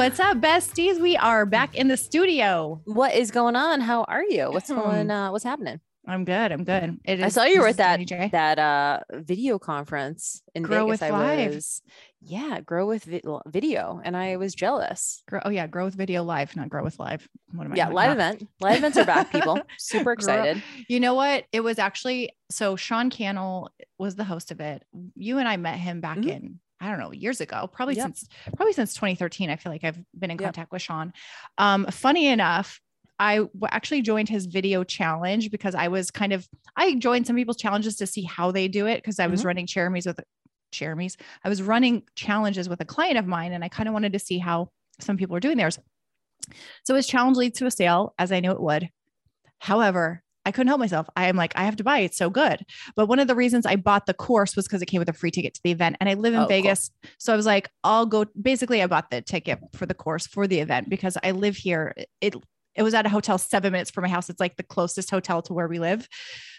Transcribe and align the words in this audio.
What's 0.00 0.18
up, 0.18 0.38
besties? 0.38 0.98
We 0.98 1.18
are 1.18 1.44
back 1.44 1.74
in 1.76 1.88
the 1.88 1.96
studio. 1.98 2.80
What 2.86 3.14
is 3.14 3.30
going 3.30 3.54
on? 3.54 3.82
How 3.82 4.04
are 4.04 4.24
you? 4.24 4.50
What's 4.50 4.70
going 4.70 5.10
uh 5.10 5.30
what's 5.30 5.44
happening? 5.44 5.78
I'm 6.08 6.24
good. 6.24 6.52
I'm 6.52 6.64
good. 6.64 6.98
It 7.04 7.20
I 7.20 7.28
saw 7.28 7.44
you 7.44 7.60
were 7.60 7.68
at 7.68 7.76
that 7.76 7.96
Danny 7.96 8.06
J. 8.06 8.30
that 8.32 8.58
uh 8.58 9.00
video 9.12 9.58
conference 9.58 10.42
in 10.54 10.62
Grow 10.62 10.86
Vegas. 10.86 11.02
with 11.02 11.02
I 11.02 11.10
Live. 11.10 11.54
was 11.54 11.82
yeah, 12.22 12.60
grow 12.62 12.86
with 12.86 13.04
vi- 13.04 13.20
video 13.48 14.00
and 14.02 14.16
I 14.16 14.36
was 14.38 14.54
jealous. 14.54 15.22
Grow, 15.28 15.40
oh 15.44 15.50
yeah, 15.50 15.66
grow 15.66 15.84
with 15.84 15.96
video 15.96 16.22
live, 16.22 16.56
not 16.56 16.70
grow 16.70 16.82
with 16.82 16.98
live. 16.98 17.28
What 17.52 17.66
am 17.66 17.72
I? 17.72 17.76
Yeah, 17.76 17.88
live 17.90 18.12
about? 18.12 18.36
event. 18.36 18.48
Live 18.62 18.78
events 18.78 18.96
are 18.96 19.04
back, 19.04 19.30
people. 19.30 19.60
Super 19.78 20.04
Grow- 20.04 20.12
excited. 20.14 20.62
You 20.88 21.00
know 21.00 21.12
what? 21.12 21.44
It 21.52 21.60
was 21.60 21.78
actually 21.78 22.30
so 22.50 22.74
Sean 22.74 23.10
Cannell 23.10 23.68
was 23.98 24.16
the 24.16 24.24
host 24.24 24.50
of 24.50 24.60
it. 24.60 24.82
You 25.14 25.36
and 25.36 25.46
I 25.46 25.58
met 25.58 25.78
him 25.78 26.00
back 26.00 26.16
Mhm. 26.18 26.28
in 26.30 26.60
I 26.80 26.88
don't 26.88 26.98
know 26.98 27.12
years 27.12 27.40
ago, 27.40 27.68
probably 27.72 27.94
Yep. 27.96 28.04
since 28.06 28.28
probably 28.56 28.72
since 28.72 28.94
2013. 28.94 29.50
I 29.50 29.56
feel 29.56 29.70
like 29.72 29.84
I've 29.84 29.98
been 30.18 30.30
in 30.30 30.38
Yep. 30.38 30.44
contact 30.46 30.72
with 30.72 30.82
Sean. 30.82 31.12
Um, 31.58 31.86
funny 31.90 32.26
enough, 32.28 32.80
I 33.18 33.40
actually 33.68 34.00
joined 34.02 34.30
his 34.30 34.46
video 34.46 34.82
challenge 34.82 35.50
because 35.50 35.74
I 35.74 35.88
was 35.88 36.10
kind 36.10 36.32
of 36.32 36.48
I 36.76 36.94
joined 36.94 37.26
some 37.26 37.36
people's 37.36 37.58
challenges 37.58 37.96
to 37.96 38.06
see 38.06 38.22
how 38.22 38.50
they 38.50 38.66
do 38.68 38.86
it 38.86 38.96
because 38.98 39.18
I 39.20 39.26
was 39.26 39.42
Mhm. 39.42 39.46
running 39.46 39.66
Jeremy's 39.66 40.06
with 40.06 40.20
Jeremy's. 40.72 41.16
I 41.44 41.48
was 41.50 41.60
running 41.60 42.04
challenges 42.14 42.68
with 42.68 42.80
a 42.80 42.84
client 42.86 43.18
of 43.18 43.26
mine, 43.26 43.52
and 43.52 43.62
I 43.62 43.68
kind 43.68 43.88
of 43.88 43.92
wanted 43.92 44.12
to 44.14 44.18
see 44.18 44.38
how 44.38 44.70
some 45.00 45.16
people 45.18 45.36
are 45.36 45.40
doing 45.40 45.58
theirs. 45.58 45.78
So 46.84 46.94
his 46.94 47.06
challenge 47.06 47.36
leads 47.36 47.58
to 47.58 47.66
a 47.66 47.70
sale, 47.70 48.14
as 48.18 48.32
I 48.32 48.40
knew 48.40 48.52
it 48.52 48.60
would. 48.60 48.88
However, 49.58 50.22
I 50.46 50.52
couldn't 50.52 50.68
help 50.68 50.80
myself. 50.80 51.08
I 51.16 51.28
am 51.28 51.36
like, 51.36 51.52
I 51.56 51.64
have 51.64 51.76
to 51.76 51.84
buy 51.84 51.98
it. 51.98 52.06
It's 52.06 52.16
so 52.16 52.30
good. 52.30 52.64
But 52.96 53.06
one 53.06 53.18
of 53.18 53.28
the 53.28 53.34
reasons 53.34 53.66
I 53.66 53.76
bought 53.76 54.06
the 54.06 54.14
course 54.14 54.56
was 54.56 54.66
because 54.66 54.80
it 54.82 54.86
came 54.86 54.98
with 54.98 55.08
a 55.08 55.12
free 55.12 55.30
ticket 55.30 55.54
to 55.54 55.60
the 55.62 55.70
event. 55.70 55.96
And 56.00 56.08
I 56.08 56.14
live 56.14 56.32
in 56.34 56.40
Oh, 56.40 56.42
cool. 56.44 56.48
Vegas. 56.48 56.90
So 57.18 57.32
I 57.32 57.36
was 57.36 57.46
like, 57.46 57.70
I'll 57.84 58.06
go. 58.06 58.24
Basically, 58.40 58.82
I 58.82 58.86
bought 58.86 59.10
the 59.10 59.20
ticket 59.20 59.58
for 59.74 59.86
the 59.86 59.94
course 59.94 60.26
for 60.26 60.46
the 60.46 60.60
event 60.60 60.88
because 60.88 61.18
I 61.22 61.32
live 61.32 61.56
here. 61.56 61.94
It 62.20 62.34
it 62.76 62.82
was 62.82 62.94
at 62.94 63.04
a 63.04 63.08
hotel 63.08 63.36
seven 63.36 63.72
minutes 63.72 63.90
from 63.90 64.02
my 64.02 64.08
house. 64.08 64.30
It's 64.30 64.40
like 64.40 64.56
the 64.56 64.62
closest 64.62 65.10
hotel 65.10 65.42
to 65.42 65.52
where 65.52 65.66
we 65.68 65.78
live. 65.80 66.08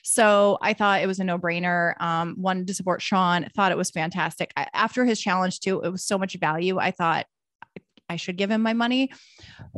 So 0.04 0.58
I 0.62 0.74
thought 0.74 1.02
it 1.02 1.08
was 1.08 1.20
a 1.20 1.24
no 1.24 1.40
brainer. 1.40 2.00
Um, 2.02 2.36
wanted 2.38 2.68
to 2.68 2.74
support 2.74 3.02
Sean, 3.02 3.48
thought 3.56 3.72
it 3.72 3.78
was 3.78 3.90
fantastic. 3.92 4.52
I, 4.58 4.68
after 4.74 5.06
his 5.06 5.20
challenge, 5.22 5.60
too, 5.62 5.82
it 5.82 5.90
was 5.90 6.04
so 6.04 6.18
much 6.18 6.36
value. 6.36 6.78
I 6.80 6.92
thought 6.92 7.26
I 8.12 8.16
should 8.18 8.38
give 8.38 8.52
him 8.52 8.62
my 8.62 8.74
money. 8.74 9.12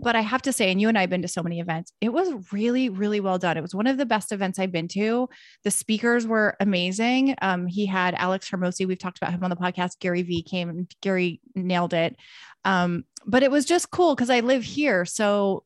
But 0.02 0.16
I 0.16 0.22
have 0.22 0.42
to 0.44 0.54
say, 0.54 0.72
and 0.72 0.82
you 0.82 0.90
and 0.90 0.98
I 0.98 1.02
have 1.02 1.10
been 1.10 1.22
to 1.22 1.28
so 1.28 1.44
many 1.44 1.60
events, 1.60 1.94
it 2.02 2.10
was 2.10 2.52
really, 2.52 2.90
really 2.90 3.20
well 3.20 3.38
done. 3.38 3.58
It 3.58 3.62
was 3.62 3.76
one 3.76 3.88
of 3.88 3.98
the 3.98 4.06
best 4.06 4.32
events 4.32 4.60
I've 4.60 4.72
been 4.72 4.88
to. 4.90 5.30
The 5.64 5.72
speakers 5.72 6.26
were 6.26 6.56
amazing. 6.60 7.36
Um, 7.42 7.68
he 7.68 7.86
had 7.86 8.16
Alex 8.16 8.50
Hormozi. 8.50 8.88
We've 8.88 9.00
talked 9.00 9.18
about 9.18 9.32
him 9.32 9.44
on 9.44 9.50
the 9.50 9.56
podcast. 9.56 10.00
Gary 10.00 10.24
V 10.24 10.42
came 10.44 10.70
and 10.70 10.96
Gary 11.02 11.40
nailed 11.56 11.94
it. 11.94 12.16
Um, 12.66 13.06
but 13.26 13.44
it 13.44 13.52
was 13.52 13.66
just 13.66 13.92
cool 13.92 14.16
because 14.16 14.30
I 14.30 14.40
live 14.40 14.64
here. 14.64 15.06
So 15.06 15.64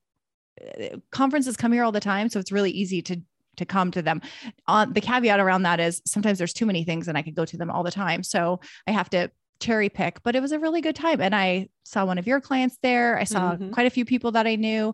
uh, 0.62 0.98
conferences 1.12 1.58
come 1.58 1.72
here 1.72 1.84
all 1.84 1.92
the 1.92 2.00
time. 2.00 2.30
So 2.30 2.40
it's 2.40 2.52
really 2.52 2.72
easy 2.72 3.02
to 3.04 3.22
to 3.58 3.66
come 3.66 3.90
to 3.90 4.04
them. 4.04 4.22
Uh, 4.68 4.86
the 4.86 5.02
caveat 5.02 5.40
around 5.40 5.64
that 5.64 5.80
is 5.80 6.00
sometimes 6.06 6.38
there's 6.38 6.54
too 6.54 6.68
many 6.68 6.84
things 6.84 7.08
and 7.08 7.18
I 7.18 7.24
could 7.24 7.34
go 7.34 7.44
to 7.44 7.58
them 7.58 7.72
all 7.72 7.82
the 7.82 7.90
time. 7.90 8.22
So 8.22 8.60
I 8.86 8.92
have 8.92 9.10
to 9.10 9.32
cherry 9.60 9.90
pick, 9.90 10.22
but 10.24 10.36
it 10.36 10.42
was 10.42 10.52
a 10.52 10.60
really 10.60 10.82
good 10.82 10.96
time. 10.96 11.22
And 11.22 11.36
I 11.36 11.70
saw 11.84 12.06
one 12.06 12.18
of 12.18 12.28
your 12.28 12.40
clients 12.42 12.78
there. 12.84 13.18
I 13.18 13.24
saw 13.24 13.56
Mhm. 13.56 13.72
quite 13.72 13.88
a 13.88 13.92
few 13.92 14.06
people 14.06 14.32
that 14.34 14.46
I 14.48 14.56
knew. 14.56 14.94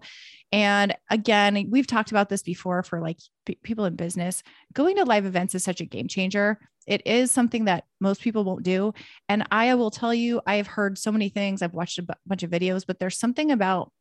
And 0.52 0.96
again, 1.10 1.68
we've 1.70 1.88
talked 1.88 2.12
about 2.12 2.30
this 2.30 2.44
before 2.44 2.84
for 2.84 3.02
like 3.02 3.18
p- 3.46 3.58
people 3.64 3.86
in 3.86 3.96
business. 3.96 4.44
Going 4.74 4.96
to 4.98 5.06
live 5.06 5.26
events 5.26 5.56
is 5.56 5.64
such 5.64 5.82
a 5.82 5.86
game 5.86 6.08
changer. 6.08 6.60
It 6.86 7.02
is 7.06 7.32
something 7.32 7.66
that 7.66 7.86
most 8.00 8.22
people 8.22 8.44
won't 8.44 8.64
do. 8.64 8.94
And 9.30 9.46
I 9.52 9.74
will 9.76 9.92
tell 9.92 10.14
you, 10.14 10.42
I've 10.46 10.68
heard 10.68 10.98
so 10.98 11.12
many 11.12 11.30
things. 11.30 11.62
I've 11.62 11.74
watched 11.74 11.98
a 12.00 12.08
bunch 12.26 12.44
of 12.44 12.52
videos, 12.52 12.86
but 12.86 13.00
there's 13.00 13.18
something 13.18 13.52
about 13.52 13.92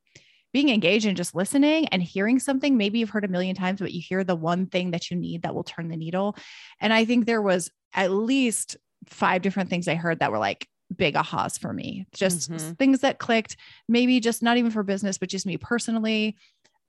being 0.53 0.69
engaged 0.69 1.07
and 1.07 1.17
just 1.17 1.35
listening 1.35 1.87
and 1.89 2.03
hearing 2.03 2.39
something 2.39 2.77
maybe 2.77 2.99
you've 2.99 3.09
heard 3.09 3.25
a 3.25 3.29
million 3.29 3.57
times, 3.57 3.81
but 3.81 3.93
you 3.93 4.03
hear 4.07 4.23
the 4.23 4.37
one 4.37 4.67
thing 4.67 4.91
that 4.91 5.11
you 5.11 5.17
need 5.17 5.43
that 5.43 5.55
will 5.55 5.65
turn 5.65 5.89
the 5.89 5.97
needle. 5.97 6.37
And 6.79 6.93
I 6.93 7.07
think 7.07 7.25
there 7.25 7.41
was 7.41 7.71
at 7.95 8.11
least 8.11 8.77
five 9.09 9.43
different 9.43 9.71
things 9.71 9.89
I 9.89 9.95
heard 9.95 10.21
that 10.21 10.31
were 10.33 10.39
like 10.39 10.67
big 10.97 11.15
ahas 11.15 11.59
for 11.59 11.73
me, 11.73 12.07
just 12.15 12.51
Mhm. 12.51 12.79
things 12.79 13.01
that 13.01 13.19
clicked, 13.19 13.57
maybe 13.89 14.21
just 14.21 14.43
not 14.43 14.57
even 14.59 14.71
for 14.71 14.83
business, 14.83 15.19
but 15.19 15.29
just 15.29 15.47
me 15.47 15.57
personally. 15.57 16.37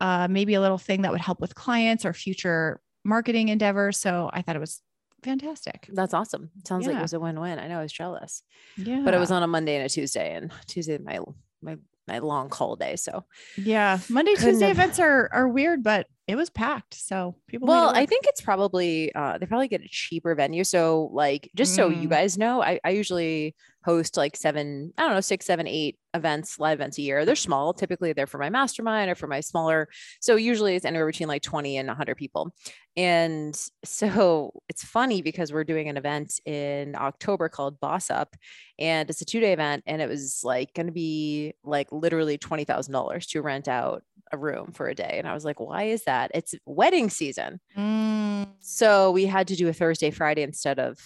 Uh, 0.01 0.27
maybe 0.29 0.53
a 0.55 0.61
little 0.61 0.77
thing 0.77 1.03
that 1.03 1.11
would 1.11 1.21
help 1.21 1.39
with 1.39 1.55
clients 1.55 2.03
or 2.03 2.13
future 2.13 2.81
marketing 3.05 3.47
endeavors. 3.49 3.97
So 3.97 4.29
I 4.33 4.41
thought 4.41 4.55
it 4.57 4.59
was 4.59 4.81
fantastic. 5.23 5.87
That's 5.93 6.13
awesome. 6.13 6.49
Sounds 6.67 6.85
like 6.85 6.97
it 6.97 7.01
was 7.01 7.13
a 7.13 7.19
win-win. 7.19 7.59
I 7.59 7.67
know 7.67 7.79
I 7.79 7.81
was 7.81 7.93
jealous. 7.93 8.43
Yeah. 8.75 9.01
But 9.05 9.13
it 9.13 9.19
was 9.19 9.31
on 9.31 9.43
a 9.43 9.47
Monday 9.47 9.75
and 9.77 9.85
a 9.85 9.89
Tuesday 9.89 10.33
and 10.35 10.51
Tuesday 10.67 10.97
my 10.97 11.19
my 11.61 11.77
my 12.05 12.19
long 12.19 12.49
call 12.49 12.75
day. 12.75 12.97
So 12.97 13.23
yeah. 13.55 13.99
Monday, 14.09 14.33
Couldn't 14.33 14.49
Tuesday 14.51 14.67
have- 14.67 14.77
events 14.77 14.99
are 14.99 15.29
are 15.31 15.47
weird, 15.47 15.81
but 15.83 16.07
it 16.27 16.35
was 16.35 16.49
packed. 16.49 16.93
So 16.95 17.35
people 17.47 17.67
well, 17.67 17.91
I 17.95 18.05
think 18.05 18.25
it's 18.27 18.41
probably 18.41 19.13
uh 19.13 19.37
they 19.37 19.45
probably 19.45 19.67
get 19.67 19.81
a 19.81 19.87
cheaper 19.89 20.35
venue. 20.35 20.63
So 20.63 21.09
like 21.13 21.49
just 21.55 21.73
so 21.75 21.89
you 21.89 22.07
Mm. 22.07 22.11
guys 22.11 22.37
know, 22.37 22.61
I, 22.61 22.79
I 22.83 22.91
usually 22.91 23.55
host 23.83 24.17
like 24.17 24.35
seven, 24.35 24.93
I 24.97 25.03
don't 25.03 25.13
know, 25.13 25.21
six, 25.21 25.45
seven, 25.45 25.67
eight 25.67 25.97
events, 26.13 26.59
live 26.59 26.79
events 26.79 26.97
a 26.97 27.01
year. 27.01 27.25
They're 27.25 27.35
small. 27.35 27.73
Typically 27.73 28.13
they're 28.13 28.27
for 28.27 28.37
my 28.37 28.49
mastermind 28.49 29.09
or 29.09 29.15
for 29.15 29.27
my 29.27 29.39
smaller. 29.39 29.89
So 30.21 30.35
usually 30.35 30.75
it's 30.75 30.85
anywhere 30.85 31.07
between 31.07 31.27
like 31.27 31.41
20 31.41 31.77
and 31.77 31.87
100 31.87 32.15
people. 32.15 32.53
And 32.95 33.59
so 33.83 34.53
it's 34.69 34.83
funny 34.83 35.21
because 35.21 35.51
we're 35.51 35.63
doing 35.63 35.89
an 35.89 35.97
event 35.97 36.39
in 36.45 36.95
October 36.95 37.49
called 37.49 37.79
Boss 37.79 38.09
Up, 38.09 38.35
and 38.79 39.09
it's 39.09 39.21
a 39.21 39.25
two 39.25 39.39
day 39.39 39.53
event. 39.53 39.83
And 39.85 40.01
it 40.01 40.09
was 40.09 40.41
like 40.43 40.73
going 40.73 40.87
to 40.87 40.93
be 40.93 41.53
like 41.63 41.91
literally 41.91 42.37
$20,000 42.37 43.29
to 43.29 43.41
rent 43.41 43.67
out 43.67 44.03
a 44.31 44.37
room 44.37 44.71
for 44.73 44.87
a 44.87 44.95
day. 44.95 45.15
And 45.19 45.27
I 45.27 45.33
was 45.33 45.45
like, 45.45 45.59
why 45.59 45.83
is 45.83 46.05
that? 46.05 46.31
It's 46.33 46.55
wedding 46.65 47.09
season. 47.09 47.59
Mm. 47.77 48.47
So 48.59 49.11
we 49.11 49.25
had 49.25 49.47
to 49.49 49.55
do 49.55 49.69
a 49.69 49.73
Thursday, 49.73 50.09
Friday 50.11 50.41
instead 50.41 50.79
of 50.79 50.99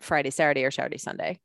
Friday, 0.00 0.30
Saturday, 0.30 0.64
or 0.64 0.70
Saturday, 0.70 0.98
Sunday. 0.98 1.40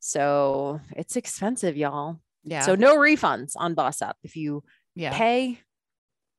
So 0.00 0.80
it's 0.96 1.16
expensive, 1.16 1.76
y'all. 1.76 2.18
yeah. 2.44 2.62
So 2.62 2.74
no 2.74 2.96
refunds 2.96 3.52
on 3.56 3.74
Boss 3.74 4.02
Up. 4.02 4.16
If 4.22 4.34
you 4.36 4.64
yeah. 4.96 5.16
pay, 5.16 5.60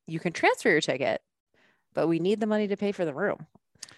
you 0.08 0.20
can 0.20 0.34
transfer 0.34 0.70
your 0.70 0.82
ticket, 0.82 1.22
but 1.94 2.08
we 2.08 2.20
need 2.20 2.40
the 2.40 2.48
money 2.48 2.68
to 2.68 2.76
pay 2.78 2.92
for 2.92 3.06
the 3.06 3.14
room. 3.14 3.46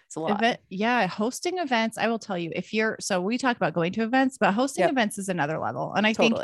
It's 0.05 0.15
a 0.17 0.19
lot. 0.19 0.31
Event, 0.31 0.59
yeah, 0.69 1.07
hosting 1.07 1.57
events. 1.57 1.97
I 1.97 2.07
will 2.07 2.19
tell 2.19 2.37
you 2.37 2.51
if 2.53 2.73
you're 2.73 2.97
so 2.99 3.21
we 3.21 3.37
talk 3.37 3.55
about 3.57 3.73
going 3.73 3.93
to 3.93 4.03
events, 4.03 4.37
but 4.37 4.53
hosting 4.53 4.83
Yep. 4.83 4.91
events 4.91 5.17
is 5.17 5.29
another 5.29 5.57
level. 5.57 5.93
And 5.95 6.05
I 6.05 6.13
think 6.13 6.37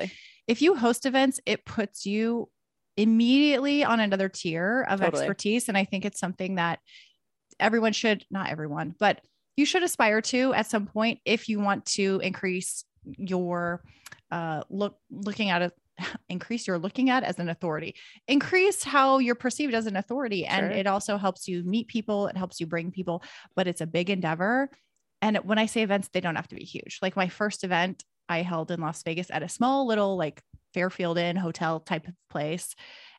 if 0.47 0.61
you 0.61 0.75
host 0.75 1.05
events, 1.05 1.39
it 1.45 1.65
puts 1.65 2.05
you 2.05 2.49
immediately 2.97 3.83
on 3.83 3.99
another 3.99 4.27
tier 4.27 4.85
of 4.89 4.99
Totally. 4.99 5.21
expertise. 5.21 5.69
And 5.69 5.77
I 5.77 5.85
think 5.85 6.03
it's 6.05 6.19
something 6.19 6.55
that 6.55 6.79
everyone 7.59 7.93
should, 7.93 8.25
not 8.31 8.49
everyone, 8.49 8.95
but 8.99 9.21
you 9.55 9.65
should 9.65 9.83
aspire 9.83 10.21
to 10.21 10.53
at 10.53 10.67
some 10.69 10.87
point 10.87 11.19
if 11.25 11.47
you 11.49 11.59
want 11.59 11.85
to 11.85 12.19
increase 12.23 12.85
your 13.17 13.83
uh 14.31 14.63
look 14.69 14.97
looking 15.09 15.49
at 15.49 15.61
it 15.61 15.73
increase 16.29 16.67
your 16.67 16.77
looking 16.77 17.09
at 17.09 17.23
as 17.23 17.39
an 17.39 17.49
authority. 17.49 17.95
Increase 18.27 18.83
how 18.83 19.17
you're 19.17 19.35
perceived 19.35 19.73
as 19.73 19.85
an 19.85 19.95
authority 19.95 20.45
and 20.45 20.71
Sure. 20.71 20.77
it 20.77 20.87
also 20.87 21.17
helps 21.17 21.47
you 21.47 21.63
meet 21.63 21.87
people 21.87 22.27
it 22.27 22.37
helps 22.37 22.59
you 22.59 22.65
bring 22.67 22.91
people 22.91 23.23
but 23.55 23.67
it's 23.67 23.81
a 23.81 23.87
big 23.87 24.09
endeavor. 24.09 24.69
And 25.21 25.37
when 25.37 25.57
i 25.57 25.65
say 25.65 25.81
events 25.81 26.09
they 26.13 26.21
don't 26.21 26.35
have 26.35 26.47
to 26.49 26.55
be 26.55 26.63
huge. 26.63 26.99
Like 27.01 27.15
my 27.15 27.27
first 27.27 27.63
event 27.63 28.03
i 28.29 28.41
held 28.41 28.71
in 28.71 28.79
las 28.79 29.03
vegas 29.03 29.29
at 29.31 29.43
a 29.43 29.49
small 29.49 29.87
little 29.87 30.15
like 30.17 30.41
fairfield 30.73 31.17
inn 31.17 31.35
hotel 31.35 31.79
type 31.79 32.07
of 32.07 32.13
place 32.29 32.75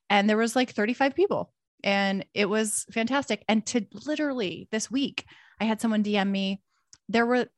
and 0.08 0.28
there 0.30 0.36
was 0.36 0.54
like 0.56 0.70
35 0.70 1.14
people 1.14 1.52
and 1.82 2.24
it 2.34 2.46
was 2.46 2.86
fantastic. 2.92 3.44
And 3.48 3.64
to 3.66 3.84
literally 4.06 4.68
this 4.72 4.90
week 4.90 5.24
i 5.60 5.64
had 5.64 5.80
someone 5.80 6.02
dm 6.04 6.28
me. 6.30 6.62
There 7.08 7.26
were 7.26 7.48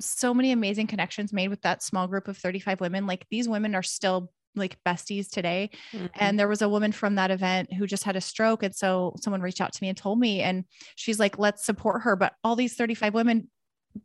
so 0.00 0.34
many 0.34 0.52
amazing 0.52 0.86
connections 0.86 1.32
made 1.32 1.48
with 1.48 1.62
that 1.62 1.82
small 1.82 2.06
group 2.08 2.28
of 2.28 2.36
35 2.36 2.80
women 2.80 3.06
like 3.06 3.26
these 3.30 3.48
women 3.48 3.74
are 3.74 3.82
still 3.82 4.32
like 4.56 4.78
besties 4.84 5.30
today. 5.30 5.70
Mhm. 5.92 6.10
And 6.14 6.38
there 6.38 6.48
was 6.48 6.60
a 6.62 6.68
woman 6.68 6.90
from 6.90 7.14
that 7.14 7.30
event 7.30 7.72
who 7.72 7.86
just 7.86 8.02
had 8.04 8.16
a 8.16 8.20
stroke. 8.20 8.62
And 8.64 8.74
so 8.74 9.14
someone 9.20 9.42
reached 9.42 9.60
out 9.60 9.72
to 9.72 9.78
me 9.82 9.88
and 9.88 9.96
told 9.96 10.18
me, 10.18 10.40
and 10.40 10.64
she's 10.96 11.20
like, 11.20 11.38
let's 11.38 11.64
support 11.64 12.02
her. 12.02 12.16
But 12.16 12.34
all 12.42 12.56
these 12.56 12.74
35 12.74 13.14
women 13.14 13.48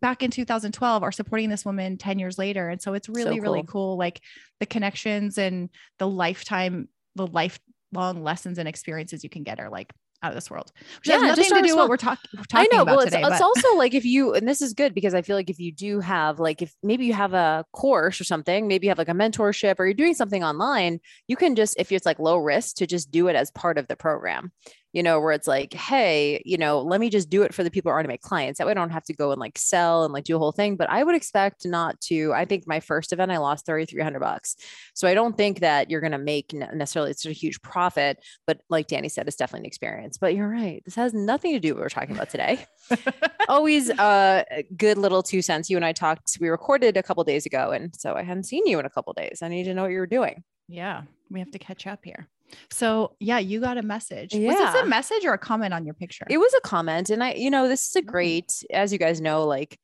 back 0.01 0.21
in 0.21 0.31
2012 0.31 1.01
are 1.03 1.11
supporting 1.11 1.49
this 1.49 1.65
woman 1.65 1.97
10 1.97 2.19
years 2.19 2.37
later. 2.37 2.69
And 2.69 2.81
so 2.81 2.93
it's 2.93 3.09
really, 3.09 3.37
So 3.37 3.41
really 3.41 3.61
cool. 3.63 3.93
cool. 3.93 3.97
Like 3.97 4.21
the 4.59 4.65
connections 4.67 5.37
and 5.37 5.69
the 5.97 6.07
lifetime, 6.07 6.89
the 7.15 7.27
lifelong 7.27 8.23
lessons 8.23 8.57
and 8.59 8.67
experiences 8.67 9.23
you 9.23 9.29
can 9.29 9.43
get 9.43 9.59
are 9.59 9.69
like 9.69 9.93
out 10.25 10.31
of 10.31 10.35
this 10.35 10.49
world. 10.49 10.71
Which 10.99 11.07
has 11.13 11.21
Yeah, 11.21 11.27
nothing 11.27 11.43
just 11.43 11.55
to 11.55 11.61
do 11.61 11.67
small. 11.69 11.83
what 11.83 11.89
we're 11.89 11.97
talk- 11.97 12.19
I 12.37 12.43
talking 12.49 12.69
know. 12.71 12.81
about 12.81 12.97
Well, 12.97 13.05
it's, 13.05 13.11
today. 13.13 13.21
it's 13.27 13.39
but- 13.39 13.41
also 13.41 13.75
like 13.77 13.93
if 13.93 14.05
you, 14.05 14.33
and 14.33 14.47
this 14.47 14.61
is 14.61 14.73
good 14.73 14.93
because 14.93 15.13
I 15.13 15.21
feel 15.21 15.35
like 15.35 15.49
if 15.49 15.59
you 15.59 15.71
do 15.71 15.99
have, 15.99 16.39
like, 16.39 16.61
if 16.61 16.73
maybe 16.83 17.05
you 17.05 17.13
have 17.13 17.33
a 17.33 17.65
course 17.71 18.19
or 18.19 18.23
something, 18.23 18.67
maybe 18.67 18.87
you 18.87 18.91
have 18.91 18.97
like 18.97 19.09
a 19.09 19.13
mentorship 19.13 19.75
or 19.79 19.85
you're 19.85 19.93
doing 19.93 20.13
something 20.15 20.43
online, 20.43 20.99
you 21.27 21.35
can 21.35 21.55
just, 21.55 21.75
if 21.79 21.91
it's 21.91 22.05
like 22.05 22.19
low 22.19 22.37
risk, 22.37 22.77
to 22.77 22.87
just 22.87 23.11
do 23.11 23.27
it 23.27 23.35
as 23.35 23.51
part 23.51 23.77
of 23.77 23.87
the 23.87 23.95
program, 23.95 24.51
you 24.95 25.03
know, 25.03 25.19
where 25.19 25.33
it's 25.33 25.45
like, 25.45 25.73
hey, 25.73 26.41
you 26.45 26.57
know, 26.57 26.79
let 26.79 27.01
me 27.01 27.09
just 27.09 27.29
do 27.29 27.43
it 27.43 27.53
for 27.53 27.65
the 27.65 27.69
people 27.69 27.89
who 27.89 27.91
are 27.91 27.95
already 27.95 28.07
my 28.07 28.15
clients. 28.15 28.59
That 28.59 28.65
way 28.65 28.71
I 28.71 28.75
don't 28.75 28.91
have 28.91 29.03
to 29.03 29.13
go 29.13 29.31
and 29.31 29.41
like 29.41 29.57
sell 29.57 30.05
and 30.05 30.13
like 30.13 30.23
do 30.23 30.37
a 30.37 30.39
whole 30.39 30.53
thing. 30.53 30.77
But 30.77 30.89
I 30.89 31.03
would 31.03 31.15
expect 31.15 31.65
not 31.65 31.99
to. 32.01 32.31
I 32.33 32.45
think 32.45 32.65
my 32.65 32.79
first 32.79 33.11
event, 33.11 33.29
I 33.29 33.37
lost 33.37 33.65
3,300 33.65 34.21
bucks. 34.21 34.55
So 34.93 35.05
I 35.05 35.13
don't 35.13 35.35
think 35.35 35.59
that 35.59 35.89
you're 35.89 35.99
going 35.99 36.13
to 36.13 36.17
make 36.17 36.53
necessarily 36.53 37.11
it's 37.11 37.25
a 37.25 37.33
huge 37.33 37.61
profit. 37.61 38.23
But 38.47 38.61
like 38.69 38.87
Danny 38.87 39.09
said, 39.09 39.27
it's 39.27 39.35
definitely 39.35 39.65
an 39.65 39.65
experience. 39.65 40.17
But 40.17 40.33
you're 40.33 40.47
right. 40.47 40.81
This 40.85 40.95
has 40.95 41.13
nothing 41.13 41.51
to 41.51 41.59
do 41.59 41.73
with 41.73 41.79
what 41.79 41.83
we're 41.83 41.89
talking 41.89 42.15
about 42.15 42.29
today. 42.29 42.65
Always 43.49 43.89
uh, 43.89 44.45
a 44.49 44.63
good 44.77 44.97
little 44.97 45.23
two 45.23 45.41
cents. 45.41 45.69
You 45.69 45.75
and 45.75 45.85
I 45.85 45.91
talked, 45.91 46.37
we 46.39 46.47
recorded 46.47 46.95
a 46.95 47.03
couple 47.03 47.25
days 47.25 47.45
ago. 47.45 47.71
And 47.71 47.93
so 47.93 48.13
I 48.13 48.23
hadn't 48.23 48.45
seen 48.45 48.65
you 48.65 48.79
in 48.79 48.85
a 48.85 48.89
couple 48.89 49.11
days. 49.11 49.39
I 49.41 49.49
need 49.49 49.65
to 49.65 49.73
know 49.73 49.81
what 49.81 49.91
you 49.91 49.99
were 49.99 50.07
doing. 50.07 50.45
yeah, 50.69 51.01
we 51.29 51.39
have 51.39 51.51
to 51.51 51.59
catch 51.59 51.85
up 51.85 51.99
here. 52.05 52.29
So 52.71 53.15
yeah, 53.19 53.39
you 53.39 53.59
got 53.59 53.77
a 53.77 53.81
message. 53.83 54.33
Was 54.33 54.41
Yeah. 54.41 54.71
this 54.71 54.81
a 54.83 54.85
message 54.87 55.25
or 55.25 55.33
a 55.33 55.37
comment 55.37 55.73
on 55.73 55.85
your 55.85 55.93
picture? 55.95 56.25
It 56.29 56.37
was 56.37 56.53
a 56.53 56.61
comment. 56.61 57.09
And 57.09 57.23
I, 57.23 57.33
you 57.33 57.49
know, 57.49 57.67
this 57.67 57.87
is 57.89 57.95
a 57.95 58.01
Mm. 58.01 58.05
great, 58.07 58.63
as 58.71 58.91
you 58.93 58.99
guys 58.99 59.21
know, 59.21 59.45
like, 59.45 59.79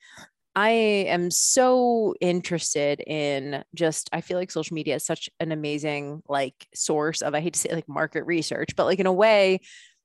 I 0.54 0.69
am 0.69 1.31
so 1.31 2.13
interested 2.19 3.00
in 3.08 3.63
just 3.74 4.10
I 4.12 4.19
feel 4.19 4.38
like 4.38 4.52
social 4.52 4.75
media 4.75 4.96
is 4.96 5.06
such 5.06 5.30
an 5.40 5.54
amazing 5.54 6.22
like 6.28 6.68
source 6.75 7.22
of 7.22 7.34
I 7.34 7.40
hate 7.40 7.54
to 7.54 7.60
say 7.60 7.74
like 7.74 7.88
market 7.88 8.25
research, 8.25 8.75
but 8.75 8.84
like 8.86 9.00
in 9.00 9.06
a 9.06 9.13
way 9.13 9.62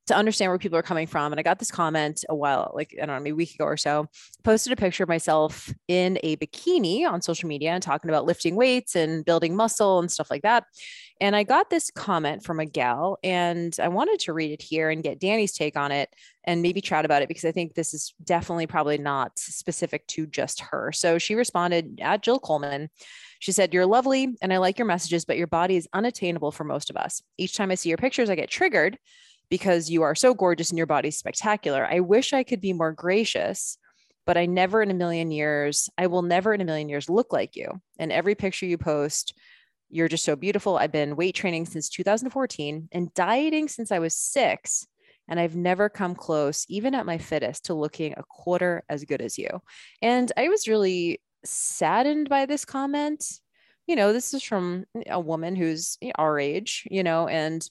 to 0.07 0.15
understand 0.15 0.51
where 0.51 0.59
people 0.59 0.79
are 0.79 0.83
coming 0.83 1.07
from. 1.07 1.33
And 1.33 1.41
I 1.41 1.43
got 1.43 1.59
this 1.59 1.71
comment 1.71 2.25
a 2.29 2.35
while, 2.35 2.73
like 2.75 2.95
I 3.01 3.07
don't 3.07 3.17
know, 3.17 3.21
maybe 3.21 3.31
a 3.31 3.37
week 3.37 3.55
ago 3.55 3.65
or 3.65 3.77
so, 3.77 4.07
posted 4.45 4.73
a 4.73 4.77
picture 4.77 5.03
of 5.03 5.09
myself 5.09 5.73
in 5.89 6.19
a 6.23 6.37
bikini 6.37 7.07
on 7.07 7.23
social 7.23 7.49
media 7.49 7.71
and 7.71 7.83
talking 7.83 8.11
about 8.11 8.25
lifting 8.25 8.55
weights 8.55 8.95
and 8.95 9.25
building 9.25 9.57
muscle 9.57 9.99
and 9.99 10.11
stuff 10.11 10.31
like 10.31 10.43
that. 10.43 10.65
And 11.21 11.35
I 11.35 11.45
got 11.45 11.71
this 11.71 11.91
comment 11.91 12.45
from 12.45 12.61
a 12.61 12.67
gal, 12.67 13.19
and 13.25 13.75
I 13.83 13.89
wanted 13.89 14.21
to 14.21 14.35
read 14.35 14.51
it 14.51 14.61
here 14.61 14.91
and 14.91 15.03
get 15.03 15.19
Danny's 15.19 15.55
take 15.55 15.77
on 15.77 15.91
it 15.91 16.11
and 16.45 16.63
maybe 16.63 16.81
chat 16.81 17.05
about 17.05 17.23
it 17.23 17.29
because 17.29 17.45
I 17.45 17.53
think 17.53 17.75
this 17.75 17.95
is 17.95 18.15
definitely 18.23 18.67
probably 18.67 18.99
not 18.99 19.39
specific 19.39 20.07
to 20.09 20.27
just 20.27 20.61
her. 20.61 20.93
So 20.93 21.19
she 21.19 21.35
responded 21.35 22.01
at 22.03 22.23
Jill 22.23 22.39
Coleman. 22.39 22.91
She 23.41 23.53
said, 23.53 23.75
You're 23.75 23.87
lovely 23.87 24.37
and 24.41 24.53
I 24.53 24.59
like 24.59 24.79
your 24.79 24.87
messages, 24.87 25.25
but 25.25 25.39
your 25.39 25.47
body 25.47 25.77
is 25.77 25.89
unattainable 25.93 26.53
for 26.53 26.65
most 26.65 26.91
of 26.91 26.97
us. 26.97 27.23
Each 27.39 27.57
time 27.57 27.71
I 27.71 27.75
see 27.75 27.89
your 27.89 27.99
pictures, 27.99 28.31
I 28.31 28.35
get 28.35 28.51
triggered 28.51 28.99
because 29.51 29.91
you 29.91 30.03
are 30.03 30.15
so 30.15 30.35
gorgeous 30.35 30.71
and 30.71 30.79
your 30.79 30.87
body's 30.87 31.19
spectacular. 31.19 31.87
I 31.87 32.01
wish 32.01 32.33
I 32.33 32.43
could 32.43 32.61
be 32.61 32.73
more 32.73 32.93
gracious, 32.93 33.79
but 34.25 34.37
I 34.37 34.47
never 34.47 34.83
in 34.83 34.91
a 34.91 34.95
million 34.95 35.31
years, 35.31 35.89
I 35.97 36.09
will 36.09 36.23
never 36.23 36.53
in 36.53 36.61
a 36.61 36.65
million 36.65 36.89
years 36.89 37.09
look 37.09 37.33
like 37.33 37.55
you. 37.55 37.81
And 37.99 38.11
every 38.11 38.35
picture 38.35 38.67
you 38.67 38.79
post, 38.79 39.35
you're 39.89 40.09
just 40.09 40.25
so 40.25 40.35
beautiful. 40.35 40.77
I've 40.77 40.93
been 40.93 41.17
weight 41.17 41.37
training 41.37 41.67
since 41.67 41.89
2014 41.89 42.89
and 42.91 43.15
dieting 43.15 43.69
since 43.69 43.93
I 43.93 44.01
was 44.01 44.17
six. 44.17 44.87
And 45.29 45.41
I've 45.41 45.57
never 45.57 45.89
come 45.89 46.15
close, 46.15 46.65
even 46.69 46.95
at 46.95 47.07
my 47.07 47.19
fittest, 47.19 47.65
to 47.67 47.75
looking 47.75 48.15
a 48.17 48.23
quarter 48.23 48.85
as 48.89 49.05
good 49.05 49.21
as 49.21 49.39
you. 49.39 49.49
And 50.01 50.31
I 50.37 50.49
was 50.49 50.69
really 50.69 51.21
saddened 51.45 52.29
by 52.29 52.47
this 52.47 52.65
comment. 52.65 53.25
You 53.87 53.97
know, 53.97 54.13
this 54.13 54.35
is 54.35 54.43
from 54.43 54.85
a 55.09 55.19
woman 55.19 55.57
who's 55.57 55.99
our 56.17 56.39
age, 56.39 56.87
you 56.91 57.03
know, 57.03 57.27
and 57.27 57.69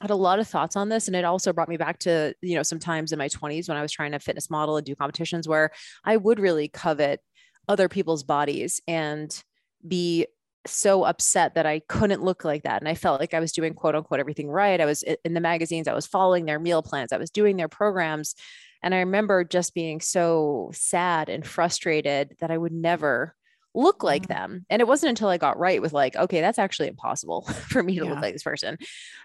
had 0.00 0.10
a 0.10 0.16
lot 0.16 0.38
of 0.38 0.48
thoughts 0.48 0.76
on 0.76 0.88
this. 0.88 1.06
And 1.06 1.16
it 1.16 1.24
also 1.24 1.52
brought 1.52 1.68
me 1.68 1.76
back 1.76 1.98
to, 2.00 2.34
you 2.40 2.54
know, 2.54 2.62
some 2.62 2.78
times 2.78 3.12
in 3.12 3.18
my 3.18 3.28
20s 3.28 3.68
when 3.68 3.76
I 3.76 3.82
was 3.82 3.92
trying 3.92 4.12
to 4.12 4.18
fitness 4.18 4.50
model 4.50 4.76
and 4.76 4.86
do 4.86 4.94
competitions 4.94 5.46
where 5.46 5.70
I 6.04 6.16
would 6.16 6.40
really 6.40 6.68
covet 6.68 7.20
other 7.68 7.88
people's 7.88 8.22
bodies 8.22 8.80
and 8.88 9.42
be 9.86 10.26
so 10.66 11.04
upset 11.04 11.54
that 11.54 11.66
I 11.66 11.80
couldn't 11.80 12.22
look 12.22 12.44
like 12.44 12.64
that. 12.64 12.82
And 12.82 12.88
I 12.88 12.94
felt 12.94 13.20
like 13.20 13.34
I 13.34 13.40
was 13.40 13.52
doing 13.52 13.74
quote 13.74 13.94
unquote 13.94 14.20
everything 14.20 14.48
right. 14.48 14.80
I 14.80 14.84
was 14.84 15.02
in 15.02 15.34
the 15.34 15.40
magazines, 15.40 15.88
I 15.88 15.94
was 15.94 16.06
following 16.06 16.44
their 16.44 16.58
meal 16.58 16.82
plans, 16.82 17.12
I 17.12 17.18
was 17.18 17.30
doing 17.30 17.56
their 17.56 17.68
programs. 17.68 18.34
And 18.82 18.94
I 18.94 19.00
remember 19.00 19.44
just 19.44 19.74
being 19.74 20.00
so 20.00 20.70
sad 20.72 21.28
and 21.28 21.46
frustrated 21.46 22.36
that 22.40 22.50
I 22.50 22.56
would 22.56 22.72
never 22.72 23.34
look 23.74 24.02
like 24.02 24.24
Mhm. 24.24 24.28
them. 24.28 24.66
And 24.70 24.80
it 24.80 24.88
wasn't 24.88 25.10
until 25.10 25.28
I 25.28 25.38
got 25.38 25.58
right 25.58 25.80
with 25.80 25.92
like, 25.92 26.16
okay, 26.16 26.40
that's 26.40 26.58
actually 26.58 26.88
impossible 26.88 27.42
for 27.68 27.82
me 27.82 27.98
to 27.98 28.04
Yeah. 28.04 28.10
look 28.10 28.22
like 28.22 28.34
this 28.34 28.42
person. 28.42 28.78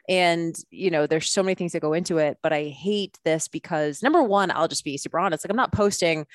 And, 0.08 0.56
you 0.70 0.92
know, 0.92 1.08
there's 1.08 1.30
so 1.32 1.44
many 1.44 1.56
things 1.56 1.72
that 1.72 1.82
go 1.82 1.94
into 1.94 2.18
it, 2.18 2.38
but 2.44 2.54
I 2.54 2.66
hate 2.66 3.18
this 3.26 3.48
because 3.48 4.04
number 4.04 4.22
one, 4.24 4.52
I'll 4.52 4.68
just 4.68 4.84
be 4.84 4.98
super 4.98 5.20
honest. 5.20 5.44
Like, 5.46 5.50
I'm 5.52 5.58
not 5.58 5.72
posting 5.72 6.26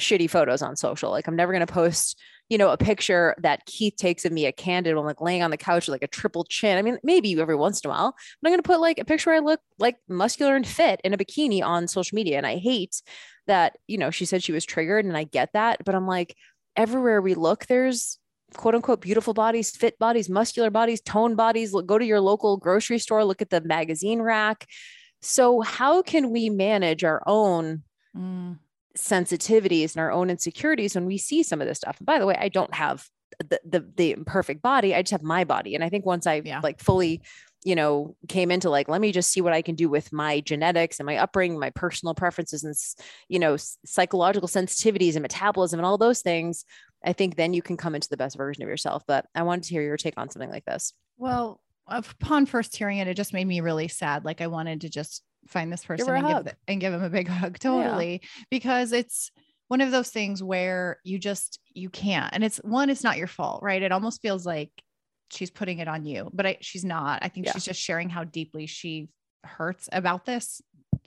shitty 0.00 0.30
photos 0.30 0.62
on 0.62 0.76
social. 0.76 1.10
Like, 1.10 1.26
I'm 1.28 1.36
never 1.36 1.52
going 1.52 1.66
to 1.66 1.72
post, 1.72 2.18
you 2.48 2.56
know, 2.58 2.70
a 2.70 2.76
picture 2.78 3.34
that 3.42 3.66
Keith 3.66 3.96
takes 3.96 4.24
of 4.24 4.32
me 4.32 4.46
a 4.46 4.52
candid 4.52 4.96
one, 4.96 5.04
like 5.04 5.20
laying 5.20 5.42
on 5.42 5.50
the 5.50 5.56
couch 5.56 5.86
with 5.86 5.92
like 5.92 6.02
a 6.02 6.08
triple 6.08 6.44
chin. 6.44 6.78
I 6.78 6.82
mean, 6.82 6.98
maybe 7.04 7.38
every 7.38 7.54
once 7.54 7.80
in 7.82 7.90
a 7.90 7.92
while, 7.92 8.14
but 8.40 8.48
I'm 8.48 8.52
going 8.52 8.62
to 8.62 8.66
put 8.66 8.80
like 8.80 8.98
a 8.98 9.04
picture 9.04 9.30
where 9.30 9.36
I 9.36 9.40
look 9.44 9.60
like 9.78 9.96
muscular 10.08 10.56
and 10.56 10.66
fit 10.66 11.00
in 11.04 11.12
a 11.14 11.18
bikini 11.18 11.62
on 11.62 11.86
social 11.86 12.16
media. 12.16 12.38
And 12.38 12.46
I 12.46 12.56
hate 12.56 13.02
that, 13.46 13.76
you 13.86 13.98
know, 13.98 14.10
she 14.10 14.24
said 14.24 14.42
she 14.42 14.52
was 14.52 14.64
triggered 14.64 15.04
and 15.04 15.16
I 15.16 15.24
get 15.24 15.50
that, 15.52 15.84
but 15.84 15.94
I'm 15.94 16.06
like, 16.06 16.34
everywhere 16.80 17.20
we 17.20 17.34
look, 17.34 17.66
there's 17.66 18.18
quote 18.56 18.74
unquote 18.74 19.00
beautiful 19.00 19.34
bodies, 19.34 19.70
fit 19.70 19.98
bodies, 19.98 20.28
muscular 20.28 20.70
bodies, 20.70 21.00
toned 21.00 21.36
bodies. 21.36 21.72
Look, 21.72 21.86
go 21.86 21.98
to 21.98 22.04
your 22.04 22.20
local 22.20 22.56
grocery 22.56 22.98
store, 22.98 23.24
look 23.24 23.42
at 23.42 23.50
the 23.50 23.60
magazine 23.60 24.22
rack. 24.22 24.66
So, 25.22 25.60
how 25.60 26.02
can 26.02 26.30
we 26.30 26.50
manage 26.50 27.04
our 27.04 27.22
own 27.26 27.82
Mm, 28.16 28.58
sensitivities 28.98 29.94
and 29.94 30.00
our 30.00 30.10
own 30.10 30.30
insecurities 30.30 30.94
when 30.96 31.06
we 31.06 31.16
see 31.18 31.42
some 31.42 31.60
of 31.60 31.68
this 31.68 31.78
stuff? 31.78 31.98
And 31.98 32.06
by 32.06 32.18
the 32.18 32.26
way, 32.26 32.34
I 32.36 32.48
don't 32.48 32.74
have 32.74 33.06
the, 33.38 33.60
the 33.64 33.86
the 33.96 34.16
perfect 34.24 34.62
body. 34.62 34.94
I 34.94 35.02
just 35.02 35.12
have 35.12 35.22
my 35.22 35.44
body. 35.44 35.74
And 35.74 35.84
I 35.84 35.88
think 35.90 36.04
once 36.04 36.26
I 36.26 36.42
Yeah. 36.44 36.60
like 36.62 36.80
fully, 36.80 37.22
you 37.64 37.74
know, 37.74 38.16
came 38.28 38.50
into 38.50 38.70
like, 38.70 38.88
let 38.88 39.00
me 39.00 39.12
just 39.12 39.30
see 39.32 39.40
what 39.40 39.52
I 39.52 39.62
can 39.62 39.74
do 39.74 39.88
with 39.88 40.12
my 40.12 40.40
genetics 40.40 40.98
and 40.98 41.06
my 41.06 41.16
upbringing, 41.16 41.58
my 41.58 41.70
personal 41.70 42.14
preferences 42.14 42.64
and, 42.64 42.74
you 43.28 43.38
know, 43.38 43.56
psychological 43.84 44.48
sensitivities 44.48 45.14
and 45.14 45.22
metabolism 45.22 45.78
and 45.78 45.86
all 45.86 45.98
those 45.98 46.22
things. 46.22 46.64
I 47.04 47.12
think 47.12 47.36
then 47.36 47.52
you 47.52 47.62
can 47.62 47.76
come 47.76 47.94
into 47.94 48.08
the 48.08 48.16
best 48.16 48.36
version 48.36 48.62
of 48.62 48.68
yourself. 48.68 49.02
But 49.06 49.26
I 49.34 49.42
wanted 49.42 49.64
to 49.64 49.70
hear 49.70 49.82
your 49.82 49.96
take 49.96 50.14
on 50.16 50.30
something 50.30 50.50
like 50.50 50.64
this. 50.64 50.94
well, 51.18 51.60
upon 51.86 52.46
first 52.46 52.76
hearing 52.76 52.98
it, 52.98 53.08
it 53.08 53.14
just 53.14 53.32
made 53.32 53.46
me 53.46 53.60
really 53.60 53.88
sad. 53.88 54.24
Like 54.24 54.40
I 54.40 54.46
wanted 54.46 54.82
to 54.82 54.88
just 54.88 55.22
find 55.48 55.72
this 55.72 55.84
person 55.84 56.08
a 56.08 56.12
and 56.12 56.44
give, 56.44 56.54
and 56.68 56.80
give 56.80 56.94
him 56.94 57.02
a 57.02 57.10
big 57.10 57.28
hug. 57.28 57.58
Totally. 57.58 58.22
Because 58.50 58.92
it's 58.92 59.30
one 59.68 59.80
of 59.80 59.90
those 59.90 60.08
things 60.08 60.42
where 60.42 60.98
you 61.04 61.18
just, 61.18 61.58
you 61.74 61.90
can't. 61.90 62.32
And 62.32 62.42
it's 62.42 62.58
one, 62.58 62.90
it's 62.90 63.04
not 63.04 63.18
your 63.18 63.26
fault, 63.26 63.62
right? 63.62 63.82
It 63.82 63.92
almost 63.92 64.22
feels 64.22 64.46
like 64.46 64.70
she's 65.32 65.50
putting 65.50 65.78
it 65.78 65.88
on 65.88 66.04
you, 66.04 66.30
but 66.32 66.46
I, 66.46 66.56
she's 66.60 66.84
not. 66.84 67.20
I 67.22 67.28
think 67.28 67.46
Yeah. 67.46 67.52
she's 67.52 67.64
just 67.64 67.80
sharing 67.80 68.08
how 68.08 68.24
deeply 68.24 68.66
she 68.66 69.08
hurts 69.44 69.88
about 69.92 70.26
this 70.26 70.60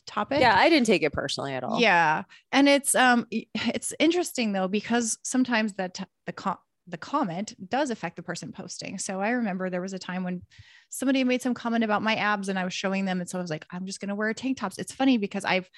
topic. 0.08 0.40
Yeah, 0.40 0.56
I 0.58 0.70
didn't 0.70 0.88
take 0.88 1.04
it 1.04 1.14
personally 1.14 1.54
at 1.54 1.64
all. 1.64 1.80
Yeah. 1.80 2.24
And 2.52 2.68
it's 2.68 2.96
um 2.96 3.28
it's 3.32 3.94
interesting 4.00 4.54
though 4.54 4.68
because 4.68 5.18
sometimes 5.24 5.74
that 5.74 5.94
t- 5.94 6.06
the 6.26 6.34
co- 6.34 6.60
the 6.88 6.98
comment 6.98 7.54
does 7.70 7.90
affect 7.92 8.16
the 8.18 8.24
person 8.24 8.52
posting. 8.52 8.98
So 8.98 9.22
I 9.22 9.30
remember 9.32 9.70
there 9.70 9.82
was 9.82 9.94
a 9.94 10.00
time 10.00 10.24
when 10.24 10.42
somebody 10.90 11.24
made 11.24 11.42
some 11.42 11.54
comment 11.54 11.84
about 11.84 12.02
my 12.02 12.16
abs 12.16 12.50
and 12.50 12.60
I 12.60 12.66
was 12.66 12.74
showing 12.74 13.06
them 13.06 13.22
and 13.22 13.30
so 13.30 13.38
I 13.38 13.42
was 13.42 13.50
like 13.50 13.66
I'm 13.72 13.86
just 13.86 14.00
going 14.02 14.10
to 14.10 14.16
wear 14.16 14.34
tank 14.34 14.58
tops. 14.58 14.78
It's 14.78 14.92
funny 14.94 15.18
because 15.18 15.46
I've 15.46 15.70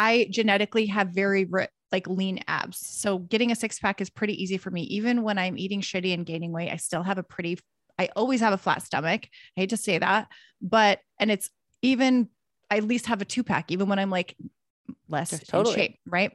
I 0.00 0.28
genetically 0.30 0.86
have 0.86 1.10
very 1.10 1.46
like 1.92 2.08
lean 2.08 2.40
abs. 2.48 2.78
So 2.78 3.18
getting 3.18 3.52
a 3.52 3.54
six 3.54 3.78
pack 3.78 4.00
is 4.00 4.08
pretty 4.08 4.42
easy 4.42 4.56
for 4.56 4.70
me. 4.70 4.82
Even 4.84 5.22
when 5.22 5.36
I'm 5.36 5.58
eating 5.58 5.82
shitty 5.82 6.14
and 6.14 6.24
gaining 6.24 6.52
weight, 6.52 6.72
I 6.72 6.76
still 6.76 7.02
have 7.02 7.18
a 7.18 7.22
pretty 7.22 7.58
I 7.98 8.08
always 8.16 8.40
have 8.40 8.54
a 8.54 8.58
flat 8.58 8.82
stomach. 8.82 9.28
I 9.56 9.60
hate 9.60 9.70
to 9.70 9.76
say 9.76 9.98
that, 9.98 10.28
but 10.62 11.00
and 11.18 11.30
it's 11.30 11.50
even 11.82 12.28
I 12.70 12.78
at 12.78 12.84
least 12.84 13.06
have 13.06 13.20
a 13.20 13.26
two 13.26 13.44
pack 13.44 13.70
even 13.70 13.90
when 13.90 13.98
I'm 13.98 14.08
like 14.08 14.36
less 15.06 15.38
Totally. 15.40 15.74
in 15.74 15.80
shape, 15.80 15.98
right? 16.06 16.32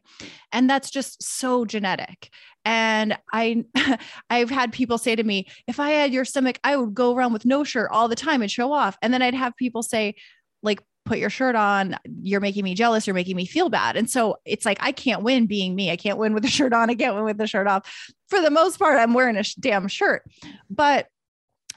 And 0.52 0.70
that's 0.70 0.92
just 0.92 1.24
so 1.24 1.66
genetic. 1.66 2.30
And 2.66 3.18
I 3.34 3.66
I've 4.30 4.52
had 4.52 4.74
people 4.74 5.00
say 5.00 5.16
to 5.16 5.24
me, 5.24 5.48
if 5.68 5.80
I 5.80 5.90
had 5.90 6.14
your 6.14 6.26
stomach, 6.26 6.60
I 6.64 6.78
would 6.78 6.94
go 6.94 7.16
around 7.16 7.34
with 7.34 7.46
no 7.46 7.64
shirt 7.64 7.90
all 7.90 8.10
the 8.10 8.16
time 8.16 8.44
and 8.44 8.52
show 8.52 8.72
off. 8.72 8.96
And 9.02 9.12
then 9.12 9.24
I'd 9.24 9.34
have 9.34 9.56
people 9.56 9.82
say, 9.82 10.14
like, 10.62 10.82
put 11.06 11.20
your 11.20 11.30
shirt 11.30 11.56
on, 11.56 11.96
you're 12.22 12.42
making 12.42 12.64
me 12.64 12.74
jealous, 12.74 13.06
you're 13.08 13.14
making 13.14 13.36
me 13.36 13.46
feel 13.46 13.70
bad. 13.70 13.96
And 13.96 14.10
so 14.10 14.38
it's 14.44 14.66
like 14.66 14.78
I 14.82 14.92
can't 14.92 15.24
win 15.24 15.46
being 15.46 15.76
me. 15.76 15.92
I 15.92 15.96
can't 15.96 16.18
win 16.18 16.34
with 16.34 16.44
the 16.44 16.50
shirt 16.50 16.74
on, 16.74 16.90
I 16.90 16.96
can't 16.96 17.16
win 17.16 17.24
with 17.24 17.38
the 17.38 17.48
shirt 17.48 17.68
off. 17.68 18.14
For 18.28 18.42
the 18.42 18.52
most 18.52 18.78
part, 18.78 19.00
I'm 19.00 19.14
wearing 19.14 19.38
a 19.38 19.44
damn 19.60 19.88
shirt. 19.88 20.24
But 20.70 21.08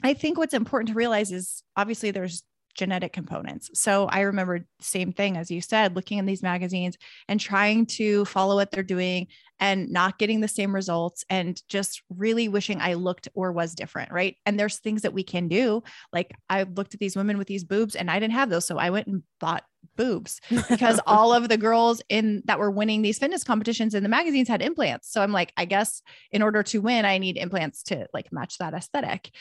I 0.03 0.13
think 0.13 0.37
what's 0.37 0.53
important 0.53 0.89
to 0.89 0.95
realize 0.95 1.31
is 1.31 1.63
obviously 1.75 2.11
there's 2.11 2.43
genetic 2.79 3.11
components. 3.11 3.69
So 3.73 4.05
I 4.05 4.21
remember 4.21 4.59
the 4.59 4.65
same 4.79 5.11
thing 5.11 5.35
as 5.35 5.51
you 5.51 5.59
said, 5.59 5.97
looking 5.97 6.17
in 6.17 6.25
these 6.25 6.41
magazines 6.41 6.97
and 7.27 7.37
trying 7.37 7.85
to 7.87 8.23
follow 8.23 8.55
what 8.55 8.71
they're 8.71 8.83
doing 8.83 9.27
and 9.59 9.89
not 9.89 10.17
getting 10.17 10.39
the 10.39 10.47
same 10.47 10.73
results 10.73 11.25
and 11.29 11.61
just 11.67 12.01
really 12.09 12.47
wishing 12.47 12.79
I 12.79 12.93
looked 12.93 13.27
or 13.33 13.51
was 13.51 13.75
different, 13.75 14.13
right? 14.13 14.37
And 14.45 14.57
there's 14.57 14.79
things 14.79 15.01
that 15.01 15.13
we 15.13 15.23
can 15.23 15.49
do. 15.49 15.83
Like 16.13 16.33
I 16.49 16.63
looked 16.63 16.93
at 16.93 17.01
these 17.01 17.17
women 17.17 17.37
with 17.37 17.47
these 17.47 17.65
boobs 17.65 17.95
and 17.95 18.09
I 18.09 18.17
didn't 18.17 18.33
have 18.33 18.49
those, 18.49 18.65
so 18.65 18.77
I 18.77 18.91
went 18.91 19.07
and 19.07 19.23
bought 19.41 19.65
boobs 19.97 20.39
because 20.69 21.01
all 21.05 21.33
of 21.33 21.49
the 21.49 21.57
girls 21.57 22.01
in 22.07 22.43
that 22.45 22.59
were 22.59 22.71
winning 22.71 23.01
these 23.01 23.19
fitness 23.19 23.43
competitions 23.43 23.93
in 23.93 24.03
the 24.03 24.09
magazines 24.09 24.47
had 24.47 24.61
implants. 24.61 25.11
So 25.11 25.21
I'm 25.21 25.33
like, 25.33 25.51
I 25.57 25.65
guess 25.65 26.01
in 26.31 26.41
order 26.41 26.63
to 26.63 26.79
win, 26.79 27.03
I 27.03 27.17
need 27.17 27.35
implants 27.35 27.83
to 27.83 28.07
like 28.13 28.31
match 28.31 28.57
that 28.59 28.73
aesthetic. 28.73 29.31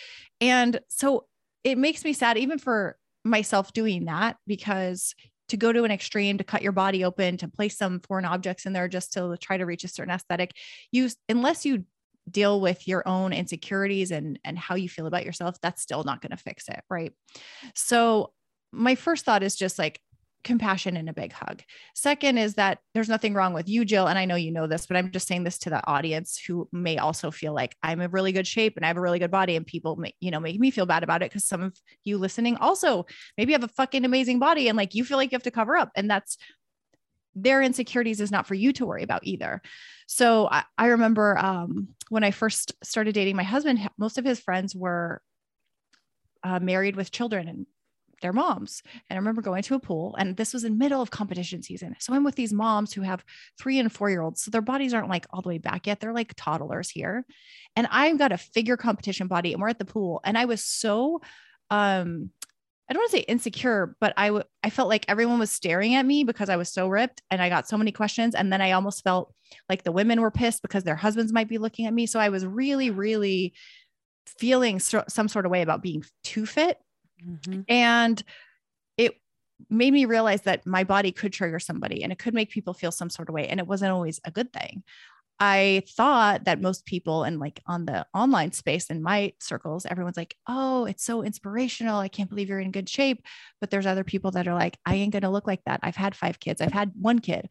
And 0.41 0.81
so 0.89 1.27
it 1.63 1.79
makes 1.79 2.05
me 2.05 2.13
sad 2.13 2.37
even 2.37 2.59
for 2.59 2.97
myself 3.29 3.73
doing 3.73 4.07
that 4.07 4.37
because 4.47 5.15
to 5.49 5.57
go 5.57 5.73
to 5.73 5.85
an 5.85 5.91
extreme 5.91 6.39
to 6.39 6.45
cut 6.45 6.63
your 6.63 6.73
body 6.73 7.05
open 7.05 7.37
to 7.39 7.49
place 7.49 7.77
some 7.77 8.01
foreign 8.01 8.25
objects 8.25 8.67
in 8.67 8.73
there 8.73 8.89
just 8.89 9.13
to 9.15 9.37
try 9.41 9.57
to 9.57 9.65
reach 9.65 9.85
a 9.85 9.89
certain 9.89 10.13
aesthetic 10.13 10.53
you 10.93 11.09
unless 11.29 11.65
you 11.65 11.85
deal 12.31 12.61
with 12.61 12.87
your 12.87 13.07
own 13.09 13.33
insecurities 13.33 14.11
and 14.11 14.39
and 14.45 14.59
how 14.59 14.75
you 14.75 14.89
feel 14.89 15.07
about 15.07 15.25
yourself 15.25 15.57
that's 15.63 15.83
still 15.83 16.05
not 16.05 16.21
going 16.21 16.31
to 16.31 16.37
fix 16.37 16.69
it 16.69 16.81
right? 16.91 17.13
So 17.75 18.33
my 18.73 18.95
first 18.95 19.25
thought 19.25 19.43
is 19.43 19.57
just 19.57 19.79
like 19.79 20.01
compassion 20.45 20.97
and 20.97 21.09
a 21.09 21.13
big 21.13 21.33
hug. 21.33 21.63
Second 21.95 22.39
is 22.39 22.55
that 22.55 22.79
there's 22.95 23.09
nothing 23.09 23.35
wrong 23.35 23.53
with 23.53 23.69
you, 23.69 23.85
Jill. 23.85 24.07
And 24.07 24.19
I 24.19 24.25
know 24.25 24.37
you 24.37 24.53
know 24.53 24.67
this, 24.67 24.87
but 24.87 24.97
I'm 24.97 25.11
just 25.11 25.27
saying 25.27 25.45
this 25.45 25.59
to 25.61 25.71
the 25.71 25.87
audience 25.87 26.41
who 26.47 26.69
may 26.73 26.99
also 26.99 27.31
feel 27.31 27.53
like 27.53 27.77
I'm 27.83 28.01
in 28.01 28.11
really 28.11 28.33
good 28.33 28.47
shape 28.47 28.77
and 28.77 28.85
I 28.85 28.89
have 28.89 28.97
a 28.97 29.01
really 29.01 29.19
good 29.19 29.31
body 29.31 29.57
and 29.57 29.67
people 29.67 29.97
make, 29.97 30.15
you 30.21 30.31
know, 30.31 30.41
make 30.41 30.59
me 30.59 30.71
feel 30.71 30.87
bad 30.87 31.03
about 31.03 31.23
it. 31.23 31.33
Cause 31.33 31.45
some 31.45 31.63
of 31.63 31.77
you 32.05 32.19
listening 32.19 32.57
also 32.57 33.07
maybe 33.37 33.53
have 33.53 33.65
a 33.65 33.69
fucking 33.69 34.05
amazing 34.05 34.39
body 34.39 34.69
and 34.69 34.77
like 34.77 34.95
you 34.95 35.05
feel 35.05 35.17
like 35.17 35.33
you 35.33 35.37
have 35.37 35.43
to 35.43 35.51
cover 35.51 35.77
up. 35.77 35.91
And 35.95 36.11
that's 36.11 36.39
their 37.35 37.63
insecurities 37.63 38.21
is 38.21 38.31
not 38.31 38.47
for 38.47 38.55
you 38.55 38.73
to 38.73 38.87
worry 38.87 39.03
about 39.03 39.25
either. 39.25 39.63
So 40.07 40.49
I, 40.51 40.65
I 40.77 40.87
remember 40.87 41.39
um, 41.39 41.89
when 42.09 42.25
I 42.25 42.31
first 42.31 42.73
started 42.83 43.15
dating 43.15 43.37
my 43.37 43.43
husband, 43.43 43.79
most 43.99 44.19
of 44.19 44.25
his 44.25 44.41
friends 44.41 44.75
were 44.75 45.21
uh, 46.43 46.61
married 46.61 46.97
with 46.97 47.11
children 47.11 47.49
and 47.49 47.67
their 48.21 48.33
moms. 48.33 48.83
And 49.09 49.17
I 49.17 49.21
remember 49.21 49.43
going 49.43 49.63
to 49.65 49.75
a 49.75 49.81
pool 49.81 50.15
and 50.17 50.37
this 50.37 50.53
was 50.53 50.65
in 50.65 50.79
middle 50.79 51.01
of 51.01 51.11
competition 51.11 51.63
season. 51.63 51.97
So 51.99 52.15
I'm 52.15 52.25
with 52.25 52.35
these 52.35 52.53
moms 52.53 52.93
who 52.93 53.03
have 53.03 53.25
three 53.59 53.79
and 53.79 53.93
four 53.93 54.11
year 54.11 54.23
olds. 54.23 54.43
So 54.43 54.51
their 54.51 54.61
bodies 54.61 54.95
aren't 54.95 55.09
like 55.09 55.27
all 55.31 55.43
the 55.43 55.49
way 55.49 55.59
back 55.59 55.87
yet. 55.87 56.01
They're 56.01 56.13
like 56.13 56.35
toddlers 56.37 56.91
here. 56.91 57.25
And 57.77 57.87
I've 57.91 58.19
got 58.19 58.33
a 58.33 58.39
figure 58.39 58.77
competition 58.77 59.27
body 59.27 59.53
and 59.53 59.61
we're 59.61 59.69
at 59.69 59.79
the 59.79 59.85
pool. 59.85 60.21
And 60.25 60.37
I 60.37 60.47
was 60.47 60.65
so 60.65 61.21
um 61.71 62.31
I 62.89 62.95
don't 62.95 63.03
want 63.03 63.11
to 63.11 63.17
say 63.19 63.25
insecure, 63.25 63.97
but 64.01 64.15
I, 64.17 64.29
w- 64.29 64.45
I 64.65 64.71
felt 64.71 64.89
like 64.89 65.05
everyone 65.09 65.39
was 65.39 65.51
staring 65.51 65.95
at 65.95 66.07
me 66.07 66.25
because 66.25 66.49
I 66.49 66.57
was 66.57 66.71
so 66.71 66.89
ripped 66.89 67.21
and 67.31 67.43
I 67.43 67.51
got 67.51 67.69
so 67.69 67.77
many 67.77 67.93
questions. 67.93 68.35
And 68.35 68.51
then 68.51 68.63
I 68.63 68.73
almost 68.73 69.05
felt 69.05 69.35
like 69.69 69.83
the 69.83 69.93
women 69.93 70.23
were 70.23 70.31
pissed 70.31 70.63
because 70.63 70.85
their 70.85 70.97
husbands 70.97 71.31
might 71.31 71.49
be 71.49 71.59
looking 71.59 71.85
at 71.85 71.93
me. 71.93 72.07
So 72.07 72.19
I 72.19 72.31
was 72.31 72.47
really, 72.47 72.89
really 72.89 73.53
feeling 74.39 74.79
so- 74.79 75.05
some 75.09 75.29
sort 75.29 75.45
of 75.45 75.53
way 75.53 75.61
about 75.61 75.83
being 75.83 76.03
too 76.25 76.47
fit. 76.47 76.79
Mm-hmm. 77.27 77.63
And 77.69 78.23
it 78.97 79.17
made 79.71 79.93
me 79.93 80.05
realize 80.05 80.43
that 80.43 80.67
my 80.67 80.85
body 80.85 81.13
could 81.13 81.33
trigger 81.33 81.59
somebody 81.59 82.03
and 82.03 82.13
it 82.13 82.19
could 82.19 82.35
make 82.35 82.51
people 82.51 82.75
feel 82.75 82.93
some 82.93 83.11
sort 83.11 83.29
of 83.29 83.35
way. 83.35 83.49
And 83.49 83.61
it 83.61 83.67
wasn't 83.67 83.93
always 83.93 84.21
a 84.25 84.31
good 84.31 84.53
thing. 84.53 84.83
I 85.41 85.85
thought 85.91 86.45
that 86.45 86.61
most 86.61 86.85
people 86.85 87.23
and 87.23 87.39
like 87.39 87.61
on 87.67 87.87
the 87.87 88.05
online 88.13 88.51
space 88.53 88.91
in 88.91 89.03
my 89.03 89.33
circles, 89.39 89.87
everyone's 89.87 90.17
like, 90.17 90.35
oh, 90.49 90.85
it's 90.85 91.05
so 91.05 91.23
inspirational. 91.23 92.01
I 92.01 92.09
can't 92.09 92.29
believe 92.29 92.49
you're 92.49 92.59
in 92.59 92.73
good 92.73 92.89
shape. 92.89 93.23
But 93.61 93.71
there's 93.71 93.87
other 93.87 94.03
people 94.03 94.33
that 94.33 94.49
are 94.49 94.55
like, 94.55 94.79
I 94.85 94.97
ain't 94.97 95.13
going 95.13 95.23
to 95.23 95.29
look 95.29 95.47
like 95.47 95.63
that. 95.65 95.81
I've 95.83 95.97
had 95.97 96.17
five 96.17 96.41
kids, 96.41 96.61
I've 96.61 96.73
had 96.73 96.93
one 97.01 97.21
kid. 97.21 97.49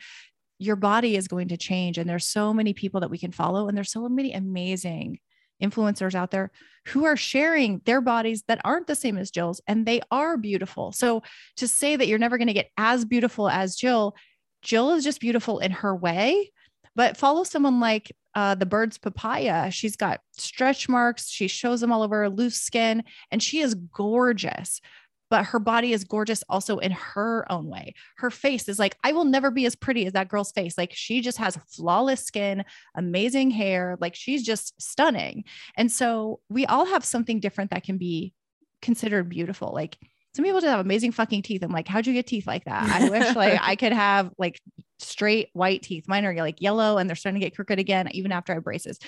Your 0.59 0.75
body 0.75 1.15
is 1.15 1.27
going 1.27 1.49
to 1.49 1.57
change. 1.57 1.97
And 1.97 2.09
there's 2.09 2.25
so 2.25 2.53
many 2.53 2.73
people 2.73 3.01
that 3.01 3.11
we 3.11 3.17
can 3.17 3.31
follow. 3.31 3.67
And 3.67 3.77
there's 3.77 3.91
so 3.91 4.09
many 4.09 4.33
amazing 4.33 5.19
influencers 5.61 6.15
out 6.15 6.31
there 6.31 6.51
who 6.87 7.05
are 7.05 7.17
sharing 7.17 7.81
their 7.85 8.01
bodies 8.01 8.43
that 8.47 8.61
aren't 8.63 8.87
the 8.87 8.95
same 8.95 9.17
as 9.17 9.31
Jill's 9.31 9.61
and 9.67 9.85
they 9.85 10.01
are 10.11 10.37
beautiful. 10.37 10.91
So 10.91 11.23
to 11.57 11.67
say 11.67 11.95
that 11.95 12.07
you're 12.07 12.19
never 12.19 12.37
going 12.37 12.47
to 12.47 12.53
get 12.53 12.71
as 12.77 13.05
beautiful 13.05 13.49
as 13.49 13.75
Jill, 13.75 14.15
Jill 14.61 14.91
is 14.91 15.03
just 15.03 15.19
beautiful 15.19 15.59
in 15.59 15.71
her 15.71 15.95
way. 15.95 16.51
But 16.95 17.17
follow 17.17 17.43
someone 17.43 17.79
like 17.79 18.11
uh, 18.33 18.55
the 18.55 18.65
bird's 18.65 18.97
papaya. 18.97 19.71
She's 19.71 19.95
got 19.95 20.19
stretch 20.33 20.89
marks. 20.89 21.29
She 21.29 21.47
shows 21.47 21.81
them 21.81 21.91
all 21.91 22.03
over 22.03 22.21
her 22.21 22.29
loose 22.29 22.59
skin, 22.59 23.03
and 23.31 23.41
she 23.41 23.59
is 23.59 23.75
gorgeous 23.75 24.81
but 25.29 25.45
her 25.45 25.59
body 25.59 25.93
is 25.93 26.03
gorgeous 26.03 26.43
also 26.49 26.77
in 26.77 26.91
her 26.91 27.45
own 27.51 27.67
way. 27.67 27.93
Her 28.17 28.31
face 28.31 28.67
is 28.69 28.79
like, 28.79 28.97
I 29.03 29.11
will 29.11 29.25
never 29.25 29.51
be 29.51 29.65
as 29.65 29.75
pretty 29.75 30.05
as 30.05 30.13
that 30.13 30.29
girl's 30.29 30.51
face. 30.51 30.77
Like 30.77 30.91
she 30.93 31.21
just 31.21 31.37
has 31.37 31.59
flawless 31.67 32.23
skin, 32.23 32.63
amazing 32.95 33.51
hair. 33.51 33.97
Like 33.99 34.15
she's 34.15 34.43
just 34.43 34.79
stunning. 34.81 35.43
And 35.75 35.91
so 35.91 36.39
we 36.49 36.65
all 36.65 36.85
have 36.85 37.03
something 37.03 37.39
different 37.39 37.71
that 37.71 37.83
can 37.83 37.97
be 37.97 38.33
considered 38.81 39.29
beautiful. 39.29 39.71
Like 39.73 39.97
some 40.33 40.45
people 40.45 40.61
just 40.61 40.69
have 40.69 40.79
amazing 40.79 41.11
fucking 41.11 41.41
teeth. 41.41 41.63
I'm 41.63 41.71
like, 41.71 41.87
how'd 41.87 42.05
you 42.05 42.13
get 42.13 42.27
teeth 42.27 42.47
like 42.47 42.65
that? 42.65 42.83
I 42.89 43.09
wish 43.09 43.35
like 43.35 43.59
I 43.61 43.75
could 43.75 43.93
have 43.93 44.31
like 44.37 44.61
straight 44.99 45.49
white 45.53 45.81
teeth. 45.81 46.05
Mine 46.07 46.25
are 46.25 46.33
like 46.35 46.61
yellow 46.61 46.97
and 46.97 47.09
they're 47.09 47.15
starting 47.15 47.41
to 47.41 47.45
get 47.45 47.55
crooked 47.55 47.79
again, 47.79 48.07
even 48.11 48.31
after 48.31 48.53
I 48.53 48.59
braces. 48.59 48.99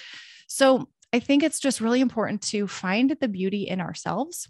So 0.47 0.89
I 1.13 1.19
think 1.19 1.43
it's 1.43 1.59
just 1.59 1.81
really 1.81 2.01
important 2.01 2.41
to 2.43 2.67
find 2.67 3.15
the 3.19 3.27
beauty 3.27 3.67
in 3.67 3.79
ourselves 3.79 4.49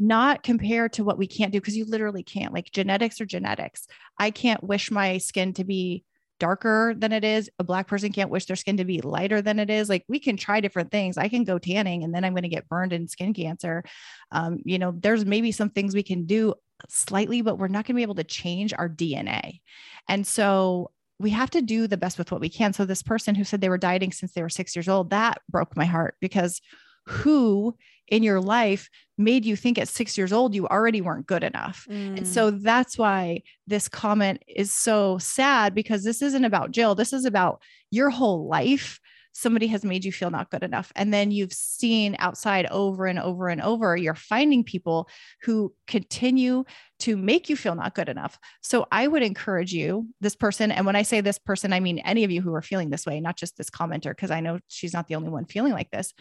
not 0.00 0.42
compare 0.42 0.88
to 0.88 1.04
what 1.04 1.18
we 1.18 1.26
can't 1.26 1.52
do 1.52 1.60
because 1.60 1.76
you 1.76 1.84
literally 1.84 2.22
can't 2.22 2.54
like 2.54 2.72
genetics 2.72 3.20
or 3.20 3.26
genetics. 3.26 3.86
I 4.18 4.30
can't 4.30 4.64
wish 4.64 4.90
my 4.90 5.18
skin 5.18 5.52
to 5.54 5.64
be 5.64 6.04
darker 6.38 6.94
than 6.96 7.12
it 7.12 7.22
is. 7.22 7.50
A 7.58 7.64
black 7.64 7.86
person 7.86 8.10
can't 8.10 8.30
wish 8.30 8.46
their 8.46 8.56
skin 8.56 8.78
to 8.78 8.84
be 8.86 9.02
lighter 9.02 9.42
than 9.42 9.58
it 9.58 9.68
is. 9.68 9.90
Like 9.90 10.04
we 10.08 10.18
can 10.18 10.38
try 10.38 10.60
different 10.60 10.90
things. 10.90 11.18
I 11.18 11.28
can 11.28 11.44
go 11.44 11.58
tanning 11.58 12.02
and 12.02 12.14
then 12.14 12.24
i'm 12.24 12.32
going 12.32 12.44
to 12.44 12.48
get 12.48 12.68
burned 12.68 12.94
in 12.94 13.08
skin 13.08 13.34
cancer. 13.34 13.84
Um, 14.32 14.58
you 14.64 14.78
know 14.78 14.94
there's 14.96 15.26
maybe 15.26 15.52
some 15.52 15.70
things 15.70 15.94
we 15.94 16.02
can 16.02 16.24
do 16.24 16.54
slightly 16.88 17.42
but 17.42 17.58
we're 17.58 17.68
not 17.68 17.84
going 17.84 17.94
to 17.94 17.98
be 17.98 18.02
able 18.02 18.14
to 18.14 18.24
change 18.24 18.72
our 18.72 18.88
dna 18.88 19.60
and 20.08 20.26
so 20.26 20.90
we 21.18 21.28
have 21.28 21.50
to 21.50 21.60
do 21.60 21.86
the 21.86 21.98
best 21.98 22.16
with 22.16 22.32
what 22.32 22.40
we 22.40 22.48
can. 22.48 22.72
So 22.72 22.86
this 22.86 23.02
person 23.02 23.34
who 23.34 23.44
said 23.44 23.60
they 23.60 23.68
were 23.68 23.76
dieting 23.76 24.10
since 24.10 24.32
they 24.32 24.40
were 24.40 24.48
six 24.48 24.74
years 24.74 24.88
old 24.88 25.10
that 25.10 25.42
broke 25.50 25.76
my 25.76 25.84
heart 25.84 26.16
because 26.18 26.62
who 27.06 27.76
in 28.10 28.22
your 28.22 28.40
life 28.40 28.88
made 29.16 29.44
you 29.44 29.56
think 29.56 29.78
at 29.78 29.88
six 29.88 30.18
years 30.18 30.32
old 30.32 30.54
you 30.54 30.66
already 30.66 31.00
weren't 31.00 31.26
good 31.26 31.44
enough. 31.44 31.86
Mm. 31.88 32.18
And 32.18 32.28
so 32.28 32.50
that's 32.50 32.98
why 32.98 33.42
this 33.66 33.88
comment 33.88 34.42
is 34.48 34.72
so 34.72 35.18
sad 35.18 35.74
because 35.74 36.04
this 36.04 36.20
isn't 36.22 36.44
about 36.44 36.72
Jill. 36.72 36.94
This 36.94 37.12
is 37.12 37.24
about 37.24 37.62
your 37.90 38.10
whole 38.10 38.48
life 38.48 39.00
somebody 39.32 39.66
has 39.68 39.84
made 39.84 40.04
you 40.04 40.12
feel 40.12 40.30
not 40.30 40.50
good 40.50 40.62
enough. 40.62 40.92
And 40.96 41.12
then 41.12 41.30
you've 41.30 41.52
seen 41.52 42.16
outside 42.18 42.66
over 42.66 43.06
and 43.06 43.18
over 43.18 43.48
and 43.48 43.60
over, 43.60 43.96
you're 43.96 44.14
finding 44.14 44.64
people 44.64 45.08
who 45.42 45.74
continue 45.86 46.64
to 47.00 47.16
make 47.16 47.48
you 47.48 47.56
feel 47.56 47.74
not 47.74 47.94
good 47.94 48.08
enough. 48.08 48.38
So 48.62 48.86
I 48.92 49.06
would 49.06 49.22
encourage 49.22 49.72
you, 49.72 50.08
this 50.20 50.36
person, 50.36 50.70
and 50.70 50.84
when 50.84 50.96
I 50.96 51.02
say 51.02 51.20
this 51.20 51.38
person, 51.38 51.72
I 51.72 51.80
mean 51.80 51.98
any 52.00 52.24
of 52.24 52.30
you 52.30 52.42
who 52.42 52.54
are 52.54 52.62
feeling 52.62 52.90
this 52.90 53.06
way, 53.06 53.20
not 53.20 53.36
just 53.36 53.56
this 53.56 53.70
commenter, 53.70 54.10
because 54.10 54.30
I 54.30 54.40
know 54.40 54.58
she's 54.68 54.92
not 54.92 55.08
the 55.08 55.14
only 55.14 55.30
one 55.30 55.46
feeling 55.46 55.72
like 55.72 55.90
this, 55.90 56.12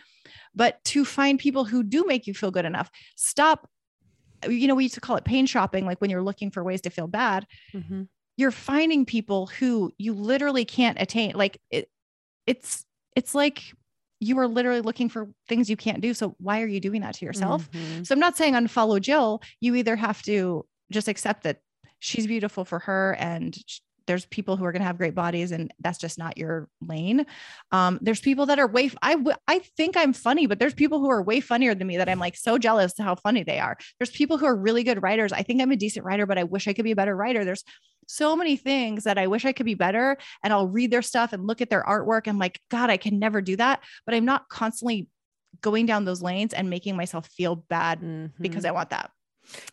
but 0.55 0.83
to 0.85 1.03
find 1.03 1.39
people 1.39 1.65
who 1.65 1.83
do 1.83 2.05
make 2.05 2.27
you 2.27 2.33
feel 2.33 2.51
good 2.51 2.65
enough. 2.65 2.89
Stop. 3.15 3.69
You 4.47 4.67
know, 4.67 4.75
we 4.75 4.83
used 4.83 4.95
to 4.95 5.01
call 5.01 5.17
it 5.17 5.25
pain 5.25 5.45
shopping, 5.45 5.85
like 5.85 5.99
when 5.99 6.09
you're 6.09 6.23
looking 6.23 6.51
for 6.51 6.63
ways 6.63 6.81
to 6.81 6.89
feel 6.89 7.07
bad. 7.07 7.45
Mm-hmm 7.73 8.03
you're 8.37 8.51
finding 8.51 9.05
people 9.05 9.47
who 9.47 9.91
you 9.97 10.13
literally 10.13 10.63
can't 10.63 11.01
attain 11.01 11.33
like 11.35 11.59
it, 11.71 11.89
it's 12.47 12.85
it's 13.19 13.35
like 13.35 13.73
you 14.21 14.39
are 14.39 14.47
literally 14.47 14.79
looking 14.79 15.09
for 15.09 15.27
things 15.49 15.69
you 15.69 15.75
can't 15.75 15.99
do. 15.99 16.13
So 16.13 16.35
why 16.39 16.61
are 16.61 16.67
you 16.67 16.79
doing 16.79 17.01
that 17.01 17.15
to 17.15 17.25
yourself? 17.25 17.69
Mm-hmm. 17.71 18.03
So 18.03 18.13
I'm 18.13 18.19
not 18.19 18.37
saying 18.37 18.53
unfollow 18.53 19.01
Jill. 19.01 19.41
You 19.59 19.75
either 19.75 19.97
have 19.97 20.21
to 20.23 20.65
just 20.89 21.09
accept 21.09 21.43
that 21.43 21.57
she's 21.99 22.27
beautiful 22.27 22.63
for 22.63 22.79
her 22.79 23.17
and 23.19 23.57
there's 24.07 24.25
people 24.25 24.55
who 24.55 24.63
are 24.63 24.71
going 24.71 24.81
to 24.81 24.87
have 24.87 24.97
great 24.97 25.13
bodies 25.13 25.51
and 25.51 25.71
that's 25.81 25.99
just 25.99 26.17
not 26.17 26.37
your 26.37 26.69
lane. 26.81 27.25
Um, 27.73 27.99
there's 28.01 28.21
people 28.21 28.45
that 28.45 28.57
are 28.57 28.67
way, 28.67 28.89
I, 29.01 29.15
w- 29.15 29.37
I 29.49 29.59
think 29.77 29.97
I'm 29.97 30.13
funny, 30.13 30.47
but 30.47 30.59
there's 30.59 30.73
people 30.73 30.99
who 30.99 31.09
are 31.09 31.21
way 31.21 31.41
funnier 31.41 31.75
than 31.75 31.85
me 31.87 31.97
that 31.97 32.09
I'm 32.09 32.19
like 32.19 32.37
so 32.37 32.57
jealous 32.57 32.93
to 32.93 33.03
how 33.03 33.15
funny 33.15 33.43
they 33.43 33.59
are. 33.59 33.77
There's 33.99 34.09
people 34.09 34.37
who 34.37 34.45
are 34.45 34.55
really 34.55 34.83
good 34.83 35.03
writers. 35.03 35.33
I 35.33 35.43
think 35.43 35.61
I'm 35.61 35.71
a 35.71 35.75
decent 35.75 36.05
writer, 36.05 36.25
but 36.25 36.39
I 36.39 36.45
wish 36.45 36.67
I 36.67 36.73
could 36.73 36.85
be 36.85 36.91
a 36.91 36.95
better 36.95 37.15
writer. 37.15 37.43
There's 37.43 37.65
so 38.09 38.35
many 38.35 38.57
things 38.57 39.03
that 39.03 39.17
I 39.17 39.27
wish 39.27 39.45
I 39.45 39.51
could 39.51 39.65
be 39.65 39.75
better. 39.75 40.17
And 40.43 40.51
I'll 40.51 40.67
read 40.67 40.91
their 40.91 41.01
stuff 41.01 41.31
and 41.31 41.45
look 41.45 41.61
at 41.61 41.69
their 41.69 41.83
artwork. 41.83 42.27
I'm 42.27 42.39
like, 42.39 42.59
God, 42.69 42.89
I 42.89 42.97
can 42.97 43.19
never 43.19 43.39
do 43.41 43.55
that. 43.57 43.83
But 44.05 44.15
I'm 44.15 44.25
not 44.25 44.49
constantly 44.49 45.07
going 45.61 45.85
down 45.85 46.05
those 46.05 46.21
lanes 46.21 46.53
and 46.53 46.69
making 46.69 46.95
myself 46.97 47.27
feel 47.27 47.55
bad 47.55 48.01
mm-hmm. 48.01 48.41
because 48.41 48.65
I 48.65 48.71
want 48.71 48.89
that. 48.89 49.11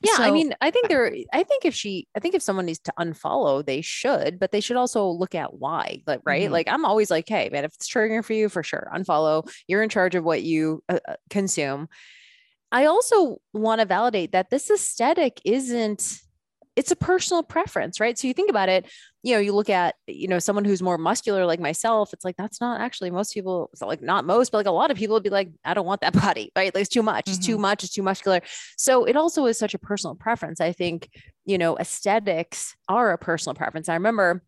Yeah, 0.00 0.16
so, 0.16 0.22
I 0.22 0.30
mean, 0.30 0.54
I 0.60 0.70
think 0.70 0.88
there. 0.88 1.12
I 1.32 1.42
think 1.42 1.66
if 1.66 1.74
she, 1.74 2.08
I 2.16 2.20
think 2.20 2.34
if 2.34 2.42
someone 2.42 2.64
needs 2.64 2.78
to 2.80 2.94
unfollow, 2.98 3.64
they 3.64 3.82
should, 3.82 4.38
but 4.38 4.50
they 4.50 4.60
should 4.60 4.76
also 4.76 5.06
look 5.08 5.34
at 5.34 5.52
why. 5.54 6.02
Like, 6.06 6.20
right? 6.24 6.44
Mm-hmm. 6.44 6.52
Like, 6.52 6.68
I'm 6.68 6.86
always 6.86 7.10
like, 7.10 7.28
hey, 7.28 7.50
man, 7.50 7.64
if 7.64 7.74
it's 7.74 7.88
triggering 7.88 8.24
for 8.24 8.32
you, 8.32 8.48
for 8.48 8.62
sure, 8.62 8.90
unfollow. 8.94 9.50
You're 9.66 9.82
in 9.82 9.90
charge 9.90 10.14
of 10.14 10.24
what 10.24 10.42
you 10.42 10.82
uh, 10.88 11.00
uh 11.06 11.16
consume. 11.28 11.88
I 12.72 12.86
also 12.86 13.38
want 13.52 13.80
to 13.80 13.86
validate 13.86 14.32
that 14.32 14.50
this 14.50 14.70
aesthetic 14.70 15.40
isn't 15.44 16.20
it's 16.76 16.90
a 16.90 16.96
personal 16.96 17.42
preference, 17.42 17.98
right? 17.98 18.18
So 18.18 18.28
you 18.28 18.34
think 18.34 18.50
about 18.50 18.68
it, 18.68 18.86
you 19.22 19.34
know, 19.34 19.40
you 19.40 19.54
look 19.54 19.70
at, 19.70 19.94
you 20.06 20.28
know, 20.28 20.38
someone 20.38 20.66
who's 20.66 20.82
more 20.82 20.98
muscular 20.98 21.46
like 21.46 21.58
myself, 21.58 22.12
it's 22.12 22.24
like 22.24 22.36
that's 22.36 22.60
not 22.60 22.82
actually 22.82 23.10
most 23.10 23.32
people, 23.32 23.70
it's 23.72 23.80
like 23.80 24.02
not 24.02 24.26
most, 24.26 24.52
but 24.52 24.58
like 24.58 24.66
a 24.66 24.70
lot 24.70 24.90
of 24.90 24.98
people 24.98 25.14
would 25.14 25.22
be 25.22 25.30
like, 25.30 25.50
I 25.64 25.72
don't 25.72 25.86
want 25.86 26.02
that 26.02 26.12
body, 26.20 26.52
right? 26.54 26.74
Like 26.74 26.82
it's 26.82 26.90
too 26.90 27.02
much, 27.02 27.28
it's 27.28 27.38
mm-hmm. 27.38 27.52
too 27.52 27.58
much, 27.58 27.82
it's 27.82 27.94
too 27.94 28.02
muscular. 28.02 28.42
So 28.76 29.04
it 29.04 29.16
also 29.16 29.46
is 29.46 29.58
such 29.58 29.74
a 29.74 29.78
personal 29.78 30.14
preference. 30.14 30.60
I 30.60 30.72
think, 30.72 31.08
you 31.46 31.56
know, 31.56 31.78
aesthetics 31.78 32.76
are 32.88 33.12
a 33.12 33.18
personal 33.18 33.54
preference. 33.54 33.88
I 33.88 33.94
remember 33.94 34.42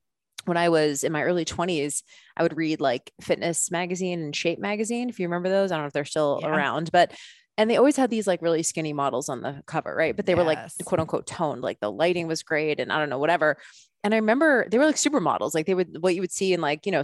when 0.44 0.56
I 0.58 0.68
was 0.68 1.04
in 1.04 1.12
my 1.12 1.22
early 1.22 1.44
20s, 1.44 2.02
I 2.36 2.42
would 2.42 2.56
read 2.56 2.80
like 2.80 3.10
fitness 3.20 3.70
magazine 3.70 4.20
and 4.20 4.36
shape 4.36 4.58
magazine. 4.58 5.08
If 5.08 5.18
you 5.18 5.26
remember 5.26 5.48
those, 5.48 5.72
I 5.72 5.76
don't 5.76 5.84
know 5.84 5.88
if 5.88 5.92
they're 5.92 6.04
still 6.04 6.40
yeah. 6.42 6.48
around, 6.48 6.90
but 6.92 7.12
and 7.58 7.68
they 7.68 7.76
always 7.76 7.96
had 7.96 8.08
these 8.08 8.28
like 8.28 8.40
really 8.40 8.62
skinny 8.62 8.92
models 8.92 9.28
on 9.28 9.42
the 9.42 9.62
cover, 9.66 9.94
right? 9.94 10.14
But 10.14 10.26
they 10.26 10.32
yes. 10.32 10.38
were 10.38 10.44
like 10.44 10.58
quote 10.84 11.00
unquote 11.00 11.26
toned, 11.26 11.60
like 11.60 11.80
the 11.80 11.90
lighting 11.90 12.28
was 12.28 12.44
great 12.44 12.78
and 12.78 12.92
I 12.92 12.98
don't 12.98 13.10
know, 13.10 13.18
whatever. 13.18 13.58
And 14.04 14.14
I 14.14 14.18
remember 14.18 14.66
they 14.70 14.78
were 14.78 14.86
like 14.86 14.94
supermodels, 14.94 15.54
like 15.54 15.66
they 15.66 15.74
would 15.74 16.00
what 16.00 16.14
you 16.14 16.20
would 16.20 16.32
see 16.32 16.54
in 16.54 16.60
like, 16.60 16.86
you 16.86 16.92
know, 16.92 17.02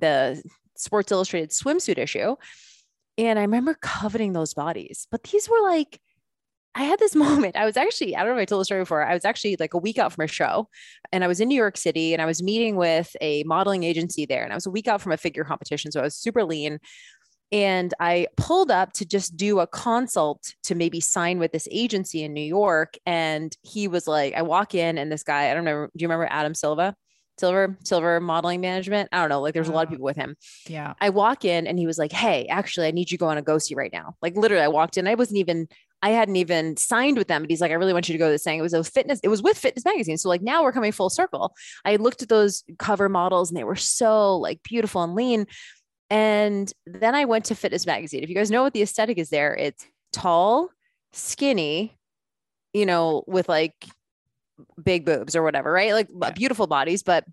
the 0.00 0.42
Sports 0.76 1.12
Illustrated 1.12 1.50
swimsuit 1.50 1.98
issue. 1.98 2.34
And 3.16 3.38
I 3.38 3.42
remember 3.42 3.78
coveting 3.80 4.32
those 4.32 4.54
bodies, 4.54 5.06
but 5.12 5.22
these 5.22 5.48
were 5.48 5.62
like, 5.62 6.00
I 6.74 6.82
had 6.82 6.98
this 6.98 7.14
moment. 7.26 7.56
I 7.56 7.64
was 7.64 7.76
actually, 7.76 8.16
I 8.16 8.24
don't 8.24 8.34
know 8.34 8.38
if 8.38 8.42
I 8.42 8.46
told 8.46 8.60
the 8.60 8.64
story 8.64 8.82
before. 8.82 9.06
I 9.06 9.14
was 9.14 9.24
actually 9.24 9.56
like 9.60 9.74
a 9.74 9.78
week 9.78 9.98
out 9.98 10.12
from 10.12 10.24
a 10.24 10.28
show 10.28 10.68
and 11.12 11.22
I 11.22 11.28
was 11.28 11.40
in 11.40 11.48
New 11.48 11.54
York 11.54 11.76
City 11.76 12.12
and 12.12 12.20
I 12.20 12.26
was 12.26 12.42
meeting 12.42 12.76
with 12.76 13.14
a 13.20 13.44
modeling 13.44 13.84
agency 13.84 14.26
there. 14.26 14.42
And 14.42 14.52
I 14.52 14.56
was 14.56 14.66
a 14.66 14.70
week 14.70 14.88
out 14.88 15.00
from 15.00 15.12
a 15.12 15.16
figure 15.16 15.44
competition. 15.44 15.92
So 15.92 16.00
I 16.00 16.04
was 16.04 16.16
super 16.16 16.44
lean. 16.44 16.80
And 17.54 17.94
I 18.00 18.26
pulled 18.36 18.72
up 18.72 18.94
to 18.94 19.06
just 19.06 19.36
do 19.36 19.60
a 19.60 19.66
consult 19.68 20.56
to 20.64 20.74
maybe 20.74 21.00
sign 21.00 21.38
with 21.38 21.52
this 21.52 21.68
agency 21.70 22.24
in 22.24 22.32
New 22.32 22.40
York. 22.40 22.98
And 23.06 23.56
he 23.62 23.86
was 23.86 24.08
like, 24.08 24.34
I 24.34 24.42
walk 24.42 24.74
in 24.74 24.98
and 24.98 25.10
this 25.10 25.22
guy, 25.22 25.52
I 25.52 25.54
don't 25.54 25.64
know, 25.64 25.86
do 25.86 26.02
you 26.02 26.08
remember 26.08 26.26
Adam 26.28 26.52
Silva? 26.52 26.96
Silver, 27.38 27.76
Silver 27.84 28.18
Modeling 28.18 28.60
Management. 28.60 29.08
I 29.12 29.20
don't 29.20 29.28
know. 29.28 29.40
Like 29.40 29.54
there's 29.54 29.68
a 29.68 29.72
lot 29.72 29.82
of 29.82 29.86
uh-huh. 29.86 29.94
people 29.94 30.04
with 30.04 30.16
him. 30.16 30.36
Yeah. 30.68 30.94
I 31.00 31.10
walk 31.10 31.44
in 31.44 31.68
and 31.68 31.78
he 31.78 31.86
was 31.86 31.96
like, 31.96 32.10
Hey, 32.10 32.46
actually, 32.46 32.88
I 32.88 32.90
need 32.90 33.12
you 33.12 33.18
to 33.18 33.20
go 33.20 33.28
on 33.28 33.38
a 33.38 33.42
go-see 33.42 33.76
right 33.76 33.92
now. 33.92 34.16
Like 34.20 34.36
literally, 34.36 34.64
I 34.64 34.68
walked 34.68 34.96
in. 34.96 35.06
I 35.06 35.14
wasn't 35.14 35.38
even, 35.38 35.68
I 36.02 36.10
hadn't 36.10 36.36
even 36.36 36.76
signed 36.76 37.18
with 37.18 37.28
them, 37.28 37.42
but 37.42 37.50
he's 37.50 37.60
like, 37.60 37.70
I 37.70 37.74
really 37.74 37.92
want 37.92 38.08
you 38.08 38.14
to 38.14 38.18
go 38.18 38.26
to 38.26 38.32
this 38.32 38.42
thing. 38.42 38.58
It 38.58 38.62
was 38.62 38.74
a 38.74 38.82
fitness, 38.82 39.20
it 39.22 39.28
was 39.28 39.42
with 39.42 39.58
Fitness 39.58 39.84
Magazine. 39.84 40.16
So 40.16 40.28
like 40.28 40.42
now 40.42 40.64
we're 40.64 40.72
coming 40.72 40.90
full 40.90 41.10
circle. 41.10 41.54
I 41.84 41.96
looked 41.96 42.22
at 42.22 42.28
those 42.28 42.64
cover 42.78 43.08
models 43.08 43.50
and 43.50 43.56
they 43.56 43.64
were 43.64 43.76
so 43.76 44.36
like 44.38 44.62
beautiful 44.64 45.04
and 45.04 45.14
lean. 45.14 45.46
And 46.14 46.72
then 46.86 47.16
I 47.16 47.24
went 47.24 47.46
to 47.46 47.56
Fitness 47.56 47.86
Magazine. 47.86 48.22
If 48.22 48.28
you 48.28 48.36
guys 48.36 48.48
know 48.48 48.62
what 48.62 48.72
the 48.72 48.82
aesthetic 48.82 49.18
is 49.18 49.30
there, 49.30 49.52
it's 49.52 49.84
tall, 50.12 50.70
skinny, 51.12 51.98
you 52.72 52.86
know, 52.86 53.24
with 53.26 53.48
like 53.48 53.74
big 54.80 55.04
boobs 55.04 55.34
or 55.34 55.42
whatever, 55.42 55.72
right? 55.72 55.92
Like 55.92 56.06
yeah. 56.16 56.30
beautiful 56.30 56.68
bodies. 56.68 57.02
But 57.02 57.24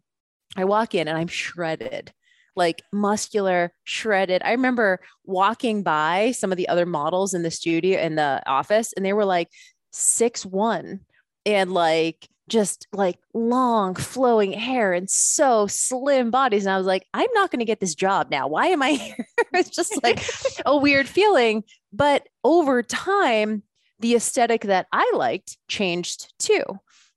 I 0.58 0.64
walk 0.64 0.96
in 0.96 1.08
and 1.08 1.16
I'm 1.16 1.28
shredded, 1.28 2.12
like 2.56 2.82
muscular, 2.92 3.72
shredded. 3.84 4.42
I 4.44 4.54
remember 4.54 5.00
walking 5.26 5.84
by 5.84 6.32
some 6.32 6.52
of 6.52 6.58
the 6.58 6.68
other 6.68 6.88
models 6.88 7.36
in 7.36 7.44
the 7.44 7.52
studio 7.52 8.00
in 8.02 8.16
the 8.16 8.42
office, 8.48 8.94
and 8.94 9.06
they 9.06 9.14
were 9.14 9.26
like 9.26 9.50
six 9.92 10.44
one 10.44 11.02
and 11.46 11.72
like 11.72 12.28
just 12.52 12.86
like 12.92 13.18
long 13.34 13.96
flowing 13.96 14.52
hair 14.52 14.94
and 14.94 15.10
so 15.10 15.68
slim 15.68 16.32
bodies. 16.32 16.66
And 16.66 16.74
I 16.74 16.78
was 16.78 16.86
like, 16.86 17.08
I'm 17.14 17.30
not 17.34 17.50
going 17.50 17.60
to 17.60 17.66
get 17.66 17.80
this 17.80 17.96
job 17.96 18.28
now. 18.30 18.48
Why 18.48 18.68
am 18.68 18.84
I 18.84 18.92
here? 18.92 19.26
it's 19.54 19.70
just 19.70 20.04
like 20.04 20.22
a 20.66 20.78
weird 20.78 21.08
feeling. 21.08 21.64
But 21.94 22.28
over 22.44 22.84
time, 22.84 23.64
the 24.00 24.16
aesthetic 24.16 24.64
that 24.64 24.88
I 24.92 25.12
liked 25.16 25.58
changed 25.68 26.34
too. 26.40 26.64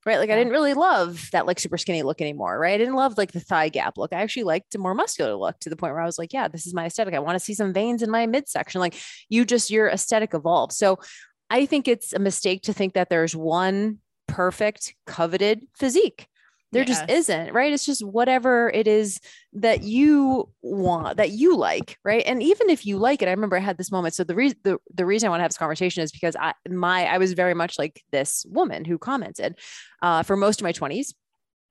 Right. 0.07 0.19
Like 0.19 0.29
yeah. 0.29 0.35
I 0.35 0.39
didn't 0.39 0.53
really 0.53 0.75
love 0.75 1.31
that 1.33 1.47
like 1.47 1.59
super 1.59 1.79
skinny 1.79 2.03
look 2.03 2.21
anymore. 2.21 2.59
Right. 2.59 2.75
I 2.75 2.79
didn't 2.79 2.95
love 2.95 3.17
like 3.17 3.33
the 3.33 3.41
thigh 3.41 3.71
gap 3.71 3.97
look. 3.97 4.13
I 4.13 4.21
actually 4.21 4.45
liked 4.45 4.75
a 4.75 4.79
more 4.79 4.95
muscular 4.95 5.35
look 5.35 5.59
to 5.61 5.71
the 5.71 5.77
point 5.77 5.95
where 5.95 6.03
I 6.03 6.07
was 6.07 6.19
like, 6.19 6.33
yeah, 6.33 6.47
this 6.47 6.67
is 6.67 6.75
my 6.75 6.87
aesthetic. 6.87 7.15
I 7.15 7.21
want 7.21 7.37
to 7.37 7.45
see 7.45 7.55
some 7.55 7.73
veins 7.73 8.03
in 8.03 8.11
my 8.11 8.27
midsection. 8.27 8.83
Like 8.83 8.95
you 9.31 9.47
just, 9.47 9.71
your 9.71 9.89
aesthetic 9.89 10.35
evolved. 10.35 10.75
So 10.75 10.99
I 11.49 11.65
think 11.67 11.89
it's 11.89 12.13
a 12.13 12.19
mistake 12.19 12.63
to 12.65 12.75
think 12.75 12.93
that 12.95 13.09
there's 13.09 13.35
one 13.35 13.99
perfect 14.35 14.95
coveted 15.07 15.67
physique. 15.77 16.27
There 16.73 16.83
yes. 16.83 16.99
just 16.99 17.09
isn't 17.09 17.53
right? 17.53 17.73
It's 17.73 17.87
just 17.87 18.05
whatever 18.05 18.69
it 18.69 18.89
is 18.89 19.21
that 19.53 19.85
you 19.85 20.49
want 20.61 21.19
that 21.19 21.31
you 21.31 21.57
like 21.57 21.99
right? 22.05 22.25
And 22.27 22.43
even 22.43 22.69
if 22.69 22.85
you 22.85 22.99
like 22.99 23.23
it 23.23 23.29
i 23.29 23.31
remember 23.31 23.57
i 23.57 23.61
had 23.61 23.79
this 23.79 23.93
moment. 23.93 24.15
So 24.15 24.25
the 24.25 24.35
reason 24.35 24.59
the, 24.65 24.79
the 24.93 25.07
reason 25.07 25.29
i 25.29 25.31
want 25.31 25.39
to 25.39 25.45
have 25.45 25.53
this 25.53 25.59
conversation 25.59 26.03
is 26.03 26.11
because 26.11 26.35
i 26.35 26.53
my 26.69 27.05
i 27.05 27.19
was 27.19 27.33
very 27.35 27.55
much 27.55 27.79
like 27.79 28.03
this 28.11 28.45
woman 28.49 28.85
who 28.85 28.99
commented 28.99 29.57
uh, 30.03 30.25
for 30.25 30.37
most 30.37 30.61
of 30.61 30.65
my 30.65 30.73
20s 30.73 31.15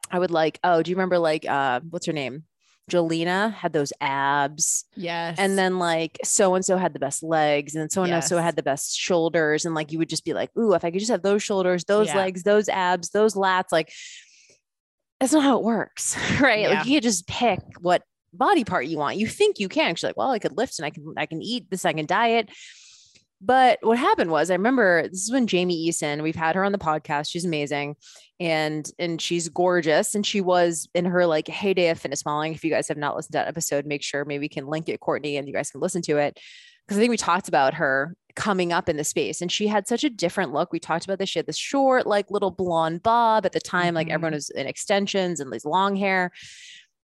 i 0.10 0.17
would 0.17 0.32
like 0.32 0.58
oh 0.63 0.82
do 0.82 0.89
you 0.89 0.95
remember 0.95 1.19
like 1.19 1.45
uh, 1.45 1.82
what's 1.89 2.06
her 2.06 2.13
name 2.13 2.43
Jolena 2.91 3.54
had 3.54 3.74
those 3.74 3.93
abs. 4.02 4.86
Yes. 4.96 5.38
And 5.39 5.58
then 5.58 5.80
like 5.80 6.17
so 6.24 6.56
and 6.56 6.65
so 6.65 6.78
had 6.78 6.93
the 6.93 7.00
best 7.00 7.24
legs, 7.24 7.76
and 7.76 7.91
so 7.91 8.04
and 8.04 8.24
so 8.24 8.38
had 8.38 8.56
the 8.56 8.63
best 8.63 8.98
shoulders. 8.98 9.65
And 9.65 9.74
like 9.74 9.91
you 9.91 10.00
would 10.00 10.10
just 10.10 10.26
be 10.26 10.34
like, 10.34 10.50
ooh, 10.58 10.74
if 10.74 10.84
I 10.84 10.91
could 10.91 11.00
just 11.00 11.12
have 11.12 11.22
those 11.22 11.43
shoulders, 11.43 11.86
those 11.86 12.08
yeah. 12.08 12.17
legs, 12.17 12.43
those 12.43 12.69
abs, 12.69 13.10
those 13.10 13.36
lats, 13.36 13.72
like 13.72 13.91
that's 15.19 15.34
not 15.34 15.43
how 15.43 15.58
it 15.58 15.63
works. 15.63 16.17
Right. 16.41 16.62
Yeah. 16.62 16.80
Like 16.80 16.88
you 16.88 17.00
just 17.00 17.28
pick 17.28 17.60
what 17.80 18.04
body 18.34 18.65
part 18.65 18.88
you 18.88 18.98
want. 18.98 19.17
You 19.17 19.28
think 19.28 19.60
you 19.60 19.69
can. 19.69 19.96
She's 19.96 20.04
like, 20.04 20.17
well, 20.17 20.32
I 20.32 20.39
could 20.39 20.58
lift 20.58 20.80
and 20.80 20.86
I 20.86 20.89
can 20.89 21.13
I 21.15 21.26
can 21.26 21.41
eat 21.41 21.69
this, 21.69 21.86
I 21.86 21.93
can 21.93 22.06
diet. 22.06 22.50
But 23.45 23.79
what 23.82 23.97
happened 23.97 24.32
was, 24.32 24.49
I 24.49 24.56
remember 24.56 25.08
this 25.10 25.23
is 25.23 25.32
when 25.32 25.47
Jamie 25.47 25.89
Eason, 25.89 26.23
we've 26.23 26.36
had 26.36 26.56
her 26.56 26.63
on 26.63 26.71
the 26.71 26.77
podcast. 26.77 27.29
She's 27.29 27.43
amazing 27.43 27.95
and 28.39 28.89
and 28.97 29.21
she's 29.21 29.49
gorgeous. 29.49 30.15
And 30.15 30.25
she 30.25 30.39
was 30.39 30.88
in 30.93 31.06
her 31.06 31.25
like 31.25 31.47
heyday 31.47 31.89
of 31.89 31.99
fitness 31.99 32.25
modeling. 32.25 32.53
If 32.53 32.63
you 32.63 32.69
guys 32.69 32.88
have 32.88 32.97
not 32.97 33.15
listened 33.15 33.34
to 33.34 33.39
that 33.39 33.47
episode, 33.47 33.86
make 33.86 34.01
sure 34.01 34.23
maybe 34.23 34.43
we 34.43 34.49
can 34.49 34.67
link 34.67 34.88
it, 34.88 35.01
Courtney, 35.01 35.36
and 35.36 35.47
you 35.47 35.53
guys 35.53 35.71
can 35.71 35.82
listen 35.82 36.01
to 36.03 36.17
it. 36.17 36.39
Because 36.88 36.97
I 36.97 37.01
think 37.01 37.12
we 37.12 37.17
talked 37.17 37.49
about 37.49 37.73
her 37.75 38.15
coming 38.36 38.71
up 38.71 38.88
in 38.88 38.97
the 38.97 39.03
space 39.03 39.41
and 39.41 39.51
she 39.51 39.67
had 39.67 39.88
such 39.88 40.03
a 40.03 40.10
different 40.10 40.53
look. 40.53 40.71
We 40.71 40.79
talked 40.79 41.06
about 41.06 41.19
this. 41.19 41.29
She 41.29 41.39
had 41.39 41.45
this 41.45 41.58
short, 41.58 42.08
like 42.08 42.32
little 42.32 42.51
blonde 42.51 43.03
bob 43.03 43.45
at 43.45 43.51
the 43.51 43.60
time, 43.60 43.88
mm-hmm. 43.88 43.95
like 43.95 44.10
everyone 44.10 44.32
mm-hmm. 44.32 44.38
was 44.38 44.49
in 44.51 44.67
extensions 44.67 45.41
and 45.41 45.51
these 45.51 45.65
long 45.65 45.97
hair. 45.97 46.32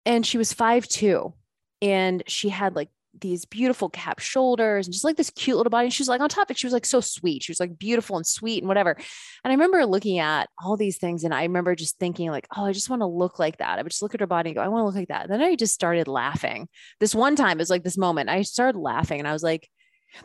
And 0.06 0.26
she 0.26 0.38
was 0.38 0.54
five 0.54 0.88
two, 0.88 1.34
and 1.82 2.24
she 2.28 2.48
had 2.48 2.76
like 2.76 2.90
these 3.20 3.46
beautiful 3.46 3.90
cap 3.90 4.20
shoulders 4.20 4.88
and 4.88 4.94
just 4.94 5.04
like 5.04 5.18
this 5.18 5.30
cute 5.32 5.58
little 5.58 5.70
body. 5.70 5.86
And 5.86 5.94
she 5.94 6.02
was 6.02 6.08
like 6.08 6.22
on 6.22 6.30
top 6.30 6.48
of 6.50 6.52
it, 6.52 6.58
she 6.58 6.68
was 6.68 6.74
like 6.74 6.86
so 6.86 7.02
sweet. 7.02 7.44
She 7.44 7.52
was 7.52 7.60
like 7.60 7.78
beautiful 7.78 8.18
and 8.18 8.26
sweet 8.26 8.62
and 8.62 8.68
whatever. 8.68 8.92
And 8.92 9.52
I 9.52 9.52
remember 9.52 9.86
looking 9.86 10.20
at 10.20 10.50
all 10.64 10.78
these 10.78 10.98
things 10.98 11.24
and 11.24 11.34
I 11.34 11.44
remember 11.44 11.76
just 11.76 11.98
thinking, 11.98 12.30
like, 12.30 12.48
oh, 12.56 12.66
I 12.66 12.72
just 12.72 12.90
want 12.90 13.02
to 13.02 13.08
look 13.08 13.40
like 13.40 13.58
that. 13.58 13.80
I 13.80 13.82
would 13.82 13.92
just 13.92 14.02
look 14.02 14.14
at 14.14 14.20
her 14.22 14.28
body 14.28 14.50
and 14.50 14.56
go, 14.56 14.62
I 14.62 14.68
want 14.68 14.82
to 14.82 14.86
look 14.86 14.96
like 14.96 15.10
that. 15.10 15.24
And 15.24 15.32
then 15.32 15.42
I 15.42 15.56
just 15.56 15.74
started 15.74 16.08
laughing. 16.08 16.68
This 17.00 17.16
one 17.16 17.36
time 17.36 17.58
it 17.58 17.62
was 17.62 17.70
like 17.70 17.84
this 17.84 17.98
moment. 17.98 18.30
I 18.30 18.42
started 18.44 18.80
laughing 18.80 19.20
and 19.20 19.28
I 19.28 19.34
was 19.34 19.44
like, 19.44 19.70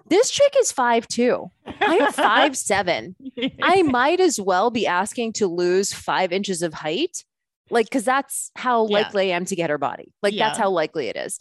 this 0.09 0.31
chick 0.31 0.55
is 0.59 0.73
five 0.73 1.07
two. 1.07 1.51
I'm 1.67 2.11
five 2.13 2.57
seven. 2.57 3.17
I 3.63 3.83
might 3.83 4.19
as 4.21 4.41
well 4.41 4.71
be 4.71 4.87
asking 4.87 5.35
to 5.35 5.47
lose 5.47 5.93
five 5.93 6.33
inches 6.33 6.63
of 6.63 6.73
height. 6.73 7.25
Like, 7.71 7.91
cause 7.91 8.05
that's 8.05 8.51
how 8.57 8.87
yeah. 8.87 8.93
likely 8.93 9.33
I 9.33 9.37
am 9.37 9.47
to 9.47 9.57
get 9.57 9.71
her 9.71 9.79
body. 9.79 10.13
Like, 10.23 10.35
yeah. 10.35 10.49
that's 10.49 10.59
how 10.59 10.71
likely 10.71 11.09
it 11.09 11.17
is 11.17 11.39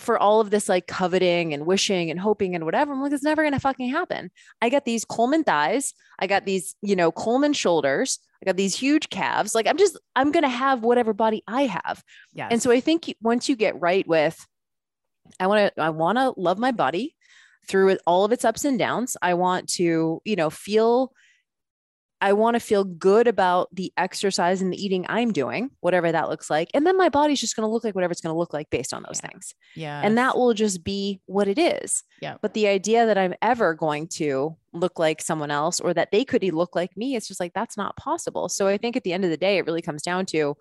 for 0.00 0.18
all 0.18 0.40
of 0.40 0.50
this 0.50 0.68
like 0.68 0.86
coveting 0.86 1.52
and 1.54 1.66
wishing 1.66 2.10
and 2.10 2.18
hoping 2.18 2.54
and 2.54 2.64
whatever. 2.64 2.92
I'm 2.92 3.02
like, 3.02 3.12
it's 3.12 3.22
never 3.22 3.42
gonna 3.42 3.60
fucking 3.60 3.90
happen. 3.90 4.30
I 4.60 4.68
got 4.68 4.84
these 4.84 5.04
Coleman 5.04 5.44
thighs, 5.44 5.94
I 6.18 6.26
got 6.26 6.44
these, 6.44 6.74
you 6.82 6.96
know, 6.96 7.12
Coleman 7.12 7.52
shoulders, 7.52 8.18
I 8.42 8.46
got 8.46 8.56
these 8.56 8.74
huge 8.74 9.10
calves. 9.10 9.54
Like 9.54 9.66
I'm 9.66 9.76
just, 9.76 9.98
I'm 10.16 10.32
gonna 10.32 10.48
have 10.48 10.82
whatever 10.82 11.12
body 11.12 11.42
I 11.46 11.66
have. 11.66 12.02
Yeah. 12.32 12.48
And 12.50 12.62
so 12.62 12.70
I 12.70 12.80
think 12.80 13.14
once 13.22 13.48
you 13.48 13.56
get 13.56 13.80
right 13.80 14.06
with, 14.06 14.46
I 15.38 15.46
want 15.46 15.74
to, 15.74 15.82
I 15.82 15.90
want 15.90 16.18
to 16.18 16.34
love 16.36 16.58
my 16.58 16.72
body 16.72 17.14
through 17.68 17.98
all 18.06 18.24
of 18.24 18.32
its 18.32 18.44
ups 18.44 18.64
and 18.64 18.78
downs. 18.78 19.16
I 19.22 19.34
want 19.34 19.68
to, 19.74 20.20
you 20.24 20.36
know, 20.36 20.50
feel 20.50 21.12
I 22.20 22.34
want 22.34 22.54
to 22.54 22.60
feel 22.60 22.84
good 22.84 23.26
about 23.26 23.68
the 23.72 23.92
exercise 23.96 24.60
and 24.60 24.72
the 24.72 24.82
eating 24.82 25.06
I'm 25.08 25.32
doing, 25.32 25.70
whatever 25.80 26.12
that 26.12 26.28
looks 26.28 26.50
like. 26.50 26.68
And 26.74 26.86
then 26.86 26.96
my 26.96 27.08
body's 27.08 27.40
just 27.40 27.56
going 27.56 27.66
to 27.66 27.72
look 27.72 27.82
like 27.82 27.94
whatever 27.94 28.12
it's 28.12 28.20
going 28.20 28.34
to 28.34 28.38
look 28.38 28.52
like 28.52 28.68
based 28.68 28.92
on 28.92 29.02
those 29.02 29.20
yeah. 29.22 29.30
things. 29.30 29.54
Yeah. 29.74 30.00
And 30.04 30.18
that 30.18 30.36
will 30.36 30.52
just 30.52 30.84
be 30.84 31.20
what 31.26 31.48
it 31.48 31.58
is. 31.58 32.02
Yeah. 32.20 32.36
But 32.42 32.54
the 32.54 32.66
idea 32.66 33.06
that 33.06 33.16
I'm 33.16 33.34
ever 33.40 33.74
going 33.74 34.08
to 34.08 34.56
look 34.72 34.98
like 34.98 35.22
someone 35.22 35.50
else 35.50 35.80
or 35.80 35.94
that 35.94 36.12
they 36.12 36.24
could 36.24 36.44
look 36.44 36.76
like 36.76 36.96
me, 36.96 37.16
it's 37.16 37.26
just 37.26 37.40
like, 37.40 37.54
that's 37.54 37.76
not 37.76 37.96
possible. 37.96 38.48
So 38.48 38.66
I 38.66 38.76
think 38.76 38.96
at 38.96 39.04
the 39.04 39.12
end 39.12 39.24
of 39.24 39.30
the 39.30 39.36
day, 39.36 39.56
it 39.56 39.66
really 39.66 39.82
comes 39.82 40.02
down 40.02 40.26
to 40.26 40.56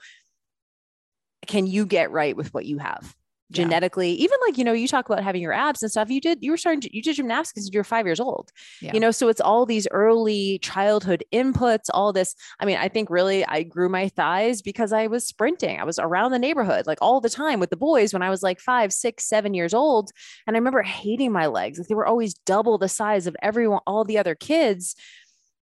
can 1.45 1.67
you 1.67 1.85
get 1.85 2.11
right 2.11 2.35
with 2.35 2.53
what 2.53 2.65
you 2.65 2.77
have? 2.77 3.15
Yeah. 3.51 3.63
genetically 3.63 4.11
even 4.11 4.37
like 4.45 4.59
you 4.59 4.63
know 4.63 4.73
you 4.73 4.87
talk 4.87 5.09
about 5.09 5.23
having 5.23 5.41
your 5.41 5.53
abs 5.53 5.81
and 5.81 5.89
stuff 5.89 6.11
you 6.11 6.21
did 6.21 6.37
you 6.41 6.51
were 6.51 6.57
starting 6.57 6.81
to, 6.81 6.95
you 6.95 7.01
did 7.01 7.15
gymnastics 7.15 7.67
you 7.73 7.79
were 7.79 7.83
five 7.83 8.05
years 8.05 8.19
old 8.19 8.51
Yeah. 8.79 8.91
you 8.93 8.99
know 8.99 9.09
so 9.09 9.27
it's 9.27 9.41
all 9.41 9.65
these 9.65 9.87
early 9.89 10.59
childhood 10.59 11.23
inputs 11.33 11.85
all 11.91 12.13
this 12.13 12.35
i 12.59 12.65
mean 12.65 12.77
i 12.77 12.87
think 12.87 13.09
really 13.09 13.43
i 13.47 13.63
grew 13.63 13.89
my 13.89 14.07
thighs 14.09 14.61
because 14.61 14.93
i 14.93 15.07
was 15.07 15.25
sprinting 15.25 15.79
i 15.79 15.83
was 15.83 15.97
around 15.97 16.29
the 16.31 16.37
neighborhood 16.37 16.85
like 16.85 16.99
all 17.01 17.19
the 17.21 17.29
time 17.29 17.59
with 17.59 17.71
the 17.71 17.75
boys 17.77 18.13
when 18.13 18.21
i 18.21 18.29
was 18.29 18.43
like 18.43 18.59
five 18.59 18.93
six 18.93 19.25
seven 19.27 19.55
years 19.55 19.73
old 19.73 20.11
and 20.45 20.55
i 20.55 20.59
remember 20.59 20.83
hating 20.83 21.31
my 21.31 21.47
legs 21.47 21.79
like 21.79 21.87
they 21.87 21.95
were 21.95 22.05
always 22.05 22.35
double 22.45 22.77
the 22.77 22.87
size 22.89 23.25
of 23.25 23.35
everyone 23.41 23.79
all 23.87 24.03
the 24.03 24.19
other 24.19 24.35
kids 24.35 24.95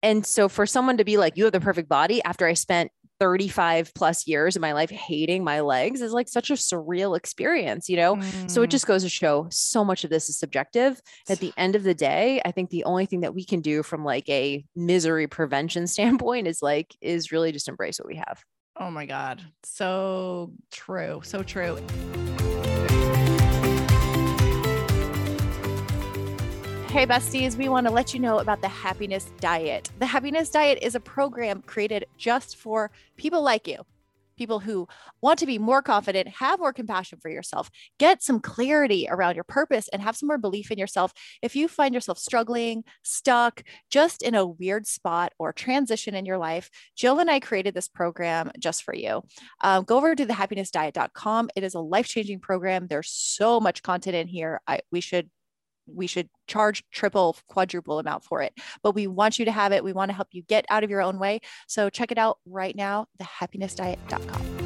and 0.02 0.26
so 0.26 0.48
for 0.50 0.66
someone 0.66 0.98
to 0.98 1.04
be 1.04 1.16
like 1.16 1.36
you 1.38 1.44
have 1.44 1.52
the 1.54 1.60
perfect 1.60 1.88
body 1.88 2.22
after 2.24 2.46
i 2.46 2.52
spent 2.52 2.90
35 3.20 3.92
plus 3.94 4.26
years 4.26 4.56
of 4.56 4.62
my 4.62 4.72
life 4.72 4.90
hating 4.90 5.44
my 5.44 5.61
legs 5.61 6.00
is 6.00 6.12
like 6.12 6.28
such 6.28 6.50
a 6.50 6.54
surreal 6.54 7.16
experience 7.16 7.88
you 7.88 7.96
know 7.96 8.18
so 8.48 8.62
it 8.62 8.68
Mm. 8.68 8.70
just 8.70 8.87
goes 8.87 9.02
to 9.02 9.09
show 9.09 9.46
so 9.50 9.85
much 9.85 10.02
of 10.04 10.11
this 10.11 10.28
is 10.28 10.38
subjective. 10.38 11.00
At 11.28 11.38
the 11.38 11.52
end 11.56 11.76
of 11.76 11.83
the 11.83 11.94
day, 11.94 12.40
I 12.44 12.50
think 12.52 12.70
the 12.70 12.85
only 12.85 13.04
thing 13.06 13.20
that 13.20 13.35
we 13.35 13.44
can 13.44 13.61
do 13.61 13.83
from 13.83 14.04
like 14.04 14.28
a 14.28 14.64
misery 14.74 15.26
prevention 15.26 15.87
standpoint 15.94 16.46
is 16.46 16.62
like 16.62 16.94
is 17.00 17.30
really 17.33 17.52
just 17.52 17.68
embrace 17.68 17.98
what 17.98 18.06
we 18.09 18.16
have. 18.16 18.42
Oh 18.78 18.90
my 18.90 19.06
God. 19.06 19.42
So 19.64 20.52
true. 20.72 21.20
So 21.24 21.42
true. 21.42 21.78
Hey, 26.90 27.07
besties, 27.07 27.57
we 27.57 27.68
want 27.68 27.87
to 27.87 27.92
let 27.92 28.12
you 28.12 28.18
know 28.18 28.40
about 28.40 28.62
the 28.62 28.68
Happiness 28.68 29.31
Diet. 29.38 29.88
The 30.00 30.07
Happiness 30.07 30.50
Diet 30.50 30.81
is 30.83 30.96
a 30.96 31.00
program 31.00 31.62
created 31.62 32.05
just 32.18 32.57
for 32.57 32.90
people 33.16 33.42
like 33.42 33.68
you, 33.68 33.87
people 34.37 34.59
who 34.59 34.88
want 35.22 35.38
to 35.38 35.46
be 35.46 35.57
more 35.57 35.83
confident, 35.83 36.26
have 36.26 36.59
more 36.59 36.72
compassion 36.72 37.20
for 37.22 37.31
yourself, 37.31 37.70
get 37.98 38.24
some 38.24 38.40
clarity 38.40 39.07
around 39.09 39.37
your 39.37 39.44
purpose, 39.44 39.87
and 39.92 40.03
have 40.03 40.16
some 40.16 40.26
more 40.26 40.37
belief 40.37 40.72
in 40.72 40.79
yourself. 40.79 41.12
If 41.42 41.55
you 41.55 41.68
find 41.68 41.94
yourself 41.94 42.18
struggling, 42.18 42.83
stuck, 43.05 43.62
just 43.88 44.20
in 44.20 44.35
a 44.35 44.44
weird 44.44 44.88
spot 44.88 45.33
or 45.38 45.53
transition 45.53 46.16
in 46.16 46.26
your 46.26 46.38
life, 46.38 46.70
Jill 46.96 47.20
and 47.20 47.31
I 47.31 47.38
created 47.38 47.72
this 47.72 47.87
program 47.87 48.50
just 48.59 48.83
for 48.83 48.96
you. 48.96 49.22
Um, 49.61 49.85
go 49.85 49.96
over 49.96 50.16
to 50.16 50.26
thehappinessdiet.com. 50.26 51.50
It 51.55 51.62
is 51.62 51.74
a 51.74 51.81
life 51.81 52.09
changing 52.09 52.40
program. 52.40 52.88
There's 52.88 53.12
so 53.12 53.61
much 53.61 53.85
content 53.85 54.16
in 54.16 54.26
here. 54.26 54.61
I, 54.66 54.81
we 54.90 55.00
should 55.00 55.31
we 55.86 56.06
should 56.06 56.28
charge 56.46 56.84
triple 56.90 57.36
quadruple 57.48 57.98
amount 57.98 58.24
for 58.24 58.42
it 58.42 58.52
but 58.82 58.94
we 58.94 59.06
want 59.06 59.38
you 59.38 59.44
to 59.44 59.52
have 59.52 59.72
it 59.72 59.84
we 59.84 59.92
want 59.92 60.08
to 60.08 60.14
help 60.14 60.28
you 60.32 60.42
get 60.42 60.64
out 60.70 60.84
of 60.84 60.90
your 60.90 61.02
own 61.02 61.18
way 61.18 61.40
so 61.66 61.90
check 61.90 62.10
it 62.12 62.18
out 62.18 62.38
right 62.46 62.76
now 62.76 63.06
thehappinessdiet.com 63.20 64.60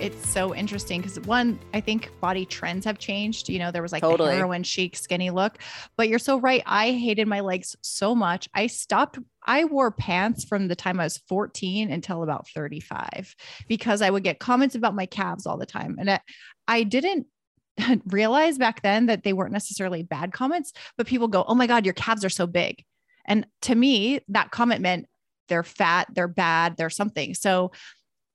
it's 0.00 0.28
so 0.28 0.54
interesting 0.54 1.00
because 1.00 1.20
one, 1.20 1.58
I 1.74 1.80
think 1.80 2.10
body 2.20 2.46
trends 2.46 2.84
have 2.84 2.98
changed. 2.98 3.48
You 3.48 3.58
know, 3.58 3.70
there 3.70 3.82
was 3.82 3.92
like 3.92 4.02
Totally. 4.02 4.30
the 4.30 4.36
heroin 4.36 4.62
chic, 4.62 4.96
skinny 4.96 5.30
look, 5.30 5.58
but 5.96 6.08
you're 6.08 6.18
so 6.18 6.40
right. 6.40 6.62
I 6.66 6.92
hated 6.92 7.28
my 7.28 7.40
legs 7.40 7.76
so 7.82 8.14
much. 8.14 8.48
I 8.54 8.66
stopped. 8.66 9.18
I 9.50 9.64
wore 9.64 9.90
pants 9.90 10.44
from 10.44 10.68
the 10.68 10.76
time 10.76 11.00
I 11.00 11.04
was 11.04 11.18
14 11.28 11.90
until 11.90 12.22
about 12.22 12.46
35 12.50 13.34
because 13.66 14.00
I 14.00 14.08
would 14.08 14.22
get 14.22 14.38
comments 14.38 14.76
about 14.76 14.94
my 14.94 15.06
calves 15.06 15.44
all 15.44 15.58
the 15.58 15.66
time, 15.66 15.96
and 15.98 16.08
I, 16.08 16.20
I 16.68 16.84
didn't 16.84 17.26
realize 18.06 18.58
back 18.58 18.82
then 18.82 19.06
that 19.06 19.24
they 19.24 19.32
weren't 19.32 19.52
necessarily 19.52 20.04
bad 20.04 20.32
comments, 20.32 20.72
but 20.96 21.08
people 21.08 21.26
go, 21.26 21.44
"Oh 21.48 21.56
my 21.56 21.66
god, 21.66 21.84
your 21.84 21.94
calves 21.94 22.24
are 22.24 22.30
so 22.30 22.46
big," 22.46 22.84
and 23.24 23.44
to 23.62 23.74
me, 23.74 24.20
that 24.28 24.52
comment 24.52 24.82
meant 24.82 25.06
they're 25.48 25.64
fat, 25.64 26.06
they're 26.14 26.28
bad, 26.28 26.76
they're 26.76 26.88
something. 26.88 27.34
So 27.34 27.72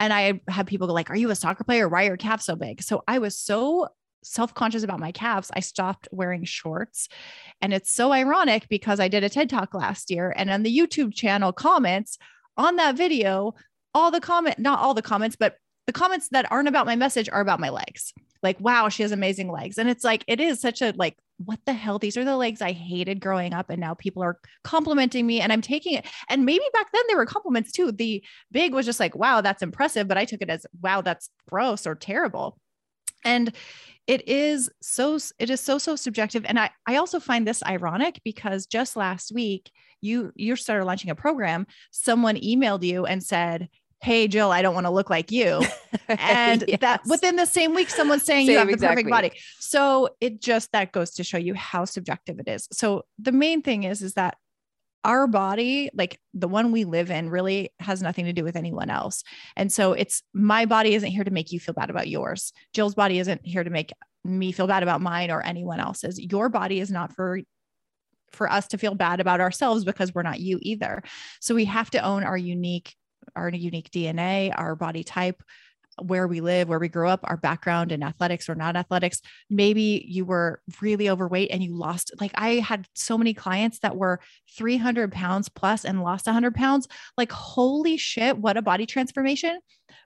and 0.02 0.12
I 0.12 0.42
had 0.50 0.68
people 0.68 0.86
go 0.86 0.94
like, 0.94 1.10
"Are 1.10 1.16
you 1.16 1.30
a 1.30 1.36
soccer 1.36 1.64
player? 1.64 1.88
Why 1.88 2.04
are 2.04 2.08
your 2.08 2.18
calves 2.18 2.44
so 2.44 2.58
big?" 2.58 2.84
So 2.84 3.06
I 3.08 3.20
was 3.20 3.40
so 3.40 3.88
self-conscious 4.26 4.84
about 4.84 5.00
my 5.00 5.12
calves, 5.12 5.52
I 5.54 5.60
stopped 5.60 6.08
wearing 6.12 6.44
shorts. 6.44 7.08
And 7.62 7.74
it's 7.74 7.94
so 7.94 8.12
ironic 8.12 8.68
because 8.68 9.00
I 9.00 9.08
did 9.08 9.24
a 9.24 9.30
TED 9.30 9.50
Talk 9.50 9.74
last 9.74 10.12
year 10.12 10.34
and 10.36 10.50
on 10.50 10.64
the 10.64 10.78
YouTube 10.78 11.14
channel 11.14 11.54
comments 11.54 12.18
on 12.58 12.76
that 12.78 12.96
video, 12.96 13.54
all 13.94 14.12
the 14.12 14.22
comment, 14.22 14.60
not 14.60 14.80
all 14.80 14.94
the 14.94 15.02
comments, 15.02 15.36
but 15.36 15.58
the 15.88 15.94
comments 15.94 16.30
that 16.30 16.52
aren't 16.52 16.68
about 16.68 16.86
my 16.86 16.96
message 16.96 17.30
are 17.30 17.42
about 17.42 17.60
my 17.60 17.70
legs. 17.70 18.14
Like, 18.42 18.60
wow, 18.60 18.90
she 18.90 19.04
has 19.04 19.12
amazing 19.12 19.52
legs. 19.52 19.78
And 19.78 19.90
it's 19.90 20.04
like, 20.04 20.24
it 20.28 20.40
is 20.40 20.60
such 20.60 20.82
a 20.82 20.94
like, 20.96 21.18
what 21.38 21.60
the 21.66 21.74
hell? 21.74 22.00
These 22.00 22.18
are 22.18 22.26
the 22.26 22.38
legs 22.38 22.62
I 22.62 22.72
hated 22.72 23.20
growing 23.20 23.54
up. 23.54 23.70
And 23.70 23.82
now 23.82 23.94
people 23.94 24.24
are 24.24 24.40
complimenting 24.64 25.26
me 25.26 25.42
and 25.42 25.52
I'm 25.52 25.62
taking 25.62 25.94
it. 25.94 26.06
And 26.30 26.46
maybe 26.46 26.64
back 26.74 26.92
then 26.92 27.04
there 27.08 27.18
were 27.18 27.26
compliments 27.26 27.72
too. 27.72 27.92
The 27.92 28.24
big 28.52 28.74
was 28.74 28.86
just 28.86 29.00
like, 29.00 29.16
wow, 29.16 29.42
that's 29.42 29.62
impressive. 29.62 30.08
But 30.08 30.18
I 30.18 30.26
took 30.26 30.42
it 30.42 30.50
as, 30.50 30.66
wow, 30.82 31.02
that's 31.02 31.30
gross 31.50 31.86
or 31.86 31.96
terrible. 31.96 32.58
And 33.24 33.54
it 34.08 34.28
is 34.28 34.70
so 34.82 35.18
it 35.40 35.50
is 35.50 35.60
so 35.60 35.78
so 35.78 35.96
subjective 35.96 36.46
and 36.46 36.60
i 36.60 36.70
i 36.88 36.96
also 36.98 37.20
find 37.20 37.48
this 37.48 37.64
ironic 37.64 38.22
because 38.24 38.66
just 38.66 38.96
last 38.96 39.32
week 39.34 39.72
you 40.02 40.32
you 40.36 40.56
started 40.56 40.86
launching 40.86 41.10
a 41.10 41.16
program 41.16 41.66
someone 41.92 42.36
emailed 42.36 42.84
you 42.84 43.06
and 43.06 43.24
said 43.24 43.68
hey 44.02 44.28
jill 44.28 44.52
i 44.52 44.62
don't 44.62 44.76
want 44.76 44.86
to 44.86 44.92
look 44.92 45.10
like 45.10 45.32
you 45.32 45.62
and 46.10 46.64
that 46.80 47.02
within 47.08 47.36
the 47.36 47.46
same 47.46 47.74
week 47.74 47.90
someone's 47.90 48.24
saying 48.24 48.46
you 48.46 48.54
Same 48.54 48.68
have 48.70 48.80
the 48.80 48.88
perfect 48.88 49.06
week. 49.06 49.12
body. 49.12 49.32
so 49.60 50.10
it 50.22 50.42
just 50.42 50.72
that 50.74 50.92
goes 50.92 51.12
to 51.12 51.24
show 51.24 51.38
you 51.38 51.56
how 51.56 51.86
subjective 51.86 52.40
it 52.40 52.48
is. 52.48 52.68
So 52.72 53.06
the 53.18 53.32
main 53.32 53.62
thing 53.62 53.84
is 53.84 54.02
is 54.02 54.14
that 54.14 54.38
our 55.06 55.28
body 55.28 55.90
like 55.94 56.20
the 56.34 56.48
one 56.48 56.72
we 56.72 56.84
live 56.84 57.12
in 57.12 57.30
really 57.30 57.70
has 57.80 58.02
nothing 58.02 58.26
to 58.26 58.34
do 58.34 58.44
with 58.44 58.56
anyone 58.56 58.90
else. 58.90 59.24
And 59.56 59.72
so 59.72 59.94
it's 59.94 60.24
my 60.34 60.66
body 60.66 60.96
isn't 60.96 61.12
here 61.12 61.24
to 61.24 61.32
make 61.32 61.52
you 61.52 61.60
feel 61.60 61.76
bad 61.76 61.92
about 61.92 62.10
yours. 62.10 62.52
Jill's 62.74 62.96
body 62.96 63.20
isn't 63.20 63.46
here 63.46 63.64
to 63.64 63.70
make 63.70 63.94
me 64.24 64.52
feel 64.52 64.68
bad 64.68 64.82
about 64.82 65.02
mine 65.02 65.30
or 65.30 65.42
anyone 65.44 65.80
else's. 65.80 66.20
Your 66.20 66.50
body 66.50 66.80
is 66.80 66.92
not 66.92 67.14
for 67.14 67.40
for 68.32 68.52
us 68.52 68.68
to 68.68 68.78
feel 68.78 68.96
bad 68.96 69.20
about 69.20 69.40
ourselves 69.40 69.86
because 69.86 70.14
we're 70.14 70.24
not 70.24 70.40
you 70.40 70.58
either. 70.62 71.04
So 71.40 71.56
we 71.56 71.66
have 71.66 71.92
to 71.92 72.00
own 72.00 72.24
our 72.24 72.36
unique 72.36 72.96
our 73.36 73.50
unique 73.50 73.90
dna 73.90 74.54
our 74.56 74.76
body 74.76 75.04
type 75.04 75.42
where 76.02 76.28
we 76.28 76.42
live, 76.42 76.68
where 76.68 76.80
we 76.80 76.90
grew 76.90 77.08
up, 77.08 77.22
our 77.24 77.38
background 77.38 77.92
in 77.92 78.04
athletics 78.04 78.50
or 78.50 78.56
not 78.56 78.76
athletics. 78.76 79.22
Maybe 79.50 80.06
you 80.08 80.26
were 80.26 80.62
really 80.82 81.10
overweight 81.10 81.52
and 81.52 81.64
you 81.64 81.76
lost. 81.76 82.12
Like 82.20 82.32
I 82.36 82.56
had 82.56 82.88
so 82.96 83.18
many 83.18 83.34
clients 83.34 83.80
that 83.80 83.96
were 83.96 84.20
300 84.58 85.12
pounds 85.12 85.50
plus 85.50 85.86
and 85.86 86.04
lost 86.04 86.26
100 86.26 86.54
pounds. 86.56 86.88
Like, 87.18 87.32
holy 87.32 87.98
shit, 87.98 88.38
what 88.38 88.58
a 88.58 88.62
body 88.62 88.86
transformation. 88.86 89.60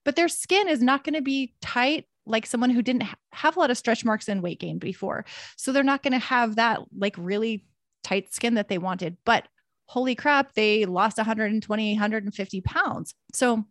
But 0.05 0.15
their 0.15 0.27
skin 0.27 0.67
is 0.67 0.81
not 0.81 1.03
going 1.03 1.15
to 1.15 1.21
be 1.21 1.53
tight 1.61 2.05
like 2.25 2.45
someone 2.45 2.69
who 2.69 2.81
didn't 2.81 3.03
ha- 3.03 3.15
have 3.33 3.57
a 3.57 3.59
lot 3.59 3.71
of 3.71 3.77
stretch 3.77 4.05
marks 4.05 4.27
and 4.27 4.43
weight 4.43 4.59
gain 4.59 4.77
before. 4.77 5.25
So 5.57 5.71
they're 5.71 5.83
not 5.83 6.03
going 6.03 6.13
to 6.13 6.19
have 6.19 6.57
that 6.57 6.81
like 6.95 7.15
really 7.17 7.65
tight 8.03 8.33
skin 8.33 8.53
that 8.53 8.69
they 8.69 8.77
wanted. 8.77 9.17
But 9.25 9.47
holy 9.87 10.13
crap, 10.13 10.53
they 10.53 10.85
lost 10.85 11.17
120, 11.17 11.93
150 11.93 12.61
pounds. 12.61 13.15
So 13.33 13.65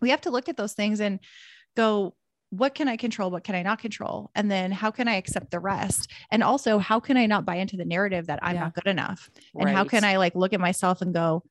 we 0.00 0.10
have 0.10 0.20
to 0.22 0.30
look 0.30 0.48
at 0.48 0.56
those 0.56 0.72
things 0.72 1.00
and 1.00 1.20
go, 1.76 2.14
what 2.50 2.74
can 2.74 2.86
I 2.86 2.96
control? 2.96 3.30
What 3.30 3.44
can 3.44 3.54
I 3.54 3.62
not 3.62 3.78
control? 3.78 4.30
And 4.34 4.50
then 4.50 4.72
how 4.72 4.90
can 4.90 5.08
I 5.08 5.14
accept 5.14 5.50
the 5.50 5.58
rest? 5.58 6.10
And 6.30 6.42
also, 6.42 6.78
how 6.78 7.00
can 7.00 7.16
I 7.16 7.24
not 7.24 7.46
buy 7.46 7.56
into 7.56 7.76
the 7.78 7.84
narrative 7.84 8.26
that 8.26 8.40
I'm 8.42 8.56
Yeah. 8.56 8.60
not 8.64 8.74
good 8.74 8.86
enough? 8.86 9.30
And 9.58 9.68
how 9.70 9.84
can 9.84 10.04
I 10.04 10.18
like 10.18 10.34
look 10.34 10.52
at 10.52 10.60
myself 10.60 11.00
and 11.00 11.14
go, 11.14 11.42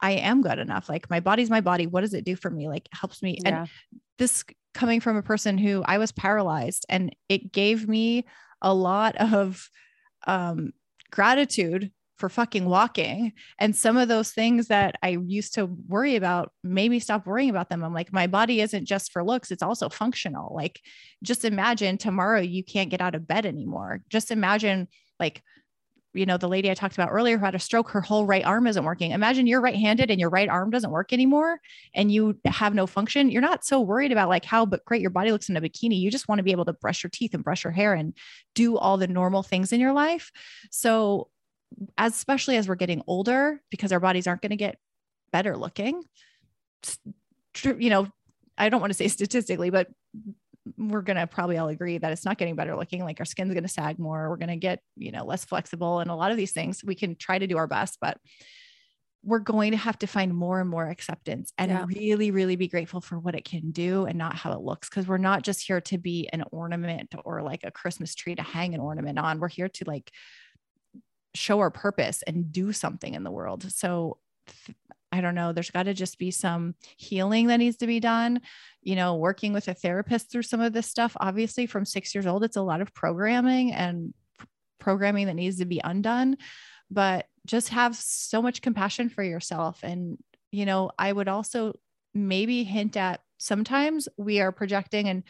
I 0.00 0.12
am 0.12 0.42
good 0.42 0.58
enough. 0.58 0.88
Like 0.88 1.08
my 1.10 1.20
body's 1.20 1.50
my 1.50 1.60
body. 1.60 1.86
What 1.86 2.02
does 2.02 2.14
it 2.14 2.24
do 2.24 2.36
for 2.36 2.50
me? 2.50 2.68
Like 2.68 2.88
helps 2.92 3.22
me. 3.22 3.38
And 3.44 3.68
this 4.18 4.44
coming 4.74 5.00
from 5.00 5.16
a 5.16 5.22
person 5.22 5.56
who 5.58 5.82
I 5.86 5.98
was 5.98 6.12
paralyzed 6.12 6.84
and 6.88 7.14
it 7.28 7.52
gave 7.52 7.88
me 7.88 8.24
a 8.60 8.74
lot 8.74 9.16
of 9.16 9.68
um, 10.26 10.72
gratitude 11.10 11.90
for 12.16 12.28
fucking 12.28 12.64
walking. 12.64 13.32
And 13.58 13.74
some 13.74 13.96
of 13.96 14.08
those 14.08 14.30
things 14.30 14.68
that 14.68 14.96
I 15.02 15.18
used 15.26 15.54
to 15.54 15.66
worry 15.66 16.16
about 16.16 16.52
made 16.62 16.90
me 16.90 17.00
stop 17.00 17.26
worrying 17.26 17.50
about 17.50 17.68
them. 17.68 17.82
I'm 17.82 17.94
like, 17.94 18.12
my 18.12 18.26
body 18.26 18.60
isn't 18.60 18.86
just 18.86 19.12
for 19.12 19.24
looks, 19.24 19.50
it's 19.50 19.62
also 19.62 19.88
functional. 19.88 20.54
Like, 20.54 20.80
just 21.22 21.44
imagine 21.44 21.98
tomorrow 21.98 22.40
you 22.40 22.62
can't 22.62 22.90
get 22.90 23.00
out 23.00 23.14
of 23.14 23.26
bed 23.26 23.46
anymore. 23.46 24.02
Just 24.08 24.30
imagine, 24.30 24.88
like, 25.18 25.42
you 26.14 26.26
know, 26.26 26.36
the 26.36 26.48
lady 26.48 26.70
I 26.70 26.74
talked 26.74 26.94
about 26.94 27.10
earlier 27.10 27.36
who 27.36 27.44
had 27.44 27.56
a 27.56 27.58
stroke, 27.58 27.90
her 27.90 28.00
whole 28.00 28.24
right 28.24 28.44
arm 28.44 28.68
isn't 28.68 28.84
working. 28.84 29.10
Imagine 29.10 29.46
you're 29.46 29.60
right 29.60 29.74
handed 29.74 30.10
and 30.10 30.20
your 30.20 30.30
right 30.30 30.48
arm 30.48 30.70
doesn't 30.70 30.90
work 30.90 31.12
anymore 31.12 31.60
and 31.94 32.10
you 32.10 32.38
have 32.44 32.74
no 32.74 32.86
function. 32.86 33.30
You're 33.30 33.42
not 33.42 33.64
so 33.64 33.80
worried 33.80 34.12
about 34.12 34.28
like 34.28 34.44
how 34.44 34.64
but 34.64 34.84
great 34.84 35.00
your 35.00 35.10
body 35.10 35.32
looks 35.32 35.48
in 35.48 35.56
a 35.56 35.60
bikini. 35.60 35.98
You 35.98 36.10
just 36.10 36.28
want 36.28 36.38
to 36.38 36.44
be 36.44 36.52
able 36.52 36.66
to 36.66 36.72
brush 36.72 37.02
your 37.02 37.10
teeth 37.10 37.34
and 37.34 37.42
brush 37.42 37.64
your 37.64 37.72
hair 37.72 37.94
and 37.94 38.16
do 38.54 38.76
all 38.78 38.96
the 38.96 39.08
normal 39.08 39.42
things 39.42 39.72
in 39.72 39.80
your 39.80 39.92
life. 39.92 40.30
So, 40.70 41.28
as, 41.98 42.12
especially 42.12 42.56
as 42.56 42.68
we're 42.68 42.74
getting 42.74 43.02
older, 43.06 43.60
because 43.70 43.92
our 43.92 44.00
bodies 44.00 44.26
aren't 44.26 44.42
going 44.42 44.50
to 44.50 44.56
get 44.56 44.76
better 45.32 45.56
looking, 45.56 46.02
you 47.64 47.90
know, 47.90 48.08
I 48.58 48.68
don't 48.68 48.80
want 48.80 48.90
to 48.90 48.96
say 48.96 49.08
statistically, 49.18 49.70
but 49.70 49.88
we're 50.78 51.02
going 51.02 51.16
to 51.18 51.26
probably 51.26 51.58
all 51.58 51.68
agree 51.68 51.98
that 51.98 52.12
it's 52.12 52.24
not 52.24 52.38
getting 52.38 52.56
better 52.56 52.74
looking. 52.76 53.04
Like 53.04 53.20
our 53.20 53.26
skin's 53.26 53.52
going 53.52 53.64
to 53.64 53.68
sag 53.68 53.98
more. 53.98 54.30
We're 54.30 54.38
going 54.38 54.48
to 54.48 54.56
get, 54.56 54.80
you 54.96 55.12
know, 55.12 55.24
less 55.24 55.44
flexible 55.44 56.00
and 56.00 56.10
a 56.10 56.14
lot 56.14 56.30
of 56.30 56.36
these 56.36 56.52
things 56.52 56.82
we 56.82 56.94
can 56.94 57.16
try 57.16 57.38
to 57.38 57.46
do 57.46 57.58
our 57.58 57.66
best, 57.66 57.98
but 58.00 58.16
we're 59.22 59.38
going 59.38 59.70
to 59.70 59.76
have 59.76 59.98
to 59.98 60.06
find 60.06 60.34
more 60.34 60.60
and 60.60 60.68
more 60.68 60.86
acceptance 60.86 61.52
and 61.56 61.70
Yeah. 61.70 61.86
really, 61.88 62.30
really 62.30 62.56
be 62.56 62.68
grateful 62.68 63.00
for 63.00 63.18
what 63.18 63.34
it 63.34 63.44
can 63.44 63.70
do 63.70 64.04
and 64.04 64.18
not 64.18 64.34
how 64.36 64.52
it 64.52 64.60
looks. 64.60 64.88
Cause 64.90 65.06
we're 65.06 65.16
not 65.16 65.42
just 65.42 65.66
here 65.66 65.80
to 65.82 65.98
be 65.98 66.28
an 66.32 66.44
ornament 66.50 67.14
or 67.24 67.42
like 67.42 67.60
a 67.64 67.70
Christmas 67.70 68.14
tree 68.14 68.34
to 68.34 68.42
hang 68.42 68.74
an 68.74 68.80
ornament 68.80 69.18
on. 69.18 69.40
We're 69.40 69.48
here 69.48 69.68
to 69.68 69.84
like 69.86 70.10
show 71.34 71.58
our 71.60 71.70
purpose 71.70 72.22
and 72.22 72.52
do 72.52 72.72
something 72.72 73.14
in 73.14 73.24
the 73.24 73.30
world. 73.30 73.70
So 73.72 74.18
I 75.12 75.20
don't 75.20 75.34
know, 75.34 75.52
there's 75.52 75.70
got 75.70 75.84
to 75.84 75.94
just 75.94 76.18
be 76.18 76.30
some 76.30 76.74
healing 76.96 77.46
that 77.46 77.58
needs 77.58 77.76
to 77.78 77.86
be 77.86 78.00
done. 78.00 78.40
You 78.82 78.96
know, 78.96 79.16
working 79.16 79.52
with 79.52 79.68
a 79.68 79.74
therapist 79.74 80.30
through 80.30 80.42
some 80.42 80.60
of 80.60 80.72
this 80.72 80.86
stuff. 80.88 81.16
Obviously, 81.20 81.66
from 81.66 81.84
six 81.84 82.14
years 82.14 82.26
old, 82.26 82.44
it's 82.44 82.56
a 82.56 82.62
lot 82.62 82.80
of 82.80 82.92
programming 82.94 83.72
and 83.72 84.12
programming 84.78 85.26
that 85.26 85.34
needs 85.34 85.58
to 85.58 85.64
be 85.64 85.80
undone 85.82 86.36
but 86.90 87.26
just 87.46 87.70
have 87.70 87.96
so 87.96 88.40
much 88.40 88.62
compassion 88.62 89.08
for 89.08 89.22
yourself. 89.22 89.80
And, 89.82 90.18
you 90.52 90.64
know, 90.66 90.90
I 90.98 91.12
would 91.12 91.28
also 91.28 91.74
maybe 92.14 92.64
hint 92.64 92.96
at 92.96 93.20
sometimes 93.38 94.08
we 94.16 94.40
are 94.40 94.52
projecting 94.52 95.08
and 95.08 95.24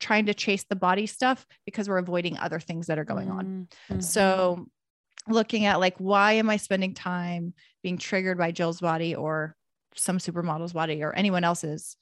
trying 0.00 0.26
to 0.26 0.34
chase 0.34 0.64
the 0.64 0.76
body 0.76 1.06
stuff 1.06 1.46
because 1.64 1.88
we're 1.88 1.98
avoiding 1.98 2.38
other 2.38 2.60
things 2.60 2.86
that 2.86 2.98
are 2.98 3.04
going 3.04 3.30
on. 3.30 3.68
Mhm. 3.90 4.02
So, 4.02 4.66
looking 5.28 5.64
at 5.64 5.80
like, 5.80 5.96
why 5.98 6.32
am 6.32 6.50
I 6.50 6.56
spending 6.56 6.94
time 6.94 7.54
being 7.82 7.98
triggered 7.98 8.38
by 8.38 8.52
Jill's 8.52 8.80
body 8.80 9.14
or 9.14 9.56
some 9.94 10.18
supermodel's 10.18 10.72
body 10.72 11.02
or 11.02 11.12
anyone 11.14 11.44
else's? 11.44 11.96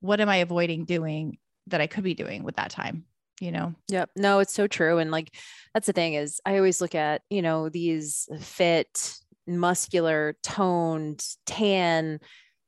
What 0.00 0.20
am 0.20 0.28
I 0.28 0.36
avoiding 0.36 0.84
doing 0.84 1.38
that 1.68 1.80
I 1.80 1.86
could 1.86 2.04
be 2.04 2.14
doing 2.14 2.42
with 2.42 2.56
that 2.56 2.70
time? 2.70 3.04
You 3.40 3.52
know? 3.52 3.74
Yep. 3.88 4.10
No, 4.16 4.38
it's 4.38 4.54
so 4.54 4.66
true. 4.66 4.98
And 4.98 5.10
like 5.10 5.34
that's 5.72 5.86
the 5.86 5.92
thing 5.92 6.14
is 6.14 6.40
I 6.44 6.56
always 6.56 6.80
look 6.80 6.94
at, 6.94 7.22
you 7.30 7.42
know, 7.42 7.68
these 7.68 8.28
fit, 8.40 9.18
muscular, 9.46 10.36
toned, 10.42 11.26
tan 11.46 12.20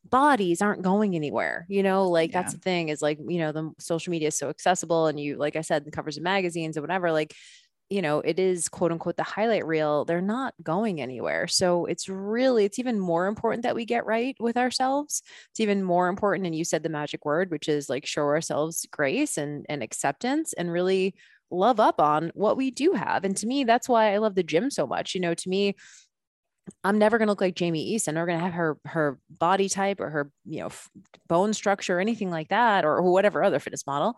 bodies 0.05 0.63
aren't 0.63 0.83
going 0.83 1.15
anywhere. 1.15 1.67
You 1.69 1.83
know, 1.83 2.09
like 2.09 2.33
that's 2.33 2.53
the 2.53 2.61
thing 2.61 2.89
is 2.89 3.03
like, 3.03 3.19
you 3.27 3.39
know, 3.39 3.53
the 3.53 3.73
social 3.79 4.11
media 4.11 4.29
is 4.29 4.39
so 4.39 4.49
accessible 4.49 5.07
and 5.07 5.19
you 5.19 5.37
like 5.37 5.57
I 5.57 5.63
said, 5.63 5.85
the 5.85 5.91
covers 5.91 6.17
of 6.17 6.23
magazines 6.23 6.77
or 6.77 6.81
whatever, 6.81 7.13
like 7.13 7.35
you 7.89 8.03
know, 8.03 8.21
it 8.21 8.39
is 8.39 8.69
quote 8.69 8.91
unquote 8.91 9.17
the 9.17 9.23
highlight 9.23 9.65
reel. 9.67 10.05
They're 10.05 10.21
not 10.21 10.55
going 10.63 11.01
anywhere. 11.01 11.47
So 11.47 11.87
it's 11.87 12.09
really, 12.09 12.65
it's 12.65 12.79
even 12.79 12.99
more 12.99 13.27
important 13.27 13.63
that 13.63 13.77
we 13.77 13.85
get 13.85 14.07
right 14.07 14.37
with 14.41 14.57
ourselves. 14.57 15.23
It's 15.51 15.61
even 15.61 15.85
more 15.85 16.09
important. 16.09 16.47
And 16.47 16.55
you 16.55 16.65
said 16.65 16.83
the 16.83 16.89
magic 16.89 17.25
word, 17.25 17.51
which 17.51 17.69
is 17.69 17.89
like 17.89 18.05
show 18.05 18.23
ourselves 18.23 18.87
grace 18.91 19.39
and, 19.39 19.65
and 19.69 19.83
acceptance 19.83 20.53
and 20.53 20.73
really 20.73 21.15
love 21.51 21.79
up 21.79 22.01
on 22.01 22.33
what 22.35 22.57
we 22.57 22.73
do 22.73 22.93
have. 22.93 23.25
And 23.25 23.37
to 23.37 23.47
me, 23.47 23.63
that's 23.63 23.89
why 23.89 24.13
I 24.13 24.19
love 24.19 24.35
the 24.35 24.43
gym 24.43 24.71
so 24.71 24.87
much. 24.87 25.15
You 25.15 25.21
know, 25.21 25.35
to 25.35 25.49
me, 25.49 25.77
I'm 26.83 26.99
never 26.99 27.19
going 27.19 27.27
to 27.27 27.33
look 27.33 27.41
like 27.41 27.55
Jamie 27.55 27.95
Eason. 27.95 28.15
Never 28.15 28.27
going 28.27 28.39
to 28.39 28.45
have 28.45 28.55
her 28.55 28.79
her 28.87 29.19
body 29.31 29.69
type 29.69 30.01
or 30.01 30.11
her 30.11 30.31
you 30.45 30.61
know 30.61 30.67
f- 30.67 30.91
bone 31.29 31.55
structure 31.55 31.99
or 31.99 32.01
anything 32.01 32.31
like 32.31 32.49
that, 32.49 32.85
or 32.85 33.03
whatever 33.03 33.45
other 33.45 33.61
fitness 33.61 33.87
model. 33.87 34.17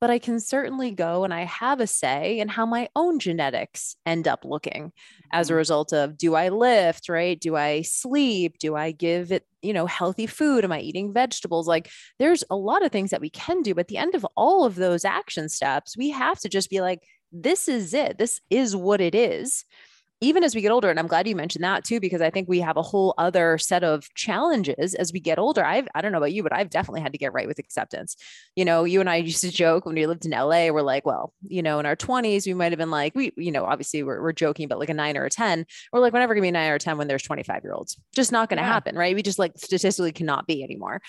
But 0.00 0.10
I 0.10 0.18
can 0.18 0.38
certainly 0.38 0.92
go 0.92 1.24
and 1.24 1.34
I 1.34 1.42
have 1.42 1.80
a 1.80 1.86
say 1.86 2.38
in 2.38 2.48
how 2.48 2.66
my 2.66 2.88
own 2.94 3.18
genetics 3.18 3.96
end 4.06 4.28
up 4.28 4.44
looking 4.44 4.92
as 5.32 5.48
a 5.48 5.52
mm-hmm. 5.52 5.58
result 5.58 5.92
of 5.92 6.16
do 6.16 6.34
I 6.34 6.50
lift, 6.50 7.08
right? 7.08 7.38
Do 7.38 7.56
I 7.56 7.82
sleep? 7.82 8.58
Do 8.58 8.76
I 8.76 8.92
give 8.92 9.32
it, 9.32 9.44
you 9.60 9.72
know, 9.72 9.86
healthy 9.86 10.26
food? 10.26 10.64
Am 10.64 10.72
I 10.72 10.80
eating 10.80 11.12
vegetables? 11.12 11.66
Like 11.66 11.90
there's 12.18 12.44
a 12.48 12.56
lot 12.56 12.84
of 12.84 12.92
things 12.92 13.10
that 13.10 13.20
we 13.20 13.30
can 13.30 13.62
do. 13.62 13.74
But 13.74 13.82
at 13.82 13.88
the 13.88 13.96
end 13.96 14.14
of 14.14 14.26
all 14.36 14.64
of 14.64 14.76
those 14.76 15.04
action 15.04 15.48
steps, 15.48 15.96
we 15.96 16.10
have 16.10 16.38
to 16.40 16.48
just 16.48 16.70
be 16.70 16.80
like, 16.80 17.00
this 17.32 17.68
is 17.68 17.92
it. 17.92 18.18
This 18.18 18.40
is 18.50 18.76
what 18.76 19.00
it 19.00 19.14
is 19.14 19.64
even 20.20 20.42
as 20.42 20.54
we 20.54 20.60
get 20.60 20.72
older 20.72 20.90
and 20.90 20.98
i'm 20.98 21.06
glad 21.06 21.26
you 21.28 21.36
mentioned 21.36 21.64
that 21.64 21.84
too 21.84 22.00
because 22.00 22.20
i 22.20 22.30
think 22.30 22.48
we 22.48 22.60
have 22.60 22.76
a 22.76 22.82
whole 22.82 23.14
other 23.18 23.56
set 23.58 23.84
of 23.84 24.12
challenges 24.14 24.94
as 24.94 25.12
we 25.12 25.20
get 25.20 25.38
older. 25.38 25.64
I've 25.64 25.88
i 25.94 26.00
don't 26.00 26.12
know 26.12 26.18
about 26.18 26.32
you 26.32 26.42
but 26.42 26.52
i've 26.52 26.70
definitely 26.70 27.00
had 27.00 27.12
to 27.12 27.18
get 27.18 27.32
right 27.32 27.46
with 27.46 27.58
acceptance. 27.58 28.16
You 28.56 28.64
know 28.64 28.84
you 28.84 29.00
and 29.00 29.08
i 29.08 29.16
used 29.16 29.40
to 29.42 29.50
joke 29.50 29.86
when 29.86 29.94
we 29.94 30.06
lived 30.06 30.24
in 30.24 30.32
la 30.32 30.46
we're 30.70 30.82
like 30.82 31.06
well 31.06 31.32
you 31.42 31.62
know 31.62 31.78
in 31.78 31.86
our 31.86 31.96
20s 31.96 32.46
we 32.46 32.54
might 32.54 32.72
have 32.72 32.78
been 32.78 32.90
like 32.90 33.14
we 33.14 33.32
you 33.36 33.52
know 33.52 33.64
obviously 33.64 34.02
we're, 34.02 34.20
we're 34.22 34.32
joking 34.32 34.64
about 34.64 34.78
like 34.78 34.88
a 34.90 34.94
nine 34.94 35.16
or 35.16 35.24
a 35.24 35.30
10 35.30 35.64
we're 35.92 36.00
like 36.00 36.12
we're 36.12 36.18
never 36.20 36.34
gonna 36.34 36.42
be 36.42 36.48
a 36.48 36.52
nine 36.52 36.70
or 36.70 36.74
a 36.74 36.78
10 36.78 36.98
when 36.98 37.08
there's 37.08 37.22
25 37.22 37.62
year 37.62 37.72
olds. 37.72 37.96
Just 38.14 38.32
not 38.32 38.48
gonna 38.48 38.62
Yeah. 38.62 38.68
happen 38.68 38.96
right? 38.96 39.14
We 39.14 39.22
just 39.22 39.38
like 39.38 39.52
statistically 39.56 40.12
cannot 40.12 40.46
be 40.46 40.62
anymore 40.64 41.00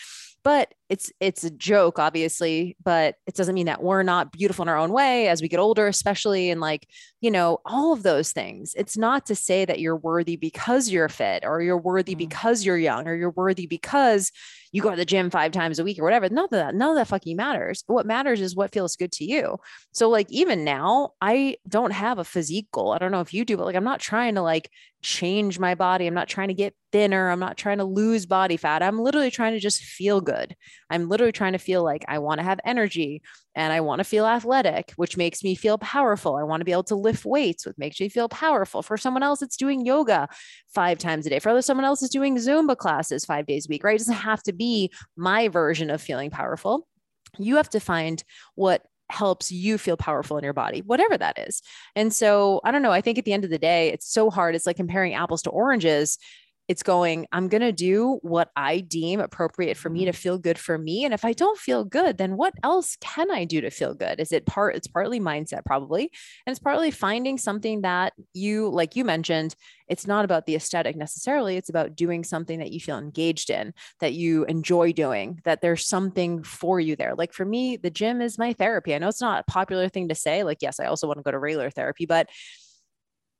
but 0.43 0.73
it's 0.89 1.11
it's 1.19 1.43
a 1.43 1.51
joke 1.51 1.99
obviously 1.99 2.75
but 2.83 3.15
it 3.27 3.35
doesn't 3.35 3.53
mean 3.53 3.67
that 3.67 3.83
we're 3.83 4.01
not 4.01 4.31
beautiful 4.31 4.63
in 4.63 4.69
our 4.69 4.77
own 4.77 4.91
way 4.91 5.27
as 5.27 5.41
we 5.41 5.47
get 5.47 5.59
older 5.59 5.87
especially 5.87 6.49
and 6.49 6.59
like 6.61 6.87
you 7.21 7.29
know 7.29 7.59
all 7.65 7.91
of 7.93 8.01
those 8.03 8.31
things. 8.31 8.73
It's 8.77 8.97
not 8.97 9.25
to 9.25 9.35
say 9.35 9.65
that 9.65 9.79
you're 9.79 9.95
worthy 9.97 10.37
because 10.37 10.89
you're 10.89 11.09
fit 11.09 11.43
or 11.45 11.61
you're 11.61 11.77
worthy 11.77 12.15
Mhm. 12.15 12.19
because 12.19 12.65
you're 12.65 12.77
young 12.77 13.07
or 13.07 13.15
you're 13.15 13.29
worthy 13.31 13.67
because 13.67 14.31
you 14.71 14.81
go 14.81 14.91
to 14.91 14.95
the 14.95 15.03
gym 15.05 15.29
five 15.29 15.51
times 15.51 15.79
a 15.79 15.83
week 15.83 15.99
or 15.99 16.03
whatever. 16.03 16.29
None 16.29 16.45
of 16.45 16.49
that 16.51 16.75
none 16.75 16.91
of 16.91 16.95
that 16.95 17.07
fucking 17.07 17.35
matters. 17.35 17.83
What 17.87 18.05
matters 18.05 18.39
is 18.39 18.55
what 18.55 18.71
feels 18.71 18.95
good 18.95 19.11
to 19.13 19.25
you. 19.25 19.57
So 19.91 20.09
like 20.09 20.27
even 20.31 20.63
now 20.63 21.11
i 21.21 21.57
don't 21.67 21.91
have 21.91 22.19
a 22.19 22.23
physique 22.23 22.67
goal. 22.71 22.93
I 22.93 22.97
don't 22.99 23.11
know 23.11 23.21
if 23.21 23.33
you 23.33 23.43
do 23.45 23.57
but 23.57 23.65
like 23.65 23.75
i'm 23.75 23.83
not 23.83 23.99
trying 23.99 24.35
to 24.35 24.41
like 24.41 24.69
change 25.01 25.59
my 25.59 25.75
body. 25.75 26.07
I'm 26.07 26.13
not 26.13 26.27
trying 26.29 26.49
to 26.49 26.53
get 26.53 26.73
thinner 26.91 27.29
i'm 27.29 27.39
not 27.39 27.57
trying 27.57 27.77
to 27.77 27.83
lose 27.83 28.25
body 28.25 28.57
fat 28.57 28.81
i'm 28.81 28.99
literally 28.99 29.31
trying 29.31 29.53
to 29.53 29.59
just 29.59 29.81
feel 29.81 30.21
good 30.21 30.55
i'm 30.89 31.07
literally 31.09 31.31
trying 31.31 31.53
to 31.53 31.59
feel 31.59 31.83
like 31.83 32.03
i 32.07 32.19
want 32.19 32.39
to 32.39 32.43
have 32.43 32.59
energy 32.65 33.21
and 33.59 33.73
I 33.73 33.81
want 33.81 33.99
to 33.99 34.05
feel 34.05 34.25
athletic, 34.25 34.93
which 34.95 35.17
makes 35.17 35.43
me 35.43 35.53
feel 35.53 35.77
powerful. 35.77 36.37
I 36.37 36.43
want 36.43 36.61
to 36.61 36.65
be 36.65 36.71
able 36.71 36.83
to 36.83 36.95
lift 36.95 37.25
weights, 37.25 37.65
which 37.65 37.77
makes 37.77 37.99
me 37.99 38.07
feel 38.07 38.29
powerful. 38.29 38.81
For 38.81 38.95
someone 38.95 39.21
else, 39.21 39.41
it's 39.41 39.57
doing 39.57 39.85
yoga 39.85 40.29
five 40.73 40.97
times 40.97 41.25
a 41.25 41.29
day. 41.29 41.39
For 41.39 41.49
other, 41.49 41.61
someone 41.61 41.83
else 41.83 42.01
is 42.01 42.09
doing 42.09 42.37
Zumba 42.37 42.77
classes 42.77 43.25
five 43.25 43.47
days 43.47 43.65
a 43.65 43.69
week, 43.69 43.83
right? 43.83 43.95
It 43.95 43.99
doesn't 43.99 44.13
have 44.13 44.41
to 44.43 44.53
be 44.53 44.93
my 45.17 45.49
version 45.49 45.89
of 45.89 46.01
feeling 46.01 46.29
powerful. 46.29 46.87
You 47.37 47.57
have 47.57 47.69
to 47.71 47.81
find 47.81 48.23
what 48.55 48.83
helps 49.09 49.51
you 49.51 49.77
feel 49.77 49.97
powerful 49.97 50.37
in 50.37 50.43
your 50.45 50.53
body, 50.53 50.81
whatever 50.85 51.17
that 51.17 51.37
is. 51.39 51.61
And 51.97 52.13
so 52.13 52.61
I 52.63 52.71
don't 52.71 52.81
know. 52.81 52.93
I 52.93 53.01
think 53.01 53.17
at 53.17 53.25
the 53.25 53.33
end 53.33 53.43
of 53.43 53.49
the 53.49 53.57
day, 53.57 53.89
it's 53.89 54.09
so 54.09 54.29
hard. 54.29 54.55
It's 54.55 54.67
like 54.67 54.77
comparing 54.77 55.15
apples 55.15 55.41
to 55.41 55.49
oranges 55.49 56.17
it's 56.69 56.83
going 56.83 57.25
i'm 57.33 57.49
going 57.49 57.61
to 57.61 57.73
do 57.73 58.19
what 58.21 58.51
i 58.55 58.79
deem 58.79 59.19
appropriate 59.19 59.75
for 59.75 59.89
me 59.89 60.05
to 60.05 60.11
mm-hmm. 60.11 60.17
feel 60.17 60.37
good 60.37 60.57
for 60.57 60.77
me 60.77 61.03
and 61.03 61.13
if 61.13 61.25
i 61.25 61.33
don't 61.33 61.57
feel 61.57 61.83
good 61.83 62.17
then 62.17 62.37
what 62.37 62.53
else 62.63 62.95
can 63.01 63.29
i 63.31 63.43
do 63.43 63.59
to 63.59 63.69
feel 63.69 63.93
good? 63.93 64.19
Is 64.19 64.31
it 64.31 64.45
part 64.45 64.75
it's 64.75 64.87
partly 64.87 65.19
mindset 65.19 65.65
probably 65.65 66.11
and 66.45 66.51
it's 66.51 66.59
partly 66.59 66.91
finding 66.91 67.37
something 67.37 67.81
that 67.81 68.13
you 68.33 68.69
like 68.69 68.95
you 68.95 69.03
mentioned 69.03 69.55
it's 69.87 70.05
not 70.05 70.23
about 70.23 70.45
the 70.45 70.55
aesthetic 70.55 70.95
necessarily 70.95 71.57
it's 71.57 71.69
about 71.69 71.95
doing 71.95 72.23
something 72.23 72.59
that 72.59 72.71
you 72.71 72.79
feel 72.79 72.97
engaged 72.97 73.49
in 73.49 73.73
that 73.99 74.13
you 74.13 74.45
enjoy 74.45 74.91
doing 74.91 75.39
that 75.45 75.61
there's 75.61 75.87
something 75.87 76.43
for 76.43 76.79
you 76.79 76.95
there. 76.95 77.15
Like 77.15 77.33
for 77.33 77.45
me 77.45 77.77
the 77.77 77.89
gym 77.89 78.21
is 78.21 78.37
my 78.37 78.53
therapy. 78.53 78.93
I 78.93 78.99
know 78.99 79.07
it's 79.07 79.21
not 79.21 79.45
a 79.47 79.51
popular 79.51 79.89
thing 79.89 80.09
to 80.09 80.15
say 80.15 80.43
like 80.43 80.59
yes 80.61 80.79
i 80.79 80.85
also 80.85 81.07
want 81.07 81.17
to 81.17 81.23
go 81.23 81.31
to 81.31 81.39
regular 81.39 81.69
therapy 81.69 82.05
but 82.05 82.29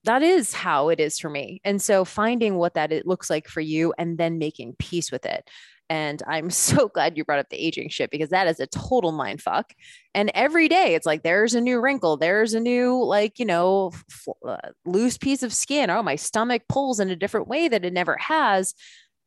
that 0.06 0.22
is 0.24 0.54
how 0.54 0.90
it 0.90 1.00
is 1.00 1.20
for 1.20 1.30
me. 1.30 1.62
And 1.64 1.82
so 1.82 2.06
finding 2.06 2.56
what 2.56 2.76
that 2.76 2.92
it 2.92 3.06
looks 3.06 3.30
like 3.30 3.48
for 3.48 3.62
you 3.62 3.94
and 3.98 4.18
then 4.18 4.38
making 4.38 4.76
peace 4.80 5.12
with 5.12 5.26
it. 5.26 5.50
And 5.90 6.22
I'm 6.28 6.50
so 6.52 6.88
glad 6.88 7.18
you 7.18 7.26
brought 7.26 7.40
up 7.40 7.50
the 7.50 7.58
aging 7.58 7.90
shit 7.90 8.12
because 8.12 8.30
that 8.30 8.48
is 8.48 8.60
a 8.60 8.68
total 8.68 9.12
mind 9.12 9.42
fuck. 9.42 9.74
And 10.14 10.32
every 10.34 10.68
day 10.68 10.96
it's 10.96 11.06
like 11.06 11.24
there's 11.24 11.56
a 11.56 11.62
new 11.62 11.80
wrinkle, 11.82 12.18
there's 12.18 12.54
a 12.54 12.60
new 12.60 13.04
like, 13.04 13.40
you 13.40 13.46
know, 13.46 13.92
f- 13.94 14.28
uh, 14.48 14.70
loose 14.86 15.18
piece 15.18 15.44
of 15.44 15.54
skin. 15.54 15.90
Oh, 15.90 16.04
my 16.04 16.16
stomach 16.16 16.64
pulls 16.70 17.00
in 17.00 17.10
a 17.10 17.16
different 17.16 17.48
way 17.48 17.68
that 17.68 17.86
it 17.86 17.94
never 17.94 18.18
has. 18.18 18.74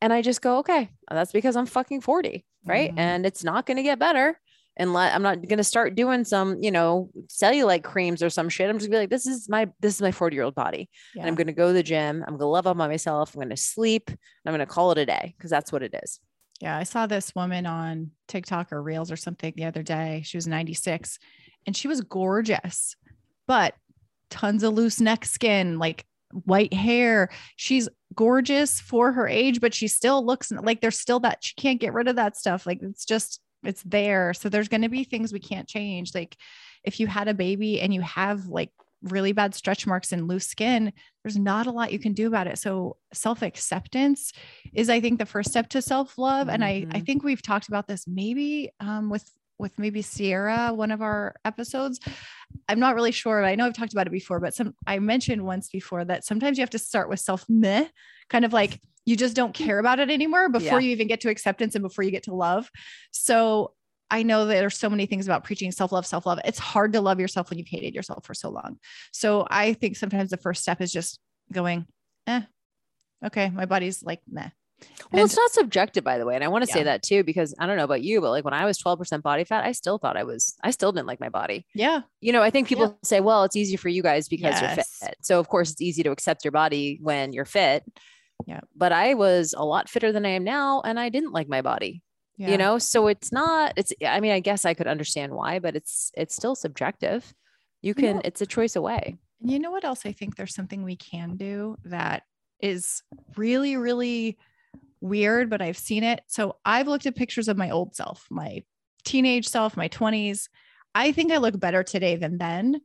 And 0.01 0.11
I 0.11 0.21
just 0.21 0.41
go, 0.41 0.57
okay, 0.59 0.89
that's 1.09 1.31
because 1.31 1.55
I'm 1.55 1.65
fucking 1.65 2.01
40, 2.01 2.45
right? 2.65 2.91
Mhm. 2.93 2.99
And 2.99 3.25
it's 3.25 3.43
not 3.43 3.65
going 3.65 3.77
to 3.77 3.83
get 3.83 3.99
better 3.99 4.37
and 4.75 4.93
let, 4.93 5.13
I'm 5.13 5.21
not 5.21 5.41
going 5.47 5.57
to 5.57 5.63
start 5.63 5.95
doing 5.95 6.23
some, 6.23 6.57
you 6.61 6.71
know, 6.71 7.09
cellulite 7.27 7.83
creams 7.83 8.23
or 8.23 8.29
some 8.29 8.49
shit. 8.49 8.69
I'm 8.69 8.77
just 8.77 8.89
gonna 8.89 8.97
be 8.97 9.03
like, 9.03 9.09
this 9.09 9.27
is 9.27 9.47
my, 9.47 9.69
this 9.79 9.95
is 9.95 10.01
my 10.01 10.11
40 10.11 10.35
year 10.35 10.43
old 10.43 10.55
body. 10.55 10.89
And 11.15 11.27
I'm 11.27 11.35
going 11.35 11.47
to 11.47 11.53
go 11.53 11.67
to 11.67 11.73
the 11.73 11.83
gym. 11.83 12.23
I'm 12.23 12.33
going 12.33 12.39
to 12.39 12.45
love 12.47 12.67
up 12.67 12.79
on 12.79 12.89
myself. 12.89 13.33
I'm 13.33 13.39
going 13.39 13.49
to 13.49 13.57
sleep 13.57 14.07
and 14.07 14.17
I'm 14.45 14.51
going 14.51 14.59
to 14.59 14.65
call 14.65 14.91
it 14.91 14.97
a 14.97 15.05
day 15.05 15.33
because 15.37 15.51
that's 15.51 15.71
what 15.71 15.83
it 15.83 15.93
is. 16.03 16.19
Yeah, 16.59 16.77
I 16.77 16.83
saw 16.83 17.07
this 17.07 17.35
woman 17.35 17.65
on 17.65 18.11
TikTok 18.27 18.71
or 18.71 18.81
Reels 18.81 19.11
or 19.11 19.17
something 19.17 19.53
the 19.55 19.65
other 19.65 19.83
day. 19.83 20.21
She 20.25 20.37
was 20.37 20.47
96 20.47 21.19
and 21.67 21.75
she 21.75 21.87
was 21.87 22.01
gorgeous, 22.01 22.95
but 23.47 23.75
tons 24.29 24.63
of 24.63 24.73
loose 24.73 24.99
neck 24.99 25.25
skin, 25.25 25.77
like 25.77 26.05
white 26.31 26.73
hair. 26.73 27.29
She's 27.57 27.89
gorgeous 28.15 28.79
for 28.79 29.11
her 29.11 29.27
age, 29.27 29.61
but 29.61 29.73
she 29.73 29.87
still 29.87 30.25
looks 30.25 30.51
like 30.51 30.81
there's 30.81 30.99
still 30.99 31.19
that 31.21 31.43
she 31.43 31.53
can't 31.55 31.79
get 31.79 31.93
rid 31.93 32.07
of 32.07 32.15
that 32.15 32.37
stuff. 32.37 32.65
Like 32.65 32.79
it's 32.81 33.05
just, 33.05 33.39
it's 33.63 33.83
there. 33.83 34.33
So 34.33 34.49
there's 34.49 34.69
going 34.69 34.81
to 34.81 34.89
be 34.89 35.03
things 35.03 35.33
we 35.33 35.39
can't 35.39 35.67
change. 35.67 36.13
Like 36.13 36.37
if 36.83 36.99
you 36.99 37.07
had 37.07 37.27
a 37.27 37.33
baby 37.33 37.81
and 37.81 37.93
you 37.93 38.01
have 38.01 38.47
like 38.47 38.71
really 39.01 39.33
bad 39.33 39.53
stretch 39.53 39.85
marks 39.85 40.11
and 40.11 40.27
loose 40.27 40.47
skin, 40.47 40.93
there's 41.23 41.37
not 41.37 41.67
a 41.67 41.71
lot 41.71 41.91
you 41.91 41.99
can 41.99 42.13
do 42.13 42.27
about 42.27 42.47
it. 42.47 42.57
So 42.57 42.97
self 43.13 43.41
acceptance 43.41 44.31
is, 44.73 44.89
I 44.89 44.99
think, 44.99 45.19
the 45.19 45.25
first 45.25 45.49
step 45.51 45.69
to 45.69 45.81
self 45.81 46.17
love. 46.17 46.49
And 46.49 46.63
I, 46.63 46.85
I 46.91 46.99
Mhm. 46.99 47.05
think 47.05 47.23
we've 47.23 47.41
talked 47.41 47.67
about 47.67 47.87
this 47.87 48.05
maybe 48.07 48.71
um, 48.79 49.09
with 49.09 49.29
with 49.59 49.77
maybe 49.77 50.01
Sierra, 50.01 50.73
one 50.73 50.91
of 50.91 51.01
our 51.01 51.35
episodes. 51.45 51.99
I'm 52.67 52.79
not 52.79 52.95
really 52.95 53.11
sure. 53.11 53.43
I 53.43 53.55
know 53.55 53.65
I've 53.65 53.75
talked 53.75 53.93
about 53.93 54.07
it 54.07 54.11
before, 54.11 54.39
but 54.39 54.53
some 54.53 54.73
I 54.87 54.99
mentioned 54.99 55.45
once 55.45 55.69
before 55.69 56.05
that 56.05 56.25
sometimes 56.25 56.57
you 56.57 56.61
have 56.61 56.69
to 56.71 56.79
start 56.79 57.09
with 57.09 57.19
self 57.19 57.45
meh, 57.49 57.87
kind 58.29 58.45
of 58.45 58.53
like 58.53 58.79
you 59.05 59.15
just 59.15 59.35
don't 59.35 59.53
care 59.53 59.79
about 59.79 59.99
it 59.99 60.09
anymore 60.09 60.49
before 60.49 60.79
Yeah. 60.79 60.87
you 60.87 60.91
even 60.91 61.07
get 61.07 61.21
to 61.21 61.29
acceptance 61.29 61.75
and 61.75 61.81
before 61.81 62.03
you 62.03 62.11
get 62.11 62.23
to 62.23 62.33
love. 62.33 62.69
So 63.11 63.73
I 64.09 64.23
know 64.23 64.45
that 64.45 64.53
there's 64.53 64.77
so 64.77 64.89
many 64.89 65.05
things 65.07 65.25
about 65.25 65.43
preaching 65.43 65.71
self 65.71 65.91
love, 65.91 66.05
self 66.05 66.25
love. 66.25 66.39
It's 66.45 66.59
hard 66.59 66.93
to 66.93 67.01
love 67.01 67.19
yourself 67.19 67.49
when 67.49 67.57
you've 67.59 67.67
hated 67.67 67.95
yourself 67.95 68.25
for 68.25 68.33
so 68.33 68.49
long. 68.49 68.77
So 69.11 69.47
I 69.49 69.73
think 69.73 69.97
sometimes 69.97 70.29
the 70.29 70.37
first 70.37 70.61
step 70.61 70.81
is 70.81 70.91
just 70.91 71.19
going, 71.51 71.87
eh, 72.27 72.41
okay, 73.25 73.49
my 73.49 73.65
body's 73.65 74.03
like 74.03 74.21
meh. 74.29 74.49
Well, 75.11 75.21
And- 75.21 75.25
it's 75.29 75.35
not 75.37 75.51
subjective, 75.51 76.03
by 76.03 76.17
the 76.17 76.25
way. 76.25 76.35
And 76.35 76.43
I 76.43 76.49
want 76.49 76.65
to 76.65 76.71
say 76.71 76.83
that 76.83 77.03
too, 77.03 77.23
because 77.23 77.55
I 77.57 77.65
don't 77.65 77.77
know 77.77 77.85
about 77.85 78.01
you, 78.03 78.19
but 78.21 78.31
like 78.31 78.43
when 78.43 78.53
I 78.53 78.65
was 78.65 78.77
12% 78.77 79.21
body 79.23 79.45
fat, 79.45 79.63
I 79.63 79.71
still 79.71 79.97
thought 79.97 80.17
I 80.17 80.23
was, 80.23 80.55
I 80.63 80.71
still 80.71 80.91
didn't 80.91 81.07
like 81.07 81.21
my 81.21 81.29
body. 81.29 81.65
Yeah. 81.73 82.01
You 82.21 82.33
know, 82.33 82.41
I 82.43 82.49
think 82.49 82.67
people 82.67 82.97
say, 83.03 83.19
well, 83.21 83.43
it's 83.45 83.55
easy 83.55 83.77
for 83.77 83.87
you 83.89 84.03
guys 84.03 84.27
because 84.27 84.59
you're 84.61 84.69
fit. 84.71 85.15
So, 85.21 85.39
of 85.39 85.47
course, 85.47 85.71
it's 85.71 85.81
easy 85.81 86.03
to 86.03 86.11
accept 86.11 86.43
your 86.43 86.51
body 86.51 86.99
when 87.01 87.31
you're 87.33 87.45
fit. 87.45 87.83
Yeah. 88.45 88.61
But 88.75 88.91
I 88.91 89.13
was 89.13 89.53
a 89.57 89.63
lot 89.65 89.89
fitter 89.89 90.11
than 90.11 90.25
I 90.25 90.29
am 90.29 90.43
now, 90.43 90.81
and 90.85 90.99
I 90.99 91.09
didn't 91.09 91.31
like 91.33 91.47
my 91.49 91.61
body. 91.61 92.01
yeah. 92.37 92.49
You 92.51 92.57
know, 92.57 92.77
so 92.79 93.07
it's 93.07 93.31
not, 93.31 93.73
it's, 93.77 93.93
I 94.05 94.19
mean, 94.19 94.31
I 94.31 94.39
guess 94.39 94.65
I 94.65 94.73
could 94.73 94.87
understand 94.87 95.33
why, 95.33 95.59
but 95.59 95.75
it's, 95.75 96.11
it's 96.15 96.35
still 96.35 96.55
subjective. 96.55 97.33
You 97.81 97.89
You 97.89 97.93
can, 97.95 98.15
know- 98.15 98.21
it's 98.25 98.41
a 98.41 98.45
choice 98.45 98.75
away. 98.75 99.17
And 99.41 99.51
you 99.51 99.59
know 99.59 99.71
what 99.71 99.83
else 99.83 100.05
I 100.05 100.13
think 100.13 100.35
there's 100.35 100.55
something 100.55 100.83
we 100.83 100.95
can 100.95 101.35
do 101.35 101.75
that 101.85 102.23
is 102.61 103.03
really, 103.35 103.75
really 103.75 104.37
weird, 105.01 105.49
but 105.49 105.61
I've 105.61 105.77
seen 105.77 106.03
it. 106.03 106.21
So 106.27 106.55
I've 106.63 106.87
looked 106.87 107.05
at 107.05 107.15
pictures 107.15 107.49
of 107.49 107.57
my 107.57 107.69
old 107.69 107.93
self, 107.93 108.25
my 108.31 108.63
teenage 109.03 109.47
self, 109.47 109.75
my 109.75 109.89
20s. 109.89 110.47
I 110.95 111.11
think 111.11 111.31
I 111.31 111.37
look 111.37 111.59
better 111.59 111.83
today 111.83 112.15
than 112.15 112.37
then. 112.37 112.79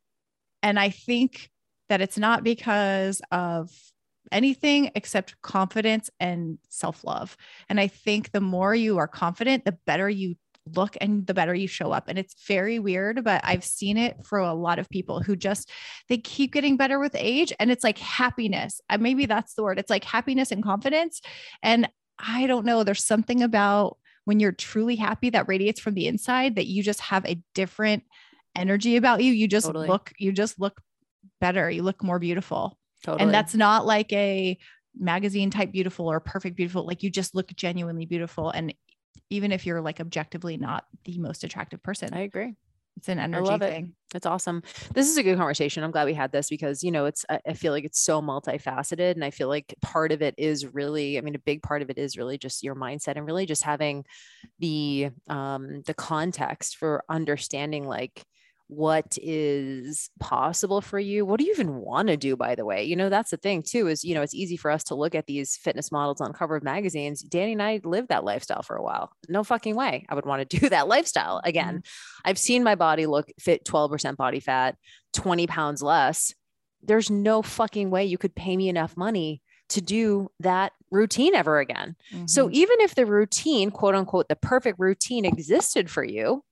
And 0.63 0.81
I 0.81 0.91
think 0.91 1.49
that 1.89 2.01
it's 2.01 2.19
not 2.19 2.43
because 2.43 3.23
of 3.31 3.71
anything 4.33 4.91
except 4.95 5.41
confidence 5.43 6.11
and 6.21 6.59
self 6.69 7.05
love. 7.05 7.37
And 7.69 7.81
I 7.81 7.89
think 7.89 8.33
the 8.33 8.41
more 8.41 8.75
you 8.75 8.99
are 8.99 9.09
confident, 9.09 9.65
the 9.65 9.79
better 9.87 10.09
you 10.09 10.37
look 10.77 10.97
and 11.01 11.27
the 11.27 11.35
better 11.35 11.55
you 11.55 11.67
show 11.67 11.93
up. 11.93 12.09
And 12.09 12.19
it's 12.19 12.35
very 12.47 12.79
weird, 12.79 13.25
but 13.25 13.41
I've 13.45 13.65
seen 13.65 13.97
it 13.97 14.25
for 14.25 14.39
a 14.39 14.55
lot 14.55 14.79
of 14.79 14.89
people 14.91 15.21
who 15.21 15.37
just 15.37 15.71
they 16.09 16.19
keep 16.19 16.53
getting 16.53 16.77
better 16.77 16.99
with 16.99 17.15
age 17.15 17.53
and 17.59 17.71
it's 17.71 17.85
like 17.85 17.99
happiness. 17.99 18.81
Uh, 18.91 18.99
maybe 18.99 19.27
that's 19.27 19.55
the 19.55 19.63
word. 19.63 19.79
It's 19.79 19.91
like 19.91 20.05
happiness 20.05 20.51
and 20.51 20.63
confidence. 20.63 21.21
And 21.63 21.89
I 22.19 22.47
don't 22.47 22.67
know, 22.67 22.85
there's 22.85 23.05
something 23.05 23.43
about 23.43 23.97
when 24.25 24.41
you're 24.41 24.53
truly 24.53 24.97
happy 24.97 25.31
that 25.31 25.49
radiates 25.49 25.81
from 25.81 25.95
the 25.95 26.07
inside 26.07 26.57
that 26.57 26.67
you 26.67 26.83
just 26.83 27.01
have 27.01 27.25
a 27.25 27.41
different 27.55 28.05
energy 28.55 28.97
about 28.97 29.23
you. 29.23 29.33
You 29.33 29.49
just 29.49 29.67
Totally. 29.67 29.89
look 29.89 30.13
you 30.19 30.33
just 30.33 30.61
look 30.61 30.81
better. 31.41 31.71
You 31.71 31.83
look 31.83 32.03
more 32.03 32.19
beautiful. 32.19 32.78
Totally. 33.05 33.25
And 33.25 33.35
that's 33.35 33.55
not 33.55 33.87
like 33.87 34.13
a 34.13 34.59
magazine 34.99 35.51
type 35.51 35.71
beautiful 35.73 36.11
or 36.11 36.21
perfect 36.21 36.57
beautiful. 36.57 36.87
Like 36.87 37.03
you 37.03 37.11
just 37.11 37.35
look 37.35 37.55
genuinely 37.55 38.07
beautiful. 38.07 38.51
And 38.51 38.75
even 39.31 39.53
if 39.53 39.67
you're 39.67 39.81
like 39.81 40.01
objectively 40.01 40.57
not 40.57 40.85
the 41.05 41.19
most 41.19 41.45
attractive 41.45 41.83
person, 41.83 42.13
I 42.13 42.21
agree. 42.21 42.57
it's 42.97 43.09
an 43.09 43.19
energy 43.19 43.45
love 43.49 43.63
it. 43.63 43.71
thing. 43.71 43.95
That's 44.13 44.27
awesome. 44.27 44.63
This 44.95 45.09
is 45.09 45.17
a 45.19 45.23
good 45.23 45.37
conversation. 45.37 45.85
I'm 45.85 45.91
glad 45.91 46.07
we 46.07 46.15
had 46.15 46.33
this 46.33 46.49
because, 46.49 46.83
you 46.83 46.91
know, 46.91 47.05
it's, 47.05 47.25
I 47.29 47.41
I 47.47 47.53
feel 47.53 47.73
like 47.73 47.85
it's 47.85 48.01
so 48.01 48.21
multifaceted. 48.21 49.13
And 49.13 49.25
I 49.25 49.31
feel 49.31 49.49
like 49.49 49.75
part 49.83 50.13
of 50.13 50.23
it 50.23 50.35
is 50.39 50.67
really, 50.67 51.19
I 51.19 51.21
mean, 51.21 51.35
a 51.35 51.41
big 51.41 51.63
part 51.63 51.83
of 51.83 51.91
it 51.91 51.99
is 51.99 52.17
really 52.17 52.39
just 52.39 52.63
your 52.65 52.75
mindset 52.75 53.17
and 53.17 53.27
really 53.27 53.47
just 53.47 53.63
having 53.63 54.05
the, 54.59 55.11
um, 55.29 55.83
the 55.87 55.95
context 55.95 56.77
for 56.77 57.05
understanding 57.09 57.87
like, 57.87 58.25
what 58.69 59.17
is 59.23 60.11
possible 60.21 60.81
for 60.83 60.99
you 60.99 61.25
what 61.25 61.41
do 61.41 61.45
you 61.47 61.53
even 61.53 61.77
want 61.77 62.09
to 62.09 62.17
do 62.17 62.37
by 62.37 62.55
the 62.55 62.65
way 62.67 62.85
you 62.85 62.95
know 62.95 63.09
that's 63.09 63.31
the 63.31 63.37
thing 63.39 63.63
too 63.63 63.89
is 63.89 64.05
you 64.05 64.15
know 64.15 64.21
it's 64.23 64.35
easy 64.35 64.57
for 64.59 64.71
us 64.71 64.85
to 64.85 64.95
look 64.95 65.15
at 65.15 65.27
these 65.27 65.57
fitness 65.57 65.91
models 65.91 66.21
on 66.21 66.33
cover 66.35 66.55
of 66.57 66.63
magazines 66.63 67.23
danny 67.23 67.53
and 67.53 67.63
i 67.63 67.81
lived 67.83 68.09
that 68.09 68.25
lifestyle 68.25 68.63
for 68.63 68.77
a 68.77 68.83
while 68.83 69.11
no 69.29 69.43
fucking 69.43 69.75
way 69.75 70.05
i 70.11 70.15
would 70.15 70.27
want 70.27 70.49
to 70.49 70.59
do 70.59 70.69
that 70.71 70.87
lifestyle 70.87 71.41
again 71.45 71.83
I've 72.25 72.39
seen 72.39 72.63
my 72.63 72.75
body 72.75 73.07
look 73.07 73.31
fit 73.41 73.65
12% 73.65 74.17
body 74.17 74.41
fat, 74.41 74.77
20 75.15 75.47
pounds 75.47 75.83
less. 75.83 76.35
There's 76.83 77.11
no 77.11 77.43
fucking 77.43 77.91
way 77.91 78.05
you 78.05 78.19
could 78.19 78.35
pay 78.35 78.57
me 78.57 78.69
enough 78.69 78.97
money 78.97 79.41
to 79.71 79.81
do 79.81 80.31
that 80.41 80.73
routine 80.91 81.35
ever 81.35 81.59
again. 81.59 81.95
So 82.27 82.49
Mhm. 82.49 82.53
even 82.53 82.81
if 82.81 82.95
the 82.95 83.07
routine, 83.07 83.71
quote 83.71 83.95
unquote, 83.95 84.29
the 84.29 84.37
perfect 84.37 84.79
routine 84.79 85.25
existed 85.25 85.91
for 85.91 86.03
you, 86.05 86.43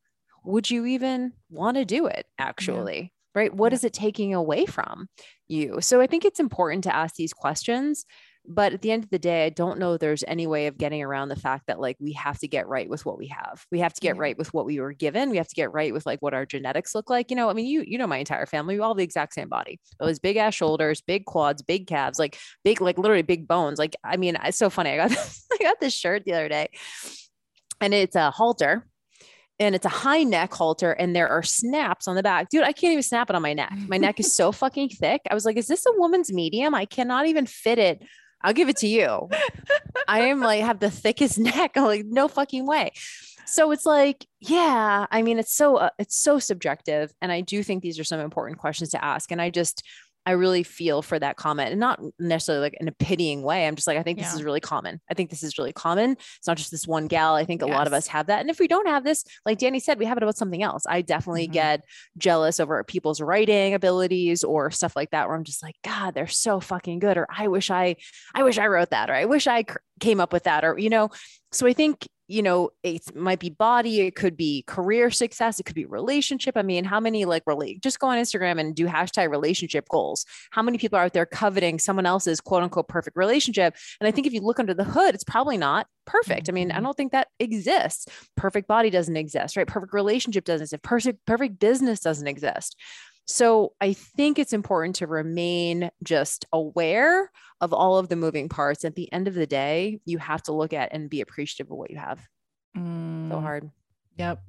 would 0.47 0.71
you 0.71 0.87
even 0.87 1.33
want 1.51 1.77
to 1.77 1.85
do 1.85 2.07
it 2.07 2.27
actually? 2.39 3.13
Right? 3.35 3.53
What 3.55 3.73
Yeah. 3.73 3.77
is 3.77 3.85
it 3.85 3.93
taking 3.93 4.33
away 4.35 4.65
from 4.67 5.09
you? 5.49 5.81
So 5.83 6.01
I 6.01 6.07
think 6.07 6.25
it's 6.25 6.41
important 6.41 6.85
to 6.85 6.95
ask 6.95 7.17
these 7.17 7.35
questions. 7.35 8.07
But 8.49 8.73
at 8.73 8.81
the 8.81 8.93
end 8.93 9.03
of 9.03 9.11
the 9.11 9.19
day, 9.19 9.45
I 9.45 9.49
don't 9.49 9.81
know 9.81 9.97
there's 9.97 10.23
any 10.29 10.47
way 10.47 10.69
of 10.69 10.79
getting 10.79 11.03
around 11.03 11.31
the 11.31 11.37
fact 11.37 11.67
that 11.67 11.81
like 11.81 11.97
we 11.99 12.13
have 12.13 12.39
to 12.39 12.47
get 12.49 12.69
right 12.69 12.89
with 12.89 13.05
what 13.05 13.19
we 13.19 13.27
have. 13.27 13.67
We 13.73 13.81
have 13.81 13.93
to 13.95 14.01
get 14.01 14.15
Yeah. 14.15 14.21
right 14.23 14.39
with 14.39 14.55
what 14.55 14.67
we 14.67 14.79
were 14.79 14.93
given. 14.93 15.31
We 15.31 15.37
have 15.39 15.49
to 15.49 15.55
get 15.57 15.73
right 15.73 15.93
with 15.93 16.07
like 16.07 16.23
what 16.23 16.33
our 16.33 16.47
genetics 16.47 16.95
look 16.95 17.11
like. 17.11 17.29
You 17.31 17.37
know, 17.37 17.51
I 17.51 17.55
mean, 17.55 17.67
you 17.67 17.83
you 17.85 17.99
know 17.99 18.07
my 18.07 18.19
entire 18.19 18.47
family, 18.47 18.77
we 18.77 18.81
all 18.81 18.91
have 18.93 18.99
the 18.99 19.03
exact 19.03 19.35
same 19.35 19.49
body. 19.49 19.81
Those 19.99 20.21
big 20.21 20.37
ass 20.37 20.55
shoulders, 20.55 21.01
big 21.01 21.25
quads, 21.25 21.61
big 21.61 21.89
calves, 21.89 22.21
like 22.21 22.39
big, 22.63 22.81
like 22.81 22.99
literally 22.99 23.23
big 23.23 23.49
bones. 23.49 23.81
Like, 23.81 23.97
I 24.05 24.17
mean, 24.17 24.39
it's 24.45 24.59
so 24.59 24.71
funny. 24.71 24.91
I 24.91 24.97
got 24.97 25.11
I 25.53 25.57
got 25.65 25.81
this 25.81 25.93
shirt 25.93 26.25
the 26.25 26.35
other 26.35 26.49
day 26.49 26.69
and 27.81 27.93
it's 27.93 28.17
a 28.17 28.31
halter 28.31 28.87
and 29.59 29.75
it's 29.75 29.87
a 29.87 29.91
high 29.91 30.23
neck 30.23 30.53
halter 30.53 30.93
and 30.93 31.15
there 31.15 31.29
are 31.29 31.43
snaps 31.43 32.09
on 32.09 32.17
the 32.17 32.23
back. 32.23 32.49
Dude, 32.49 32.63
I 32.63 32.73
can't 32.73 32.93
even 32.93 33.03
snap 33.03 33.31
it 33.31 33.37
on 33.37 33.43
my 33.43 33.55
neck. 33.55 33.73
My 33.89 33.97
neck 33.97 34.21
is 34.21 34.35
so 34.35 34.53
fucking 34.63 34.91
thick. 34.91 35.23
I 35.31 35.35
was 35.35 35.45
like, 35.45 35.57
is 35.57 35.67
this 35.67 35.87
a 35.87 35.93
woman's 35.97 36.33
medium? 36.33 36.75
I 36.75 36.85
cannot 36.85 37.27
even 37.27 37.47
fit 37.47 37.79
it. 37.79 38.03
I'll 38.43 38.53
give 38.53 38.69
it 38.69 38.77
to 38.79 38.87
you. 38.87 39.29
I 40.07 40.21
am 40.23 40.41
like 40.41 40.63
have 40.63 40.79
the 40.79 40.91
thickest 40.91 41.39
neck. 41.39 41.73
I'm 41.77 41.85
like, 41.85 42.05
no 42.07 42.29
fucking 42.29 42.67
way. 42.67 42.93
So 43.47 43.71
it's 43.71 43.87
like, 43.87 44.27
yeah, 44.41 45.07
I 45.11 45.23
mean, 45.23 45.39
it's 45.39 45.55
so 45.55 45.77
uh, 45.77 45.91
it's 45.99 46.17
so 46.17 46.41
subjective, 46.41 47.15
and 47.23 47.31
I 47.31 47.43
do 47.43 47.63
think 47.63 47.83
these 47.83 48.01
are 48.01 48.05
some 48.05 48.19
important 48.19 48.59
questions 48.59 48.91
to 48.91 49.05
ask. 49.05 49.31
And 49.31 49.41
I 49.41 49.51
just, 49.51 49.85
I 50.27 50.33
really 50.33 50.65
feel 50.65 51.01
for 51.03 51.19
that 51.19 51.37
comment, 51.37 51.71
and 51.71 51.81
not 51.81 52.01
necessarily 52.19 52.63
like 52.63 52.77
in 52.81 52.89
a 52.89 52.93
pitying 52.93 53.43
way. 53.43 53.67
I'm 53.67 53.77
just 53.77 53.87
like, 53.87 53.97
I 53.97 54.03
think 54.03 54.19
this 54.19 54.35
is 54.35 54.43
really 54.43 54.61
common. 54.61 55.01
I 55.09 55.15
think 55.15 55.31
this 55.31 55.43
is 55.45 55.57
really 55.57 55.73
common. 55.73 56.11
It's 56.39 56.47
not 56.47 56.57
just 56.57 56.73
this 56.73 56.87
one 56.87 57.07
gal. 57.07 57.35
I 57.37 57.45
think 57.45 57.63
a 57.63 57.67
lot 57.67 57.87
of 57.87 57.93
us 57.93 58.09
have 58.09 58.27
that, 58.27 58.41
and 58.41 58.51
if 58.51 58.59
we 58.59 58.67
don't 58.69 58.89
have 58.89 59.05
this, 59.05 59.25
like 59.47 59.59
Danny 59.59 59.79
said, 59.81 59.99
we 59.99 60.05
have 60.05 60.17
it 60.17 60.23
about 60.25 60.37
something 60.37 60.63
else. 60.63 60.83
I 60.89 61.01
definitely 61.03 61.47
Mhm. 61.49 61.53
get 61.53 61.81
jealous 62.19 62.59
over 62.61 62.83
people's 62.85 63.21
writing 63.21 63.73
abilities 63.75 64.43
or 64.45 64.71
stuff 64.71 64.97
like 64.97 65.11
that, 65.13 65.29
where 65.29 65.37
I'm 65.37 65.45
just 65.45 65.63
like, 65.63 65.77
God, 65.85 66.15
they're 66.15 66.27
so 66.27 66.59
fucking 66.61 66.99
good, 66.99 67.17
or 67.17 67.27
I 67.35 67.47
wish 67.49 67.71
I 67.71 67.97
I 68.35 68.43
wish 68.43 68.59
I 68.59 68.67
wrote 68.67 68.91
that, 68.91 69.09
or 69.09 69.15
I 69.15 69.27
wish 69.27 69.47
I 69.47 69.63
cr- 69.63 69.79
came 70.01 70.21
up 70.21 70.33
with 70.33 70.43
that, 70.45 70.65
or, 70.65 70.77
you 70.79 70.91
know, 70.91 71.11
so 71.53 71.67
I 71.67 71.73
think, 71.73 72.07
you 72.29 72.43
know, 72.43 72.71
it 72.83 73.15
might 73.15 73.39
be 73.39 73.51
body, 73.51 74.01
it 74.01 74.17
could 74.17 74.37
be 74.37 74.65
career 74.67 75.11
success, 75.11 75.61
it 75.61 75.65
could 75.65 75.77
be 75.77 75.85
relationship. 75.85 76.57
I 76.57 76.63
mean, 76.63 76.85
how 76.85 76.99
many 77.01 77.25
like 77.25 77.45
relate, 77.47 77.83
just 77.83 77.99
go 78.01 78.09
on 78.09 78.19
Instagram 78.19 78.59
and 78.59 78.75
do 78.75 78.87
hashtag 78.87 79.31
relationship 79.31 79.89
goals. 79.89 80.27
How 80.51 80.63
many 80.63 80.79
people 80.79 80.99
are 80.99 81.05
out 81.05 81.13
there 81.13 81.27
coveting 81.27 81.79
someone 81.79 82.07
else's 82.07 82.41
quote 82.41 82.63
unquote 82.63 82.89
perfect 82.89 83.17
relationship? 83.17 83.77
And 84.01 84.09
I 84.09 84.11
think 84.11 84.27
if 84.27 84.33
you 84.33 84.41
look 84.41 84.59
under 84.59 84.75
the 84.75 84.85
hood, 84.85 85.15
it's 85.15 85.25
probably 85.25 85.57
not 85.57 85.87
perfect. 86.05 86.49
I 86.49 86.53
mean, 86.53 86.73
I 86.73 86.79
Mhm. 86.79 86.83
don't 86.83 86.97
think 86.97 87.13
that 87.13 87.29
exists. 87.39 88.07
Perfect 88.37 88.69
body 88.69 88.91
doesn't 88.91 89.17
exist, 89.17 89.57
right? 89.57 89.67
Perfect 89.67 89.93
relationship 89.93 90.45
doesn't 90.45 90.65
exist. 90.65 90.83
Perfect, 90.83 91.27
perfect 91.27 91.59
business 91.59 92.01
doesn't 92.01 92.27
exist. 92.27 92.77
So 93.27 93.73
I 93.81 93.93
think 93.93 94.39
it's 94.39 94.53
important 94.53 94.97
to 94.97 95.07
remain 95.07 95.91
just 96.03 96.47
aware 96.53 97.31
of 97.61 97.73
all 97.73 97.99
of 97.99 98.09
the 98.09 98.17
moving 98.17 98.49
parts. 98.49 98.85
At 98.85 98.95
the 98.95 99.13
end 99.13 99.27
of 99.29 99.35
the 99.35 99.47
day, 99.47 100.01
you 100.05 100.19
have 100.19 100.43
to 100.45 100.53
look 100.53 100.73
at 100.73 100.93
and 100.93 101.11
be 101.11 101.21
appreciative 101.21 101.71
of 101.71 101.77
what 101.77 101.91
you 101.91 101.99
have. 101.99 102.21
So 102.75 102.81
Mm, 102.83 103.43
hard. 103.43 103.71
Yep. 104.17 104.43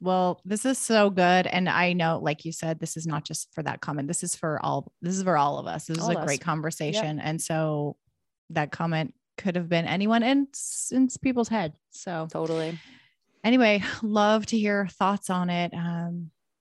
Well, 0.00 0.40
this 0.44 0.64
is 0.64 0.78
so 0.78 1.10
good. 1.10 1.46
And 1.46 1.68
I 1.68 1.92
know, 1.92 2.18
like 2.22 2.44
you 2.44 2.52
said, 2.52 2.78
this 2.78 2.96
is 2.96 3.06
not 3.06 3.24
just 3.24 3.48
for 3.54 3.62
that 3.62 3.80
comment. 3.80 4.08
This 4.08 4.22
is 4.22 4.34
for 4.34 4.64
all, 4.64 4.92
this 5.02 5.16
is 5.16 5.22
for 5.22 5.36
all 5.36 5.58
of 5.58 5.66
us. 5.66 5.86
This 5.86 5.98
is 5.98 6.08
a 6.08 6.18
of 6.18 6.24
great 6.24 6.40
us. 6.40 6.44
conversation. 6.44 7.18
And 7.18 7.40
so 7.40 7.96
that 8.50 8.70
comment 8.72 9.14
could 9.38 9.56
have 9.56 9.68
been 9.68 9.86
anyone 9.86 10.22
in, 10.22 10.48
in 10.90 11.08
people's 11.22 11.48
head. 11.48 11.74
So 11.90 12.28
Totally. 12.30 12.78
anyway, 13.42 13.82
love 14.02 14.46
to 14.46 14.58
hear 14.58 14.86
thoughts 14.86 15.28
on 15.30 15.50
it. 15.50 15.72
Um, 15.74 15.95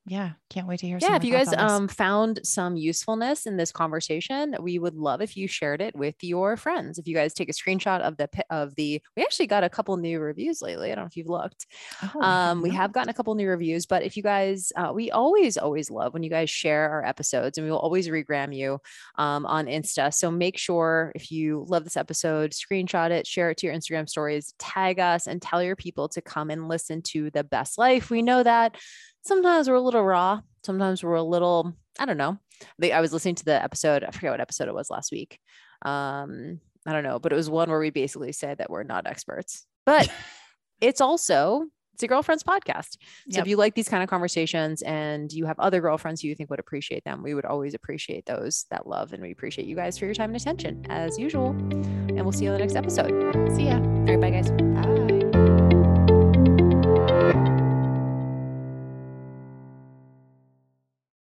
yeah, 0.07 0.31
can't 0.51 0.67
wait 0.67 0.79
to 0.81 0.87
hear. 0.87 0.99
Yeah, 1.01 1.15
if 1.15 1.23
you 1.23 1.31
guys 1.31 1.51
um 1.53 1.87
found 1.87 2.39
some 2.43 2.77
usefulness 2.77 3.47
in 3.47 3.57
this 3.57 3.71
conversation, 3.71 4.55
we 4.59 4.77
would 4.77 4.93
love 4.93 5.19
if 5.19 5.35
you 5.35 5.47
shared 5.47 5.81
it 5.81 5.95
with 5.95 6.15
your 6.21 6.57
friends. 6.57 6.99
If 6.99 7.07
you 7.07 7.15
guys 7.15 7.33
take 7.33 7.49
a 7.49 7.53
screenshot 7.53 8.01
of 8.01 8.15
the 8.17 8.29
of 8.51 8.75
the, 8.75 9.01
we 9.17 9.23
actually 9.23 9.47
got 9.47 9.63
a 9.63 9.69
couple 9.69 9.97
new 9.97 10.19
reviews 10.19 10.61
lately. 10.61 10.91
I 10.91 10.95
don't 10.95 11.05
know 11.05 11.07
if 11.07 11.17
you've 11.17 11.27
looked. 11.27 11.65
Oh, 12.13 12.21
um, 12.21 12.61
we 12.61 12.69
have 12.69 12.91
gotten 12.91 13.09
a 13.09 13.15
couple 13.15 13.33
new 13.33 13.49
reviews, 13.49 13.87
but 13.87 14.03
if 14.03 14.15
you 14.15 14.21
guys, 14.21 14.71
uh, 14.75 14.91
we 14.93 15.09
always 15.09 15.57
always 15.57 15.89
love 15.89 16.13
when 16.13 16.21
you 16.21 16.29
guys 16.29 16.51
share 16.51 16.87
our 16.91 17.03
episodes, 17.03 17.57
and 17.57 17.65
we 17.65 17.71
will 17.71 17.79
always 17.79 18.07
regram 18.07 18.55
you 18.55 18.79
um, 19.15 19.47
on 19.47 19.65
Insta. 19.65 20.13
So 20.13 20.29
make 20.29 20.59
sure 20.59 21.11
if 21.15 21.31
you 21.31 21.65
love 21.67 21.83
this 21.83 21.97
episode, 21.97 22.51
screenshot 22.51 23.09
it, 23.09 23.25
share 23.25 23.49
it 23.49 23.57
to 23.57 23.65
your 23.65 23.75
Instagram 23.75 24.07
stories, 24.07 24.53
tag 24.59 24.99
us, 24.99 25.25
and 25.25 25.41
tell 25.41 25.63
your 25.63 25.75
people 25.75 26.09
to 26.09 26.21
come 26.21 26.51
and 26.51 26.67
listen 26.67 27.01
to 27.01 27.31
the 27.31 27.43
best 27.43 27.79
life. 27.79 28.11
We 28.11 28.21
know 28.21 28.43
that 28.43 28.75
sometimes 29.25 29.67
we're 29.67 29.75
a 29.75 29.81
little 29.81 30.03
raw. 30.03 30.41
Sometimes 30.63 31.03
we're 31.03 31.15
a 31.15 31.23
little, 31.23 31.73
I 31.99 32.05
don't 32.05 32.17
know. 32.17 32.37
I 32.81 33.01
was 33.01 33.11
listening 33.11 33.35
to 33.35 33.45
the 33.45 33.61
episode, 33.61 34.03
I 34.03 34.11
forget 34.11 34.31
what 34.31 34.41
episode 34.41 34.67
it 34.67 34.73
was 34.73 34.89
last 34.89 35.11
week. 35.11 35.39
Um, 35.83 36.59
I 36.85 36.93
don't 36.93 37.03
know, 37.03 37.19
but 37.19 37.33
it 37.33 37.35
was 37.35 37.49
one 37.49 37.69
where 37.69 37.79
we 37.79 37.89
basically 37.89 38.31
said 38.31 38.59
that 38.59 38.69
we're 38.69 38.83
not 38.83 39.07
experts. 39.07 39.65
But 39.85 40.09
it's 40.81 41.01
also 41.01 41.65
it's 41.93 42.03
a 42.03 42.07
girlfriend's 42.07 42.43
podcast. 42.43 42.97
So 43.29 43.37
yep. 43.37 43.41
if 43.43 43.47
you 43.47 43.55
like 43.55 43.73
these 43.73 43.87
kind 43.87 44.03
of 44.03 44.09
conversations 44.09 44.81
and 44.81 45.31
you 45.31 45.45
have 45.45 45.57
other 45.59 45.79
girlfriends 45.79 46.21
who 46.21 46.27
you 46.27 46.35
think 46.35 46.49
would 46.49 46.59
appreciate 46.59 47.05
them, 47.05 47.23
we 47.23 47.33
would 47.33 47.45
always 47.45 47.73
appreciate 47.73 48.25
those 48.25 48.65
that 48.69 48.85
love. 48.85 49.13
And 49.13 49.23
we 49.23 49.31
appreciate 49.31 49.65
you 49.65 49.77
guys 49.77 49.97
for 49.97 50.03
your 50.05 50.13
time 50.13 50.31
and 50.31 50.41
attention 50.41 50.85
as 50.89 51.17
usual. 51.17 51.51
And 51.51 52.21
we'll 52.21 52.33
see 52.33 52.43
you 52.43 52.51
on 52.51 52.57
the 52.57 52.59
next 52.59 52.75
episode. 52.75 53.11
See 53.55 53.67
ya. 53.67 53.77
All 53.77 54.05
right. 54.05 54.19
Bye, 54.19 54.31
guys. 54.31 54.64